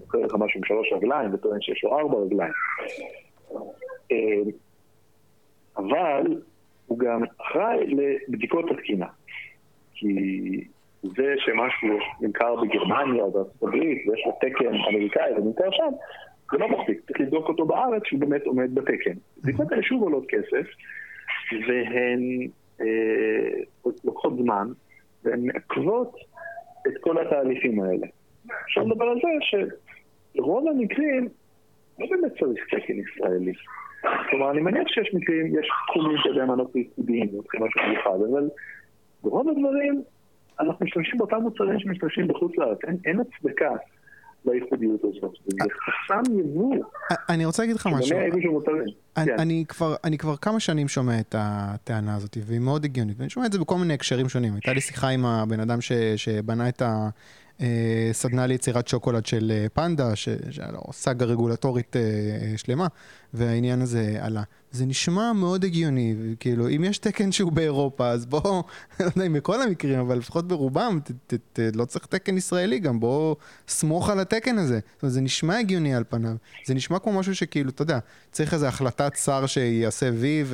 הוא 0.00 0.08
קורא 0.08 0.22
לך 0.22 0.34
משהו 0.34 0.58
עם 0.58 0.64
שלוש 0.64 0.92
רגליים 0.92 1.34
וטוען 1.34 1.60
שיש 1.60 1.84
לו 1.84 1.98
ארבע 1.98 2.18
רגליים. 2.18 2.52
אה, 4.12 4.50
אבל 5.76 6.42
הוא 6.92 6.98
גם 6.98 7.22
אחראי 7.38 7.94
לבדיקות 8.28 8.70
התקינה. 8.70 9.06
כי 9.94 10.14
זה 11.02 11.34
שמשהו 11.38 11.98
נמכר 12.20 12.56
בגרמניה 12.56 13.22
או 13.22 13.30
בארצות 13.30 13.62
הברית 13.62 14.08
ויש 14.08 14.22
לו 14.26 14.32
תקן 14.40 14.74
אמריקאי 14.90 15.32
ונמכר 15.36 15.70
שם, 15.70 15.90
זה 16.52 16.58
לא 16.58 16.68
מספיק, 16.68 17.00
צריך 17.06 17.20
לבדוק 17.20 17.48
אותו 17.48 17.64
בארץ 17.66 18.02
שהוא 18.06 18.20
באמת 18.20 18.46
עומד 18.46 18.74
בתקן. 18.74 19.12
בדיקות 19.42 19.72
האלה 19.72 19.82
שוב 19.82 20.02
עולות 20.02 20.24
כסף, 20.28 20.66
והן 21.68 22.20
אה, 22.80 23.62
לוקחות 24.04 24.36
זמן, 24.38 24.68
והן 25.24 25.46
מעכבות 25.46 26.16
את 26.86 26.92
כל 27.00 27.26
התהליכים 27.26 27.80
האלה. 27.80 28.06
אפשר 28.64 28.82
לדבר 28.82 29.04
על 29.04 29.18
זה 29.22 29.28
שרוב 29.40 30.68
המקרים 30.68 31.28
לא 31.98 32.06
באמת 32.10 32.32
צריך 32.40 32.66
תקן 32.70 32.94
ישראלי. 32.98 33.52
כלומר, 34.30 34.50
אני 34.50 34.60
מניח 34.60 34.88
שיש 34.88 35.14
מקרים, 35.14 35.46
יש 35.46 35.68
תחומים 35.88 36.16
שבהם 36.18 36.50
אנחנו 36.50 36.80
ייחודיים, 36.80 37.28
לוקחים 37.32 37.60
משהו 37.64 37.80
מיוחד, 37.88 38.18
אבל 38.30 38.48
ברוב 39.22 39.48
הדברים 39.48 40.02
אנחנו 40.60 40.86
משתמשים 40.86 41.18
באותם 41.18 41.36
מוצרים 41.36 41.78
שמשתמשים 41.80 42.28
בחוץ 42.28 42.52
לארץ. 42.58 42.78
אין, 42.86 42.96
אין 43.04 43.20
הצדקה 43.20 43.70
לייחודיות 44.44 45.00
הזאת. 45.04 45.32
זה 45.46 45.68
חסם 45.80 46.38
יבוא. 46.38 46.76
אני 47.28 47.44
רוצה 47.44 47.62
להגיד 47.62 47.76
לך 47.76 47.86
משהו. 47.86 48.16
כן. 49.14 49.36
אני 50.04 50.18
כבר 50.18 50.36
כמה 50.36 50.60
שנים 50.60 50.88
שומע 50.88 51.20
את 51.20 51.34
הטענה 51.38 52.16
הזאת, 52.16 52.36
והיא 52.46 52.60
מאוד 52.60 52.84
הגיונית, 52.84 53.16
ואני 53.18 53.30
שומע 53.30 53.46
את 53.46 53.52
זה 53.52 53.58
בכל 53.58 53.74
מיני 53.76 53.94
הקשרים 53.94 54.28
שונים. 54.28 54.52
הייתה 54.52 54.72
לי 54.72 54.80
שיחה 54.80 55.08
עם 55.08 55.24
הבן 55.24 55.60
אדם 55.60 55.78
שבנה 56.16 56.68
את 56.68 56.82
ה... 56.82 57.08
אה, 57.60 58.46
ליצירת 58.46 58.88
שוקולד 58.88 59.26
של 59.26 59.52
אה, 59.54 59.66
פנדה, 59.74 60.16
שהיה 60.16 60.72
לו 60.72 60.92
סאגה 60.92 61.26
רגולטורית 61.26 61.96
אה, 61.96 62.02
שלמה, 62.56 62.86
והעניין 63.34 63.82
הזה 63.82 64.16
עלה. 64.20 64.42
זה 64.72 64.86
נשמע 64.86 65.32
מאוד 65.32 65.64
הגיוני, 65.64 66.14
כאילו, 66.40 66.68
אם 66.68 66.84
יש 66.84 66.98
תקן 66.98 67.32
שהוא 67.32 67.52
באירופה, 67.52 68.08
אז 68.08 68.26
בואו, 68.26 68.62
לא 69.00 69.04
יודע 69.04 69.26
אם 69.26 69.32
בכל 69.32 69.62
המקרים, 69.62 69.98
אבל 69.98 70.18
לפחות 70.18 70.48
ברובם, 70.48 70.98
ת, 71.04 71.10
ת, 71.26 71.34
ת, 71.52 71.60
לא 71.74 71.84
צריך 71.84 72.06
תקן 72.06 72.36
ישראלי 72.36 72.78
גם, 72.78 73.00
בואו 73.00 73.36
סמוך 73.68 74.10
על 74.10 74.20
התקן 74.20 74.58
הזה. 74.58 74.80
זאת 74.94 75.02
אומרת, 75.02 75.12
זה 75.12 75.20
נשמע 75.20 75.58
הגיוני 75.58 75.94
על 75.94 76.04
פניו. 76.08 76.34
זה 76.64 76.74
נשמע 76.74 76.98
כמו 76.98 77.12
משהו 77.12 77.34
שכאילו, 77.34 77.70
אתה 77.70 77.82
יודע, 77.82 77.98
צריך 78.32 78.54
איזו 78.54 78.66
החלטת 78.66 79.12
שר 79.24 79.46
שיעשה 79.46 80.10
וי, 80.14 80.44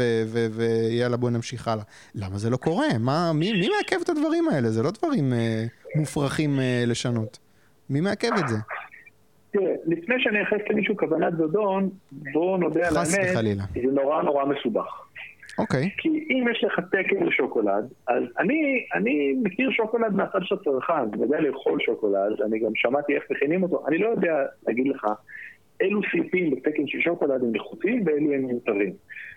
ויאללה, 0.52 1.16
בואו 1.16 1.30
נמשיך 1.30 1.68
הלאה. 1.68 1.84
למה 2.14 2.38
זה 2.38 2.50
לא 2.50 2.56
קורה? 2.56 2.98
מה, 2.98 3.32
מי, 3.32 3.52
מי 3.52 3.68
מעכב 3.78 3.96
את 4.04 4.08
הדברים 4.08 4.48
האלה? 4.48 4.70
זה 4.70 4.82
לא 4.82 4.90
דברים 4.90 5.32
אה, 5.32 5.66
מופרכים 5.94 6.60
אה, 6.60 6.84
לשנות. 6.86 7.38
מי 7.90 8.00
מעכב 8.00 8.30
את 8.38 8.48
זה? 8.48 8.56
תראה, 9.50 9.74
לפני 9.86 10.14
שאני 10.18 10.42
אכנס 10.42 10.60
למישהו 10.70 10.96
כוונת 10.96 11.32
זדון, 11.32 11.90
בואו 12.12 12.56
נודה 12.56 12.88
על 12.88 12.96
האמת, 12.96 13.58
זה 13.74 13.92
נורא 13.92 14.22
נורא 14.22 14.44
מסובך. 14.44 15.08
אוקיי. 15.58 15.84
Okay. 15.84 16.02
כי 16.02 16.08
אם 16.08 16.44
יש 16.50 16.64
לך 16.64 16.80
תקן 16.90 17.26
לשוקולד, 17.26 17.92
אז 18.06 18.22
אני, 18.38 18.86
אני 18.94 19.34
מכיר 19.42 19.70
שוקולד 19.70 20.12
מהצד 20.12 20.38
של 20.42 20.54
הצרכן, 20.54 20.92
אני 21.12 21.22
יודע 21.22 21.40
לאכול 21.40 21.80
שוקולד, 21.80 22.42
אני 22.44 22.58
גם 22.58 22.70
שמעתי 22.74 23.14
איך 23.14 23.24
מכינים 23.30 23.62
אותו, 23.62 23.84
אני 23.88 23.98
לא 23.98 24.08
יודע 24.08 24.34
להגיד 24.66 24.86
לך 24.88 25.06
אילו 25.80 26.00
סעיפים 26.10 26.50
בתקן 26.50 26.86
של 26.86 27.00
שוקולד 27.00 27.42
הם 27.42 27.52
נחוצים 27.52 28.02
ואילו 28.06 28.32
הם 28.32 28.46
מיותרים. 28.46 28.92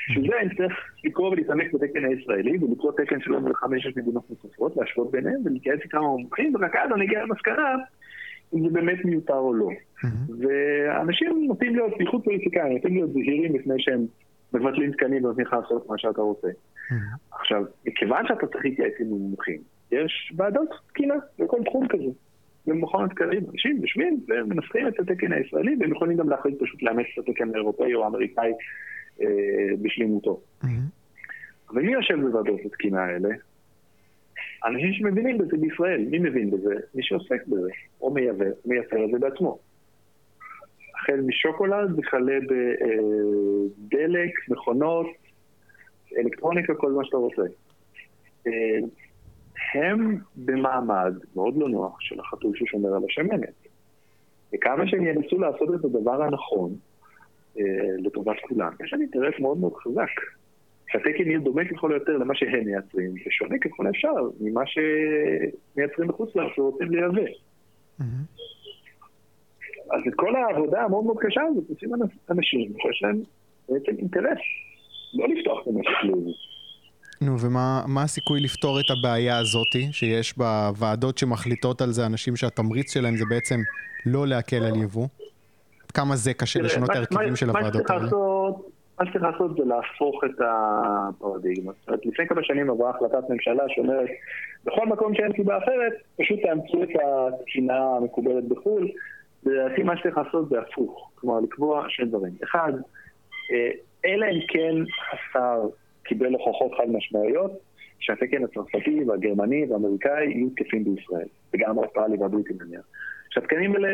בשביל 0.10 0.32
זה 0.32 0.40
אני 0.42 0.56
צריך 0.56 0.74
לקרוא 1.04 1.30
ולהתעמק 1.30 1.74
בתקן 1.74 2.06
הישראלי 2.06 2.58
ולקרוא 2.58 2.92
תקן 2.92 3.22
של 3.22 3.34
עוד 3.34 3.44
חמש 3.56 3.88
מדינות 3.98 4.24
נוספות, 4.30 4.78
להשוות 4.78 5.12
ביניהם 5.12 5.42
ולהתייעץ 5.46 5.80
עם 5.84 5.90
כמה 5.90 6.02
מומחים, 6.02 6.56
ורק 6.56 6.76
אז 6.76 6.92
אני 6.96 7.06
אגיע 7.06 7.24
למסקנה 7.24 7.76
אם 8.54 8.70
זה 8.70 8.74
באמת 8.74 9.06
מיותר 9.06 9.34
או 9.34 9.54
לא. 9.54 9.70
ואנשים 10.40 11.46
נוטים 11.48 11.76
להיות, 11.76 11.98
בייחוד 11.98 12.24
פוליטיקאים, 12.24 12.74
נוטים 12.74 12.94
להיות 12.94 13.12
זהירים 13.14 13.56
לפני 13.56 13.76
שהם 13.78 14.06
מבטלים 14.54 14.92
תקנים 14.92 15.24
ונותנים 15.24 15.46
לך 15.46 15.54
לעשות 15.54 15.90
מה 15.90 15.98
שאתה 15.98 16.22
רוצה. 16.22 16.48
עכשיו, 17.32 17.64
מכיוון 17.86 18.28
שאתה 18.28 18.48
צריך 18.48 18.66
להתייעץ 18.66 18.94
עם 19.00 19.08
מומחים, 19.08 19.62
יש 19.92 20.34
ועדות 20.36 20.70
תקינה 20.88 21.16
בכל 21.40 21.64
תחום 21.66 21.88
כזה. 21.88 22.12
במכון 22.68 23.06
התקנים, 23.06 23.44
אנשים 23.54 23.78
יושבים 23.82 24.20
ומנסחים 24.28 24.88
את 24.88 25.00
התקן 25.00 25.34
הישראלי, 25.34 25.76
והם 25.80 25.92
יכולים 25.92 26.18
גם 26.18 26.30
להחליט 26.30 26.62
פשוט 26.62 26.84
לאמץ 26.84 27.06
את 27.20 27.30
התקן 27.30 27.50
האירופאי 27.56 27.96
או 27.96 28.04
האמריקאי 28.04 28.52
אה, 29.22 29.28
בשלימותו. 29.82 30.42
אבל 31.70 31.82
מי 31.82 31.92
יושב 31.92 32.22
בוועדות 32.22 32.60
התקינה 32.66 33.04
האלה? 33.04 33.30
אנשים 34.66 34.94
שמבינים 34.94 35.38
בזה 35.38 35.58
בישראל, 35.58 36.06
מי 36.10 36.20
מבין 36.20 36.52
בזה? 36.52 36.76
מי 36.96 37.04
שעוסק 37.04 37.48
בזה, 37.48 37.70
או 38.02 38.14
מייבא, 38.14 38.46
מייצר 38.66 39.06
את 39.06 39.10
זה 39.12 39.20
בעצמו. 39.20 39.60
החל 41.02 41.22
משוקולד 41.26 42.00
וכלה 42.00 42.38
בדלק, 42.50 44.32
מכונות, 44.50 45.08
אלקטרוניקה, 46.18 46.76
כל 46.76 46.92
מה 46.92 47.06
שאתה 47.06 47.18
רוצה. 47.18 47.42
אה, 48.48 48.80
הם 49.74 50.18
במעמד 50.36 51.14
מאוד 51.36 51.58
לא 51.58 51.70
נוח 51.70 52.02
של 52.02 52.20
החתול 52.20 52.52
ששומר 52.56 52.96
על 52.96 53.02
השמנת. 53.10 53.54
וכמה 54.54 54.88
שהם 54.88 55.06
ינסו 55.06 55.40
לעשות 55.40 55.70
את 55.80 55.86
הדבר 55.86 56.24
הנכון 56.24 56.76
אה, 57.60 57.64
לטובת 57.98 58.36
כולם, 58.48 58.72
יש 58.84 58.94
להם 58.94 59.02
אינטרס 59.02 59.40
מאוד 59.40 59.58
מאוד 59.58 59.74
חזק. 59.76 60.22
שהתקן 60.92 61.28
יהיה 61.28 61.40
דומה 61.40 61.62
ככל 61.66 61.94
היותר 61.94 62.18
למה 62.18 62.36
שהם 62.36 62.66
מייצרים, 62.66 63.14
ושונה 63.28 63.60
ככל 63.60 63.88
האפשר 63.88 64.30
ממה 64.40 64.62
שמייצרים 64.66 66.08
בחוץ 66.08 66.36
לארץ 66.36 66.60
ורוצים 66.60 66.92
לייבא. 66.92 67.32
אז 69.94 70.02
את 70.08 70.14
כל 70.16 70.36
העבודה 70.36 70.82
המאוד 70.82 71.06
מאוד 71.06 71.18
קשה 71.20 71.42
הזאת 71.42 71.64
עושים 71.70 71.90
אנשים 72.30 72.74
שיש 72.80 73.04
להם 73.04 73.22
בעצם 73.70 73.98
אינטרס 73.98 74.40
לא 75.14 75.28
לפתוח 75.28 75.62
את 75.62 75.68
המשק 75.68 76.04
ליבוא. 76.04 76.32
נו, 77.22 77.40
ומה 77.40 78.04
הסיכוי 78.04 78.40
לפתור 78.40 78.80
את 78.80 78.86
הבעיה 78.90 79.38
הזאתי, 79.38 79.88
שיש 79.92 80.38
בוועדות 80.38 81.18
שמחליטות 81.18 81.82
על 81.82 81.90
זה 81.90 82.06
אנשים 82.06 82.36
שהתמריץ 82.36 82.94
שלהם 82.94 83.18
זה 83.18 83.26
בעצם 83.30 83.60
לא 84.06 84.28
להקל 84.28 84.64
על 84.64 84.76
יבוא? 84.84 85.08
כמה 85.94 86.16
זה 86.16 86.34
קשה 86.34 86.62
לשנות 86.62 86.90
את 86.90 86.96
ההרכבים 86.96 87.36
של 87.36 87.50
הוועדות 87.50 87.90
האלה? 87.90 88.08
מה 89.00 89.08
שצריך 89.08 89.24
לעשות 89.24 89.58
זה 89.58 89.64
להפוך 89.66 90.24
את 90.24 90.42
הפרדיגמה. 90.42 91.72
זאת 91.80 91.88
אומרת, 91.88 92.06
לפני 92.06 92.28
כמה 92.28 92.44
שנים 92.44 92.70
עברה 92.70 92.90
החלטת 92.90 93.30
ממשלה 93.30 93.64
שאומרת, 93.68 94.10
בכל 94.66 94.86
מקום 94.88 95.16
שאין 95.16 95.32
סיבה 95.36 95.58
אחרת, 95.58 95.94
פשוט 96.18 96.40
תאמצו 96.44 96.84
את 96.84 96.90
התקינה 97.00 97.80
המקובלת 97.98 98.44
בחו"ל. 98.44 98.88
לדעתי 99.46 99.84
מה 99.84 99.98
שצריך 99.98 100.18
לעשות 100.18 100.50
זה 100.50 100.60
הפוך. 100.60 101.12
כלומר, 101.16 101.40
לקבוע 101.40 101.86
שני 101.90 102.06
דברים. 102.06 102.34
אחד, 102.44 102.74
אה, 103.52 103.72
אלא 104.06 104.26
אם 104.26 104.40
כן 104.48 104.76
השר 105.14 105.68
קיבל 106.04 106.34
הוכחות 106.34 106.72
חד 106.78 106.90
משמעיות 106.90 107.52
שהתקן 108.00 108.44
הצרפתי 108.44 109.04
והגרמני 109.04 109.66
והאמריקאי 109.70 110.26
יהיו 110.26 110.50
תקפים 110.50 110.84
בישראל, 110.84 111.28
וגם 111.54 111.80
האוסטרלי 111.80 112.18
והבריטי 112.18 112.54
נניח. 112.54 112.86
שהתקנים 113.30 113.76
האלה 113.76 113.90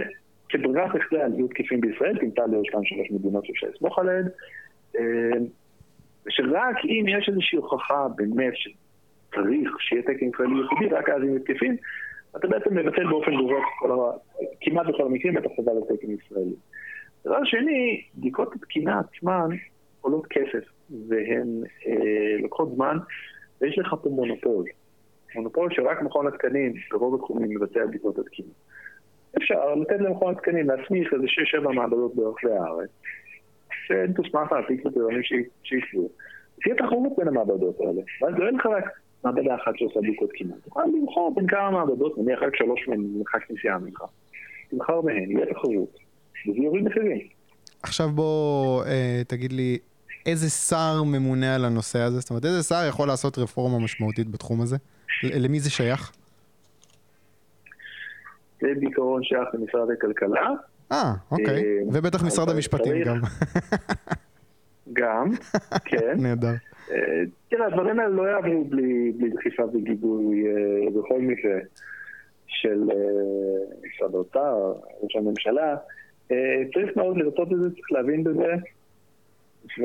כברירת 0.49 0.95
מחדל 0.95 1.33
יהיו 1.33 1.47
תקפים 1.47 1.81
בישראל, 1.81 2.17
תמצא 2.17 2.45
לי 2.45 2.57
שתיים 2.67 2.83
שלוש 2.83 3.11
מדינות 3.11 3.45
שאפשר 3.45 3.67
לסמוך 3.67 3.99
עליהן, 3.99 4.25
אה, 4.95 5.37
ושרק 6.25 6.75
אם 6.85 7.05
יש 7.07 7.29
איזושהי 7.29 7.57
הוכחה 7.57 8.07
באמת 8.15 8.53
שצריך 8.55 9.81
שיהיה 9.81 10.01
תקן 10.01 10.25
ישראלי 10.25 10.53
ייחודי, 10.61 10.87
רק 10.89 11.09
אז 11.09 11.21
הם 11.21 11.35
מתקפים, 11.35 11.77
אתה 12.35 12.47
בעצם 12.47 12.77
מבטל 12.77 13.07
באופן 13.07 13.31
גורף 13.35 13.63
כמעט 14.61 14.87
בכל 14.87 15.03
המקרים 15.03 15.37
את 15.37 15.45
החובה 15.45 15.71
לתקן 15.73 16.11
ישראלי. 16.11 16.55
דבר 17.25 17.43
שני, 17.43 18.01
בדיקות 18.15 18.55
התקינה 18.55 18.99
עצמן 18.99 19.49
עולות 20.01 20.27
כסף, 20.27 20.67
והן 21.07 21.63
אה, 21.87 22.41
לוקחות 22.41 22.75
זמן, 22.75 22.97
ויש 23.61 23.79
לך 23.79 23.95
פה 24.03 24.09
מונופול. 24.09 24.65
מונופול 25.35 25.73
שרק 25.73 26.01
מכון 26.01 26.27
התקנים 26.27 26.73
ברוב 26.91 27.15
התחומים 27.15 27.49
מבצע 27.49 27.85
בדיקות 27.85 28.19
התקינה. 28.19 28.53
אפשר 29.37 29.75
לתת 29.75 29.99
למכון 29.99 30.33
התקנים 30.33 30.69
להסמיך 30.69 31.13
איזה 31.13 31.27
שש-שבע 31.27 31.71
מעבדות 31.71 32.15
ברחבי 32.15 32.51
הארץ, 32.51 32.89
שהן 33.71 34.13
תוסמך 34.13 34.51
להפיק 34.51 34.81
קריטריונים 34.83 35.21
שיקבעו. 35.63 36.09
תהיה 36.61 36.75
תחרות 36.75 37.11
בין 37.17 37.27
המעבדות 37.27 37.79
האלה, 37.79 38.01
ואז 38.21 38.33
לא 38.37 38.43
יהיה 38.43 38.51
לך 38.51 38.65
רק 38.65 38.85
מעבדה 39.27 39.55
אחת 39.55 39.71
שעושה 39.75 39.99
בדיקות 39.99 40.29
תקינה. 40.29 40.53
תוכל 40.63 40.81
לבחור 41.01 41.33
בין 41.35 41.47
כמה 41.47 41.71
מעבדות, 41.71 42.17
נניח 42.17 42.39
רק 42.41 42.55
שלוש 42.55 42.87
מהן 42.87 43.03
במרחק 43.03 43.51
נסיעה 43.51 43.77
ממך. 43.77 44.01
תבחר 44.71 45.01
בהן, 45.01 45.31
יהיה 45.31 45.45
תחרות, 45.45 45.97
וזה 46.47 46.57
יוריד 46.57 46.83
מחירים. 46.83 47.27
עכשיו 47.83 48.09
בוא 48.09 48.83
אה, 48.83 49.21
תגיד 49.27 49.51
לי, 49.51 49.77
איזה 50.25 50.49
שר 50.49 51.03
ממונה 51.03 51.55
על 51.55 51.65
הנושא 51.65 51.99
הזה? 51.99 52.19
זאת 52.19 52.29
אומרת, 52.29 52.45
איזה 52.45 52.63
שר 52.63 52.85
יכול 52.89 53.07
לעשות 53.07 53.37
רפורמה 53.37 53.79
משמעותית 53.79 54.29
בתחום 54.29 54.61
הזה? 54.61 54.77
למי 55.23 55.59
זה 55.59 55.69
שייך? 55.69 56.11
זה 58.61 58.67
בעיקרון 58.79 59.23
שייך 59.23 59.47
למשרד 59.53 59.91
הכלכלה. 59.91 60.49
אה, 60.91 61.13
אוקיי. 61.31 61.63
אה, 61.63 61.79
ובטח 61.87 62.23
משרד 62.23 62.49
המשפטים 62.49 63.03
גם. 63.03 63.21
גם, 64.93 65.31
כן. 65.85 66.17
נהדר. 66.23 66.53
אה, 67.61 67.69
תראה, 67.69 67.79
הדברים 67.79 67.99
האלה 67.99 68.09
לא 68.09 68.23
יעברו 68.23 68.63
בלי, 68.65 69.11
בלי 69.17 69.29
דחיפה 69.29 69.63
וגיבוי 69.73 70.47
אה, 70.47 70.89
בכל 70.89 71.21
מקרה 71.21 71.59
של 72.47 72.83
משרד 73.83 74.15
האוצר, 74.15 74.73
ראש 75.01 75.15
הממשלה. 75.15 75.75
צריך 76.73 76.97
מאוד 76.97 77.17
לרצות 77.17 77.51
את 77.51 77.57
זה, 77.59 77.69
צריך 77.69 77.91
להבין 77.91 78.23
בזה, 78.23 78.53
ו... 79.79 79.83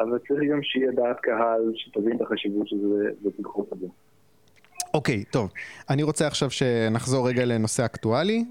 אבל 0.00 0.18
צריך 0.28 0.50
גם 0.50 0.62
שיהיה 0.62 0.90
דעת 0.92 1.20
קהל 1.20 1.72
שתבין 1.74 2.16
את 2.16 2.20
החשיבות 2.20 2.68
של 2.68 2.76
זה 2.80 3.28
ותדחוף 3.28 3.72
את 3.72 3.78
זה. 3.78 3.86
אוקיי, 4.94 5.24
okay, 5.26 5.32
טוב. 5.32 5.52
אני 5.90 6.02
רוצה 6.02 6.26
עכשיו 6.26 6.50
שנחזור 6.50 7.28
רגע 7.28 7.44
לנושא 7.44 7.84
אקטואלי. 7.84 8.44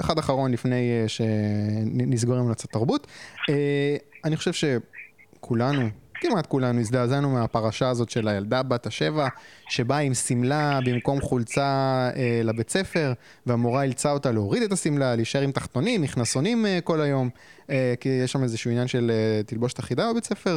אחד 0.00 0.18
אחרון 0.18 0.52
לפני 0.52 0.90
אה, 1.02 1.08
שנסגור 1.08 2.34
עם 2.34 2.40
המלצת 2.40 2.70
תרבות. 2.70 3.06
אה, 3.48 3.96
אני 4.24 4.36
חושב 4.36 4.52
שכולנו, 4.52 5.82
כמעט 6.20 6.46
כולנו, 6.46 6.80
הזדעזענו 6.80 7.30
מהפרשה 7.30 7.88
הזאת 7.88 8.10
של 8.10 8.28
הילדה 8.28 8.62
בת 8.62 8.86
השבע, 8.86 9.28
שבאה 9.68 9.98
עם 9.98 10.14
שמלה 10.14 10.78
במקום 10.84 11.20
חולצה 11.20 11.62
אה, 12.16 12.40
לבית 12.44 12.70
ספר, 12.70 13.12
והמורה 13.46 13.82
אילצה 13.82 14.12
אותה 14.12 14.30
להוריד 14.30 14.62
את 14.62 14.72
השמלה, 14.72 15.16
להישאר 15.16 15.40
עם 15.40 15.52
תחתונים, 15.52 16.02
מכנסונים 16.02 16.66
אה, 16.66 16.78
כל 16.84 17.00
היום, 17.00 17.28
אה, 17.70 17.94
כי 18.00 18.08
יש 18.08 18.32
שם 18.32 18.42
איזשהו 18.42 18.70
עניין 18.70 18.88
של 18.88 19.10
אה, 19.14 19.42
תלבושת 19.42 19.80
אחידה 19.80 20.10
בבית 20.10 20.24
ספר. 20.24 20.56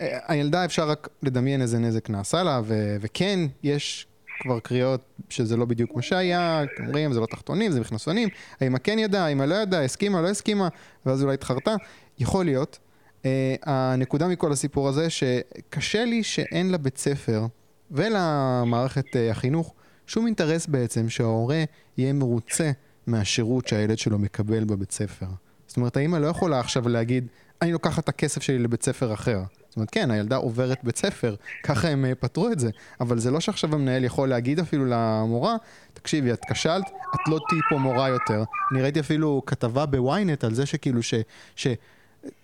אה, 0.00 0.18
הילדה, 0.28 0.64
אפשר 0.64 0.88
רק 0.88 1.08
לדמיין 1.22 1.62
איזה 1.62 1.78
נזק 1.78 2.10
נעשה 2.10 2.42
לה, 2.42 2.60
ו- 2.64 2.96
וכן, 3.00 3.40
יש 3.62 4.06
כבר 4.40 4.60
קריאות 4.60 5.00
שזה 5.28 5.56
לא 5.56 5.64
בדיוק 5.64 5.96
מה 5.96 6.02
שהיה, 6.02 6.64
אומרים 6.80 7.12
זה 7.12 7.20
לא 7.20 7.26
תחתונים, 7.26 7.72
זה 7.72 7.80
מכנסונים, 7.80 8.28
האמא 8.60 8.78
כן 8.78 8.98
ידעה, 8.98 9.26
האמא 9.26 9.44
לא 9.44 9.54
ידעה, 9.54 9.84
הסכימה, 9.84 10.20
לא 10.20 10.28
הסכימה, 10.28 10.68
ואז 11.06 11.22
אולי 11.22 11.34
התחרטה, 11.34 11.74
יכול 12.18 12.44
להיות. 12.44 12.78
Uh, 13.22 13.26
הנקודה 13.62 14.28
מכל 14.28 14.52
הסיפור 14.52 14.88
הזה, 14.88 15.10
שקשה 15.10 16.04
לי 16.04 16.22
שאין 16.22 16.72
לבית 16.72 16.98
ספר 16.98 17.46
ולמערכת 17.90 19.06
uh, 19.06 19.30
החינוך 19.30 19.74
שום 20.06 20.26
אינטרס 20.26 20.66
בעצם 20.66 21.08
שההורה 21.08 21.64
יהיה 21.96 22.12
מרוצה 22.12 22.70
מהשירות 23.06 23.68
שהילד 23.68 23.98
שלו 23.98 24.18
מקבל 24.18 24.64
בבית 24.64 24.92
ספר. 24.92 25.26
זאת 25.66 25.76
אומרת, 25.76 25.96
האמא 25.96 26.16
לא 26.16 26.26
יכולה 26.26 26.60
עכשיו 26.60 26.88
להגיד, 26.88 27.26
אני 27.62 27.72
לוקחת 27.72 28.04
את 28.04 28.08
הכסף 28.08 28.42
שלי 28.42 28.58
לבית 28.58 28.82
ספר 28.82 29.14
אחר. 29.14 29.42
זאת 29.68 29.76
אומרת, 29.76 29.90
כן, 29.90 30.10
הילדה 30.10 30.36
עוברת 30.36 30.78
בית 30.84 30.96
ספר, 30.96 31.34
ככה 31.62 31.88
הם 31.88 32.04
אה, 32.04 32.14
פתרו 32.14 32.52
את 32.52 32.58
זה, 32.58 32.70
אבל 33.00 33.18
זה 33.18 33.30
לא 33.30 33.40
שעכשיו 33.40 33.74
המנהל 33.74 34.04
יכול 34.04 34.28
להגיד 34.28 34.58
אפילו 34.58 34.84
למורה, 34.88 35.56
תקשיבי, 35.94 36.32
את 36.32 36.40
כשלת, 36.50 36.84
את 37.14 37.28
לא 37.28 37.38
תהיי 37.48 37.60
פה 37.70 37.78
מורה 37.78 38.08
יותר. 38.08 38.44
אני 38.72 38.82
ראיתי 38.82 39.00
אפילו 39.00 39.42
כתבה 39.46 39.86
בוויינט 39.86 40.44
על 40.44 40.54
זה 40.54 40.66
שכאילו 40.66 41.02
ש... 41.02 41.14
ש... 41.56 41.66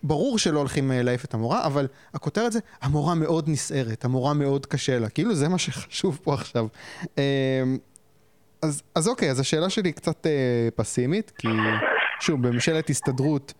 ברור 0.03 0.39
שלא 0.39 0.59
הולכים 0.59 0.93
אה, 0.93 1.03
להעיף 1.03 1.25
את 1.25 1.35
המורה, 1.35 1.67
אבל 1.67 1.87
הכותרת 2.15 2.53
זה, 2.53 2.59
המורה 2.83 3.15
מאוד 3.15 3.49
נסערת, 3.49 4.05
המורה 4.05 4.35
מאוד 4.35 4.67
קשה 4.67 4.99
לה. 4.99 5.09
כאילו 5.09 5.35
זה 5.35 5.49
מה 5.49 5.59
שחשוב 5.59 6.19
פה 6.23 6.35
עכשיו. 6.35 6.67
אמ, 7.19 7.23
אז, 8.63 8.83
אז 8.95 9.09
אוקיי, 9.09 9.31
אז 9.31 9.41
השאלה 9.41 9.71
שלי 9.71 9.93
קצת 9.93 10.27
אה, 10.27 10.69
פסימית, 10.75 11.33
כי 11.39 11.49
שוב, 12.21 12.43
בממשלת 12.43 12.91
הסתדרות 12.91 13.55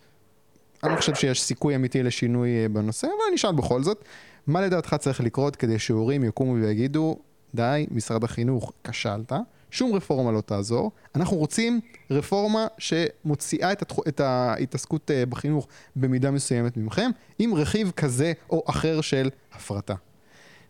אני 0.85 0.93
לא 0.93 0.97
חושב 0.97 1.15
שיש 1.15 1.43
סיכוי 1.43 1.77
אמיתי 1.77 2.03
לשינוי 2.03 2.51
אה, 2.63 2.69
בנושא, 2.69 3.07
אבל 3.07 3.15
אני 3.29 3.37
אשאל 3.37 3.53
בכל 3.53 3.83
זאת, 3.83 4.05
מה 4.47 4.61
לדעתך 4.61 4.97
צריך 4.99 5.21
לקרות 5.21 5.57
כדי 5.57 5.79
שהורים 5.79 6.25
יקומו 6.25 6.55
ויגידו, 6.55 7.19
די, 7.55 7.87
משרד 7.91 8.25
החינוך, 8.25 8.73
כשלת, 8.85 9.33
שום 9.75 9.95
רפורמה 9.95 10.33
לא 10.33 10.41
תעזור, 10.41 10.91
אנחנו 11.15 11.37
רוצים 11.37 11.81
רפורמה 12.11 12.67
שמוציאה 12.79 13.73
את, 13.73 13.83
התח... 13.83 13.99
את 14.09 14.21
ההתעסקות 14.21 15.11
אה, 15.11 15.27
בחינוך 15.27 15.69
במידה 15.97 16.31
מסוימת 16.31 16.77
ממכם, 16.77 17.11
עם 17.39 17.55
רכיב 17.55 17.91
כזה 17.91 18.33
או 18.51 18.63
אחר 18.69 19.01
של 19.01 19.29
הפרטה. 19.53 19.95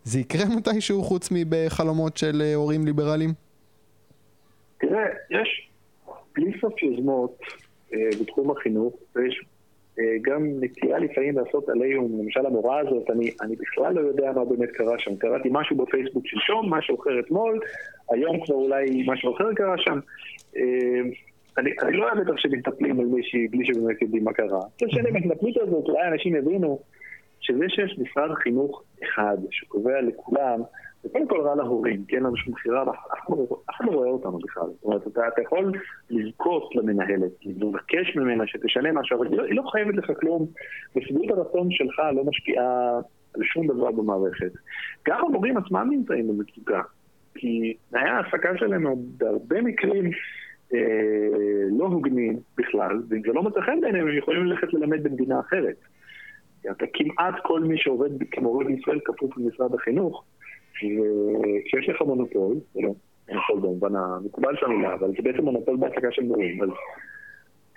זה 0.05 0.21
יקרה 0.21 0.45
מתישהו 0.57 1.03
חוץ 1.03 1.29
מבחלומות 1.33 2.17
של 2.17 2.43
אה, 2.45 2.55
הורים 2.55 2.87
ליברליים? 2.87 3.31
תראה, 4.79 5.05
יש 5.31 5.71
בלי 6.35 6.61
סוף 6.61 6.83
יוזמות 6.83 7.39
אה, 7.95 7.99
בתחום 8.21 8.51
החינוך, 8.51 8.95
ויש 9.17 9.45
גם 10.23 10.47
נטייה 10.61 10.99
לפעמים 10.99 11.39
לעשות 11.39 11.69
עליהום, 11.69 12.21
למשל 12.21 12.47
המורה 12.47 12.81
הזאת, 12.81 13.11
אני, 13.11 13.31
אני 13.43 13.57
בכלל 13.57 13.95
לא 13.95 14.01
יודע 14.01 14.33
מה 14.33 14.45
באמת 14.45 14.71
קרה 14.71 14.99
שם. 14.99 15.17
קראתי 15.17 15.49
משהו 15.53 15.77
בפייסבוק 15.77 16.27
שלשום, 16.27 16.75
משהו 16.75 17.01
אחר 17.01 17.21
אתמול, 17.21 17.61
היום 18.11 18.45
כבר 18.45 18.55
אולי 18.55 19.05
משהו 19.07 19.35
אחר 19.37 19.55
קרה 19.55 19.79
שם. 19.79 19.99
אה, 20.57 20.63
אני, 21.59 21.71
אני 21.83 21.97
לא 21.97 22.05
אוהב 22.05 22.19
את 22.19 22.27
שמטפלים 22.37 23.01
על 23.01 23.07
מישהי 23.07 23.49
בלי 23.49 23.67
שבאמת 23.67 24.03
יודעים 24.03 24.25
מה 24.25 24.33
קרה. 24.33 24.61
מצד 24.77 24.91
שני, 24.91 25.13
בהתנפלות 25.13 25.57
הזאת 25.57 25.85
אולי 25.89 26.09
אנשים 26.09 26.37
יבינו 26.37 26.79
שזה 27.41 27.65
שיש 27.69 27.99
משרד 27.99 28.35
חינוך 28.35 28.83
אחד 29.03 29.37
שקובע 29.51 30.01
לכולם 30.01 30.61
זה 31.05 31.11
קודם 31.13 31.29
כל 31.29 31.41
רע 31.41 31.55
להורים, 31.55 32.05
כי 32.09 32.17
אין 32.17 32.25
לנו 32.25 32.37
שום 32.37 32.53
בחירה, 32.53 32.83
אף 32.83 33.27
אחד 33.71 33.85
לא 33.85 33.93
רואה 33.93 34.09
אותנו 34.09 34.39
בכלל. 34.39 34.67
זאת 34.67 34.85
אומרת, 34.85 35.07
אתה, 35.07 35.29
אתה 35.29 35.43
יכול 35.43 35.73
לזכות 36.11 36.75
למנהלת, 36.75 37.33
לבקש 37.47 38.17
ממנה 38.17 38.47
שתשנה 38.47 38.93
משהו, 38.93 39.19
אבל 39.19 39.27
היא 39.27 39.37
לא, 39.37 39.45
היא 39.45 39.55
לא 39.55 39.63
חייבת 39.73 39.95
לך 39.95 40.13
כלום, 40.21 40.47
ושביעות 40.97 41.31
הרצון 41.31 41.71
שלך 41.71 41.99
לא 42.15 42.25
משפיעה 42.25 43.01
על 43.35 43.43
שום 43.45 43.67
דבר 43.67 43.91
במערכת. 43.91 44.53
גם 45.09 45.25
המורים 45.27 45.57
עצמם 45.57 45.89
נמצאים 45.91 46.29
במצוקה, 46.29 46.83
כי 47.35 47.77
תנאי 47.91 48.03
ההעסקה 48.03 48.57
שלהם 48.57 48.87
הם 48.87 48.95
בהרבה 49.17 49.63
מקרים 49.63 50.11
אה, 50.75 50.79
לא 51.79 51.85
הוגנים 51.85 52.39
בכלל, 52.59 53.03
ואם 53.09 53.23
זה 53.27 53.33
לא 53.33 53.43
מצא 53.43 53.61
חן 53.61 53.81
בעיניהם, 53.81 54.09
הם 54.09 54.19
יכולים 54.19 54.45
ללכת 54.47 54.75
ללמד 54.75 55.03
במדינה 55.03 55.41
אחרת. 55.41 55.77
אתה 56.71 56.85
כמעט 56.93 57.35
כל 57.43 57.61
מי 57.61 57.79
שעובד 57.79 58.11
כמורה 58.31 58.65
בישראל 58.65 59.01
כפוף 59.05 59.39
למשרד 59.39 59.75
החינוך, 59.75 60.25
וכשיש 60.77 61.89
לך 61.89 62.03
מונופול, 62.03 62.57
לא 62.77 62.91
מונופול 63.29 63.61
במובן 63.61 63.97
המקובל 63.97 64.57
של 64.57 64.67
המילה, 64.67 64.95
אבל 64.95 65.11
זה 65.11 65.23
בעצם 65.23 65.45
מונופול 65.45 65.77
בהעסקה 65.77 66.09
של 66.11 66.23
מורים, 66.23 66.63
אז 66.63 66.69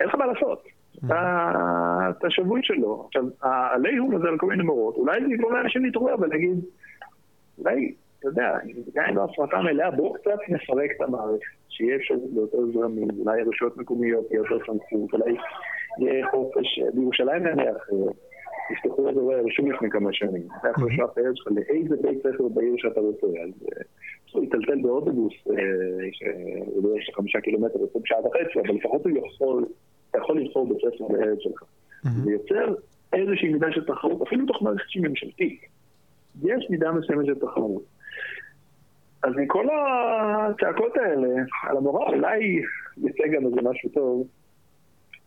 אין 0.00 0.08
לך 0.08 0.14
מה 0.14 0.26
לעשות. 0.26 0.64
אתה 1.06 2.30
שבוי 2.30 2.60
שלו. 2.62 3.04
עכשיו, 3.06 3.24
העליהום 3.42 4.16
הזה 4.16 4.28
על 4.28 4.38
כל 4.38 4.46
מיני 4.46 4.62
מורות, 4.62 4.96
אולי 4.96 5.20
זה 5.20 5.34
יגרום 5.34 5.52
לאנשים 5.52 5.84
להתעורר 5.84 6.14
ולהגיד, 6.18 6.64
אולי, 7.58 7.94
אתה 8.18 8.28
יודע, 8.28 8.58
גם 8.94 9.04
אם 9.08 9.16
לא 9.16 9.24
הפרטה 9.24 9.62
מלאה, 9.62 9.90
בואו 9.90 10.14
קצת 10.14 10.38
נפרק 10.48 10.90
את 10.96 11.00
המערכת, 11.00 11.46
שיהיה 11.68 11.96
אפשרות 11.96 12.30
ליותר 12.34 12.58
זרמים, 12.74 13.08
אולי 13.20 13.42
רשויות 13.42 13.76
מקומיות 13.76 14.30
יהיה 14.30 14.38
יותר 14.38 14.58
סמכות, 14.66 15.12
אולי 15.12 15.36
יהיה 15.98 16.26
חופש, 16.30 16.80
בירושלים 16.94 17.42
נניח, 17.42 17.88
תפתחו 18.68 19.10
אזורי 19.10 19.34
הרישום 19.34 19.72
לפני 19.72 19.90
כמה 19.90 20.12
שנים. 20.12 20.42
אתה 20.60 20.68
יכול 20.68 20.92
לשלוח 20.92 21.10
את 21.12 21.18
הילד 21.18 21.36
שלך 21.36 21.48
לאיזה 21.50 21.96
בית 22.02 22.18
ספר 22.18 22.48
בעיר 22.48 22.74
שאתה 22.76 23.00
רוצה. 23.00 23.26
אז 23.26 23.68
הוא 24.32 24.44
יטלטל 24.44 24.82
באוטובוס, 24.82 25.34
אה, 25.50 26.06
יש 26.98 27.08
לך 27.08 27.16
חמישה 27.16 27.40
קילומטר, 27.40 27.78
יוצא 27.80 27.98
בשעה 27.98 28.26
וחצי, 28.26 28.60
אבל 28.66 28.74
לפחות 28.74 29.06
הוא 29.06 29.18
יכול, 29.18 29.64
אתה 30.10 30.18
יכול 30.18 30.40
לבחור 30.40 30.68
בית 30.68 30.78
ספר 30.78 31.04
לילד 31.12 31.40
שלך. 31.40 31.62
זה 32.24 32.32
יוצר 32.32 32.74
איזושהי 33.12 33.48
מידה 33.48 33.66
של 33.72 33.84
תחרות, 33.84 34.22
אפילו 34.22 34.44
בתוך 34.44 34.62
מערכת 34.62 34.88
שהיא 34.88 35.02
ממשלתית. 35.02 35.60
יש 36.42 36.66
מידה 36.70 36.92
מסוימת 36.92 37.26
של 37.26 37.34
תחרות. 37.34 37.82
אז 39.22 39.32
מכל 39.36 39.66
הצעקות 39.72 40.96
האלה, 40.96 41.28
על 41.62 41.76
המורה 41.76 42.08
אולי 42.08 42.62
יצא 42.96 43.26
גם 43.34 43.46
איזה 43.46 43.62
משהו 43.62 43.90
טוב, 43.90 44.26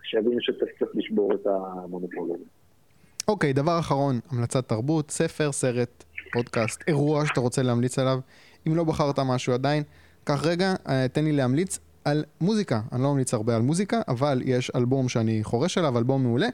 שיבינו 0.03 0.41
שצריך 0.41 0.71
לשבור 0.93 1.33
את 1.33 1.47
המונופול 1.47 2.29
הזה. 2.35 2.45
אוקיי, 3.32 3.53
דבר 3.53 3.79
אחרון, 3.79 4.19
המלצת 4.29 4.67
תרבות, 4.69 5.11
ספר, 5.11 5.51
סרט, 5.51 6.03
פודקאסט, 6.34 6.84
אירוע 6.88 7.25
שאתה 7.25 7.39
רוצה 7.39 7.61
להמליץ 7.63 7.99
עליו. 7.99 8.19
אם 8.67 8.75
לא 8.75 8.84
בחרת 8.84 9.19
משהו 9.19 9.53
עדיין, 9.53 9.84
קח 10.23 10.45
רגע, 10.45 10.73
אה, 10.89 11.07
תן 11.07 11.23
לי 11.23 11.32
להמליץ 11.32 11.79
על 12.05 12.23
מוזיקה. 12.41 12.82
אני 12.91 13.03
לא 13.03 13.11
ממליץ 13.11 13.34
הרבה 13.34 13.55
על 13.55 13.61
מוזיקה, 13.61 14.01
אבל 14.07 14.41
יש 14.45 14.71
אלבום 14.75 15.09
שאני 15.09 15.43
חורש 15.43 15.77
עליו, 15.77 15.97
אלבום 15.97 16.23
מעולה. 16.23 16.47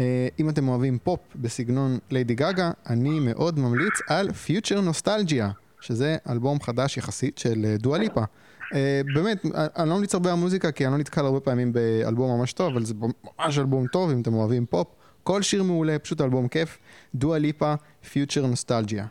אה, 0.00 0.28
אם 0.40 0.48
אתם 0.48 0.68
אוהבים 0.68 0.98
פופ 1.02 1.20
בסגנון 1.36 1.98
ליידי 2.10 2.34
גאגה, 2.34 2.70
אני 2.86 3.20
מאוד 3.20 3.58
ממליץ 3.58 3.94
על 4.08 4.32
Future 4.32 4.80
Nostalgia, 4.80 5.50
שזה 5.80 6.16
אלבום 6.28 6.60
חדש 6.60 6.96
יחסית 6.96 7.38
של 7.38 7.76
דואה 7.78 7.98
ליפה. 7.98 8.22
אה, 8.74 9.00
באמת, 9.14 9.44
אני 9.54 9.88
לא 9.88 9.94
ממליץ 9.94 10.14
הרבה 10.14 10.30
על 10.32 10.36
מוזיקה, 10.36 10.72
כי 10.72 10.86
אני 10.86 10.92
לא 10.92 10.98
נתקל 10.98 11.24
הרבה 11.24 11.40
פעמים 11.40 11.72
באלבום 11.72 12.38
ממש 12.38 12.52
טוב, 12.52 12.72
אבל 12.72 12.84
זה 12.84 12.94
ממש 13.38 13.58
אלבום 13.58 13.86
טוב, 13.86 14.10
אם 14.10 14.20
אתם 14.20 14.34
אוהבים 14.34 14.66
פופ. 14.66 14.86
כל 15.22 15.42
שיר 15.42 15.62
מעולה, 15.62 15.98
פשוט 15.98 16.20
אלבום 16.20 16.48
כיף. 16.48 16.78
דואה 17.14 17.38
ליפה, 17.38 17.74
פיוטר 18.12 18.46
נוסטלג'יה. 18.46 19.04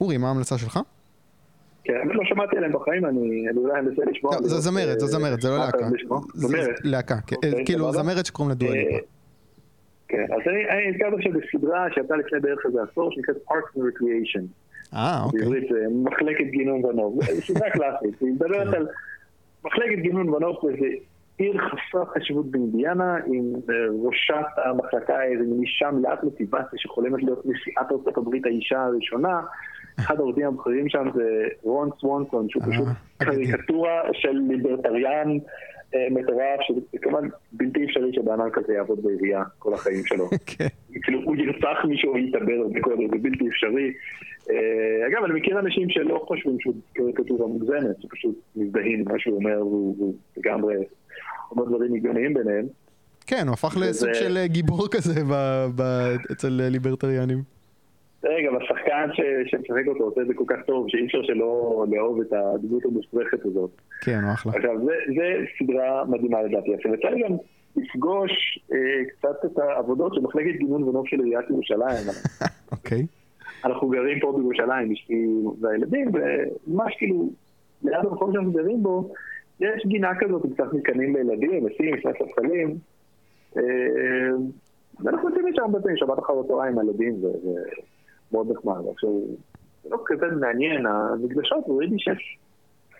אורי, 0.00 0.16
מה 0.16 0.28
ההמלצה 0.28 0.58
שלך? 0.58 0.80
כן, 1.84 1.94
אני 2.02 2.14
לא 2.14 2.24
שמעתי 2.24 2.56
עליהם 2.56 2.72
בחיים, 2.72 3.06
אני 3.06 3.46
אולי 3.56 3.80
אנסה 3.80 4.02
לשמוע. 4.10 4.32
לא, 4.34 4.48
זו 4.48 4.60
זמרת, 4.60 5.00
זו 5.00 5.06
זמרת, 5.06 5.40
זה 5.40 5.48
לא 5.48 5.58
להקה. 5.58 5.88
זמרת? 6.34 6.80
להקה, 6.84 7.16
כן. 7.26 7.36
אוקיי, 7.36 7.64
כאילו 7.64 7.92
זמרת 7.92 8.26
שקוראים 8.26 8.48
לה 8.48 8.54
דואה 8.54 8.72
ליפה. 8.72 8.94
אה, 8.94 9.00
כן, 10.08 10.26
אז 10.34 10.40
אני 10.46 10.90
נזכרת 10.90 11.12
עכשיו 11.12 11.32
בסדרה 11.32 11.86
שהייתה 11.94 12.16
לפני 12.16 12.40
בערך 12.40 12.66
איזה 12.66 12.78
עשור, 12.90 13.12
שנקראת 13.12 13.36
Parks 13.36 13.76
and 13.76 13.80
Recreation. 13.80 14.44
אה, 14.94 15.22
אוקיי. 15.24 15.40
בעברית 15.40 15.64
זה 15.70 15.86
מחלקת 16.04 16.44
גינון 16.50 16.84
ונוף. 16.84 17.24
זו 17.24 17.42
סדרה 17.42 17.70
קלאסית, 17.70 18.20
היא 18.20 18.32
מדברת 18.32 18.68
כן. 18.68 18.74
על 18.74 18.86
מחלקת 19.64 19.98
גינון 20.02 20.28
ונוף 20.28 20.64
באיזה 20.64 20.86
עיר 21.38 21.58
חסרת 21.58 22.08
חשיבות 22.08 22.50
באינדיאנה, 22.50 23.16
עם 23.26 23.52
אה, 23.70 23.74
ראשת 24.04 24.46
המחלקה 24.64 25.22
איזה 25.22 25.44
אישה 25.62 25.90
מלאת 25.90 26.24
מוטיבציה 26.24 26.78
שחולמת 26.78 27.22
להיות 27.22 27.46
נשיאת 27.46 27.92
ארצות 27.92 28.16
הברית 28.16 28.46
האישה 28.46 28.82
הראשונה. 28.82 29.40
אחד 29.98 30.18
העובדים 30.18 30.46
הבכירים 30.46 30.88
שם 30.88 31.08
זה 31.14 31.48
רון 31.62 31.90
סוונסון, 32.00 32.48
שהוא 32.48 32.62
פשוט 32.62 32.86
אה, 32.86 33.26
קריקטורה 33.26 34.00
של 34.12 34.32
ליברטריאן 34.48 35.28
אה, 35.94 36.06
מטורף, 36.10 36.60
שזה 36.60 36.80
כמובן 37.02 37.28
בלתי 37.52 37.84
אפשרי 37.84 38.10
אדם 38.24 38.50
כזה 38.52 38.74
יעבוד 38.74 39.02
בעירייה 39.02 39.42
כל 39.58 39.74
החיים 39.74 40.02
שלו. 40.04 40.28
כן. 40.56 40.66
כאילו 41.02 41.20
הוא 41.24 41.36
ירצח 41.36 41.84
מישהו 41.84 42.12
או 42.12 42.18
יתאבר 42.18 42.68
בכל 42.72 42.96
זה 42.96 43.18
בלתי 43.22 43.48
אפשרי. 43.48 43.92
אה, 44.50 45.06
אגב, 45.06 45.24
אני 45.24 45.40
מכיר 45.40 45.58
אנשים 45.58 45.90
שלא 45.90 46.24
חושבים 46.26 46.60
שהוא 46.60 46.74
קריקטורה 46.92 47.46
מוגזמת, 47.46 48.00
שפשוט 48.00 48.34
מזדהים 48.56 48.98
עם 49.00 49.12
מה 49.12 49.18
שהוא 49.18 49.36
אומר, 49.36 49.66
והוא 49.66 50.14
לגמרי 50.36 50.74
אומר 51.50 51.64
דברים 51.64 51.94
הגיוניים 51.94 52.34
ביניהם. 52.34 52.66
כן, 53.26 53.42
הוא 53.46 53.52
הפך 53.52 53.76
לסוג 53.80 54.12
של 54.12 54.38
גיבור 54.46 54.88
כזה 54.88 55.20
אצל 56.32 56.48
ליברטריאנים. 56.50 57.56
רגע, 58.24 58.50
השחקן 58.62 59.08
שמשחק 59.46 59.88
אותו 59.88 60.04
עושה 60.04 60.20
את 60.20 60.26
זה 60.26 60.34
כל 60.34 60.44
כך 60.46 60.56
טוב, 60.66 60.86
שאי 60.88 61.06
אפשר 61.06 61.22
שלא 61.22 61.84
לאהוב 61.90 62.20
את 62.20 62.32
הדמות 62.32 62.84
המופרכת 62.84 63.44
הזאת. 63.44 63.70
כן, 64.00 64.18
הוא 64.24 64.32
אחלה. 64.32 64.52
עכשיו, 64.56 64.78
זה, 64.84 64.92
זה 65.16 65.44
סדרה 65.58 66.04
מדהימה 66.04 66.42
לדעתי. 66.42 66.74
עכשיו, 66.74 66.94
יצא 66.94 67.08
לי 67.08 67.22
גם 67.22 67.36
לפגוש 67.76 68.58
אה, 68.72 69.04
קצת 69.08 69.44
את 69.44 69.58
העבודות 69.58 70.14
של 70.14 70.20
מחלקת 70.20 70.58
גינון 70.58 70.82
ונוף 70.82 71.08
של 71.08 71.20
עיריית 71.20 71.50
ירושלים. 71.50 72.06
אוקיי. 72.72 73.06
אנחנו 73.66 73.88
גרים 73.88 74.20
פה 74.20 74.32
בירושלים, 74.36 74.92
אשתי 74.92 75.26
והילדים, 75.60 76.10
וממש 76.14 76.94
כאילו, 76.98 77.28
ליד 77.82 78.06
המקום 78.10 78.32
שאנחנו 78.32 78.52
גרים 78.52 78.82
בו, 78.82 79.10
יש 79.60 79.86
גינה 79.86 80.10
כזאת 80.20 80.42
קצת 80.54 80.72
מתקנים 80.72 81.16
לילדים, 81.16 81.66
נשים, 81.66 81.94
לפני 81.94 82.12
ספסלים. 82.12 82.76
אה, 83.56 83.62
ואנחנו 85.00 85.28
יוצאים 85.28 85.46
הרבה 85.58 85.80
פעמים, 85.80 85.96
שבת 85.96 86.18
אחר 86.18 86.40
הצהריים 86.40 86.72
עם 86.72 86.78
הילדים, 86.78 87.14
מאוד 88.32 88.50
נחמד. 88.50 88.80
עכשיו, 88.92 89.10
זה 89.82 89.90
לא 89.90 89.98
כזה 90.06 90.26
מעניין, 90.40 90.86
המקדשות, 90.86 91.64
ראיתי 91.68 91.98
שיש 91.98 92.38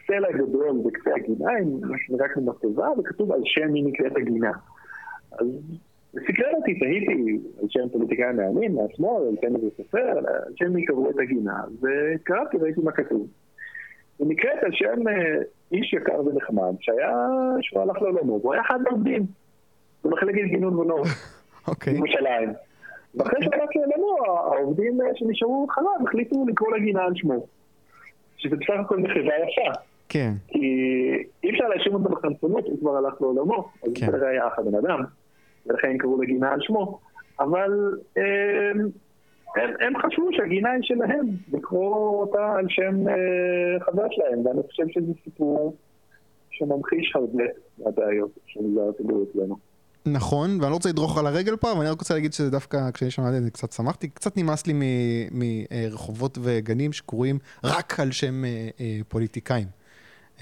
סלע 0.06 0.32
גדול 0.32 0.82
בקצה 0.84 1.10
הגינה, 1.16 1.50
עם 1.62 1.90
מה 1.90 1.96
שנראה 1.98 2.28
כמו 2.28 2.42
מצבה, 2.42 2.88
וכתוב 2.98 3.32
על 3.32 3.40
שם 3.44 3.72
מי 3.72 3.82
נקראת 3.82 4.16
הגינה. 4.16 4.50
אז 5.32 5.46
סקרן 6.22 6.54
אותי, 6.54 6.78
תהיתי 6.78 7.38
שם 7.68 7.88
פוליטיקאי 7.92 8.32
מהימין, 8.32 8.74
מהשמאל, 8.74 9.22
שם 9.40 9.56
איזה 9.56 9.66
סופר, 9.76 10.18
על 10.18 10.24
שם 10.56 10.72
מי 10.72 10.84
קראו 10.84 11.10
את 11.10 11.18
הגינה, 11.18 11.60
וקראתי, 11.82 12.56
ראיתי 12.56 12.80
מה 12.80 12.92
כתוב. 12.92 13.26
היא 14.18 14.26
נקראת 14.28 14.62
על 14.62 14.72
שם 14.72 15.08
אה, 15.08 15.42
איש 15.72 15.92
יקר 15.92 16.20
ונחמד, 16.26 16.74
שהיה, 16.80 17.26
שהוא 17.60 17.82
הלך 17.82 18.02
לעולמו, 18.02 18.40
והוא 18.40 18.52
היה 18.52 18.62
אחד 18.62 18.80
מהעובדים 18.82 19.26
במחלקת 20.04 20.44
גינון 20.48 20.76
ונור, 20.78 21.02
אוקיי. 21.68 21.92
בירושלים. 21.92 22.52
ואחרי 23.14 23.40
שהלך 23.42 23.70
לעולמו, 23.76 24.16
העובדים 24.26 25.00
אה, 25.00 25.06
שנשארו 25.14 25.66
חלב 25.70 26.06
החליטו 26.06 26.44
לקרוא 26.48 26.76
לגינה 26.76 27.02
על 27.02 27.12
שמו. 27.14 27.46
שזה 28.36 28.56
בסך 28.56 28.74
הכל 28.80 28.98
מחווה 28.98 29.22
יפה. 29.22 29.78
כן. 30.08 30.32
כי 30.48 30.58
אי 31.44 31.50
אפשר 31.50 31.68
להאשים 31.68 31.94
אותו 31.94 32.08
בחנפנות, 32.08 32.64
הוא 32.64 32.78
כבר 32.80 32.96
הלך 32.96 33.20
לעולמו, 33.20 33.68
אז 33.86 33.92
כן. 33.94 34.18
זה 34.18 34.28
היה 34.28 34.48
אח 34.48 34.58
הבן 34.58 34.74
אדם, 34.74 35.02
ולכן 35.68 35.98
קראו 35.98 36.22
לגינה 36.22 36.52
על 36.52 36.58
שמו. 36.62 37.00
אבל 37.40 37.70
הם, 38.16 38.22
אמ, 38.76 38.88
הם, 39.56 39.70
הם 39.80 39.92
חשבו 39.98 40.28
שהגינה 40.32 40.70
היא 40.70 40.82
שלהם, 40.82 41.26
לקרוא 41.52 42.20
אותה 42.20 42.54
על 42.58 42.66
שם 42.68 43.08
אה, 43.08 43.84
חבר 43.84 44.06
שלהם, 44.10 44.46
ואני 44.46 44.60
חושב 44.66 44.84
שזה 44.88 45.12
סיפור 45.24 45.76
שממחיש 46.50 47.12
הרבה 47.14 47.44
מהבעיות 47.78 48.30
הציבור 48.88 49.24
אצלנו. 49.30 49.56
נכון, 50.06 50.50
ואני 50.60 50.70
לא 50.70 50.74
רוצה 50.74 50.88
לדרוך 50.88 51.18
על 51.18 51.26
הרגל 51.26 51.56
פה, 51.56 51.72
אבל 51.72 51.80
אני 51.80 51.90
רק 51.90 51.98
רוצה 51.98 52.14
להגיד 52.14 52.32
שזה 52.32 52.50
דווקא, 52.50 52.90
כשאני 52.94 53.10
שמעתי 53.10 53.36
את 53.36 53.42
זה 53.42 53.50
קצת 53.50 53.72
שמחתי, 53.72 54.08
קצת 54.08 54.36
נמאס 54.36 54.66
לי 54.66 54.72
מרחובות 55.30 56.38
וגנים 56.42 56.92
שקרויים 56.92 57.38
רק 57.64 58.00
על 58.00 58.12
שם 58.12 58.44
אה, 58.44 58.68
אה, 58.80 58.98
פוליטיקאים. 59.08 59.66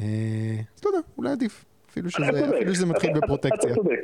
אה, 0.00 0.06
אז 0.76 0.84
לא 0.84 0.90
יודע, 0.90 1.00
אולי 1.18 1.30
עדיף, 1.30 1.64
אפילו 1.90 2.10
שזה 2.10 2.86
מתחיל 2.86 3.10
בפרוטקציה. 3.14 3.72
אתה 3.72 3.74
צודק. 3.74 4.00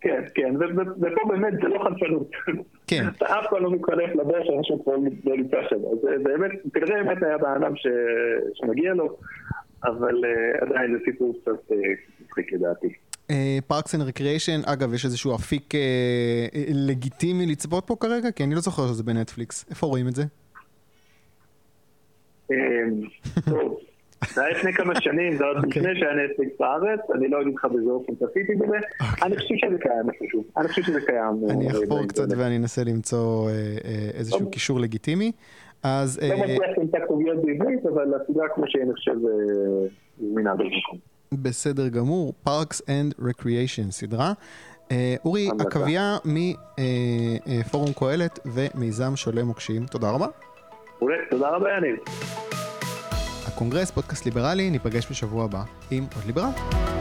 כן, 0.00 0.22
כן, 0.34 0.54
ופה 1.00 1.28
באמת 1.28 1.52
זה 1.62 1.68
לא 1.68 1.84
חנפנות. 1.84 2.30
כן. 2.86 3.04
אתה 3.16 3.26
אף 3.38 3.46
פעם 3.50 3.62
לא 3.62 3.70
מתחלף 3.70 4.10
לדבר 4.14 4.46
עם 4.60 4.66
מישהו 4.66 4.84
כבר 4.84 4.92
לא 5.24 5.36
נמצא 5.36 5.56
שם. 5.70 5.76
אז 5.76 6.22
באמת, 6.22 6.50
כנראה 6.74 7.04
באמת 7.04 7.22
היה 7.22 7.38
באדם 7.38 7.72
שמגיע 8.54 8.94
לו, 8.94 9.16
אבל 9.84 10.14
עדיין 10.60 10.92
זה 10.92 10.98
סיפור 11.04 11.34
קצת 11.42 11.74
מצחיק 12.20 12.52
לדעתי. 12.52 12.88
Parks 13.66 13.94
and 13.94 14.02
Recreation, 14.02 14.60
אגב, 14.64 14.94
יש 14.94 15.04
איזשהו 15.04 15.34
אפיק 15.34 15.74
אה, 15.74 15.80
אה, 16.54 16.64
לגיטימי 16.68 17.46
לצפות 17.46 17.86
פה 17.86 17.96
כרגע? 18.00 18.30
כי 18.30 18.44
אני 18.44 18.54
לא 18.54 18.60
זוכר 18.60 18.86
שזה 18.86 19.02
בנטפליקס. 19.02 19.66
איפה 19.70 19.86
רואים 19.86 20.08
את 20.08 20.14
זה? 20.14 20.22
טוב, 23.50 23.78
זה 24.28 24.44
היה 24.44 24.50
לפני 24.58 24.72
כמה 24.72 25.00
שנים, 25.00 25.36
זה 25.36 25.44
עוד 25.44 25.56
אוקיי. 25.56 25.82
לפני 25.82 26.00
שהיה 26.00 26.12
נטפליקס 26.14 26.52
בארץ, 26.60 27.00
אני 27.14 27.28
לא 27.28 27.42
אגיד 27.42 27.54
לך 27.54 27.64
באיזה 27.64 27.90
אופן 27.90 28.14
צפיתי 28.14 28.54
בזה, 28.54 28.76
אוקיי. 29.00 29.26
אני 29.26 29.36
חושב 29.36 29.54
שזה 29.56 29.78
קיים 29.78 30.10
איפשהו, 30.10 30.44
אני 30.56 30.68
חושב 30.68 30.82
שזה 30.82 31.00
קיים. 31.00 31.50
אני 31.50 31.66
אה, 31.66 31.72
אחפור 31.72 32.06
קצת 32.06 32.28
ואני 32.36 32.56
אנסה 32.56 32.84
למצוא 32.84 33.50
איזשהו 34.14 34.50
קישור 34.50 34.80
לגיטימי. 34.80 35.32
אז... 35.82 36.20
לא 36.22 36.36
מצליח 36.36 36.78
למצוא 36.78 36.98
כתוביות 36.98 37.42
בעברית, 37.42 37.86
אבל 37.86 38.14
הסדרה 38.14 38.48
כמו 38.54 38.64
שהיא, 38.68 38.82
אני 38.82 38.92
חושב, 38.92 39.14
זמינה 40.18 40.54
במקום. 40.54 40.98
בסדר 41.34 41.88
גמור, 41.88 42.32
Parks 42.46 42.80
and 42.80 43.22
Recreation 43.22 43.90
סדרה. 43.90 44.32
אה, 44.92 45.14
אורי, 45.24 45.48
עכביה 45.60 46.16
מפורום 46.24 47.86
אה, 47.86 47.92
אה, 47.92 47.98
קהלת 47.98 48.38
ומיזם 48.46 49.16
שולה 49.16 49.44
מוקשים, 49.44 49.86
תודה 49.86 50.10
רבה. 50.10 50.26
תודה 51.30 51.48
רבה 51.48 51.68
יניב. 51.76 51.96
הקונגרס, 53.60 53.90
פודקאסט 53.90 54.24
ליברלי, 54.24 54.70
ניפגש 54.70 55.06
בשבוע 55.10 55.44
הבא 55.44 55.62
עם 55.90 56.06
עוד 56.14 56.24
ליברל. 56.24 56.99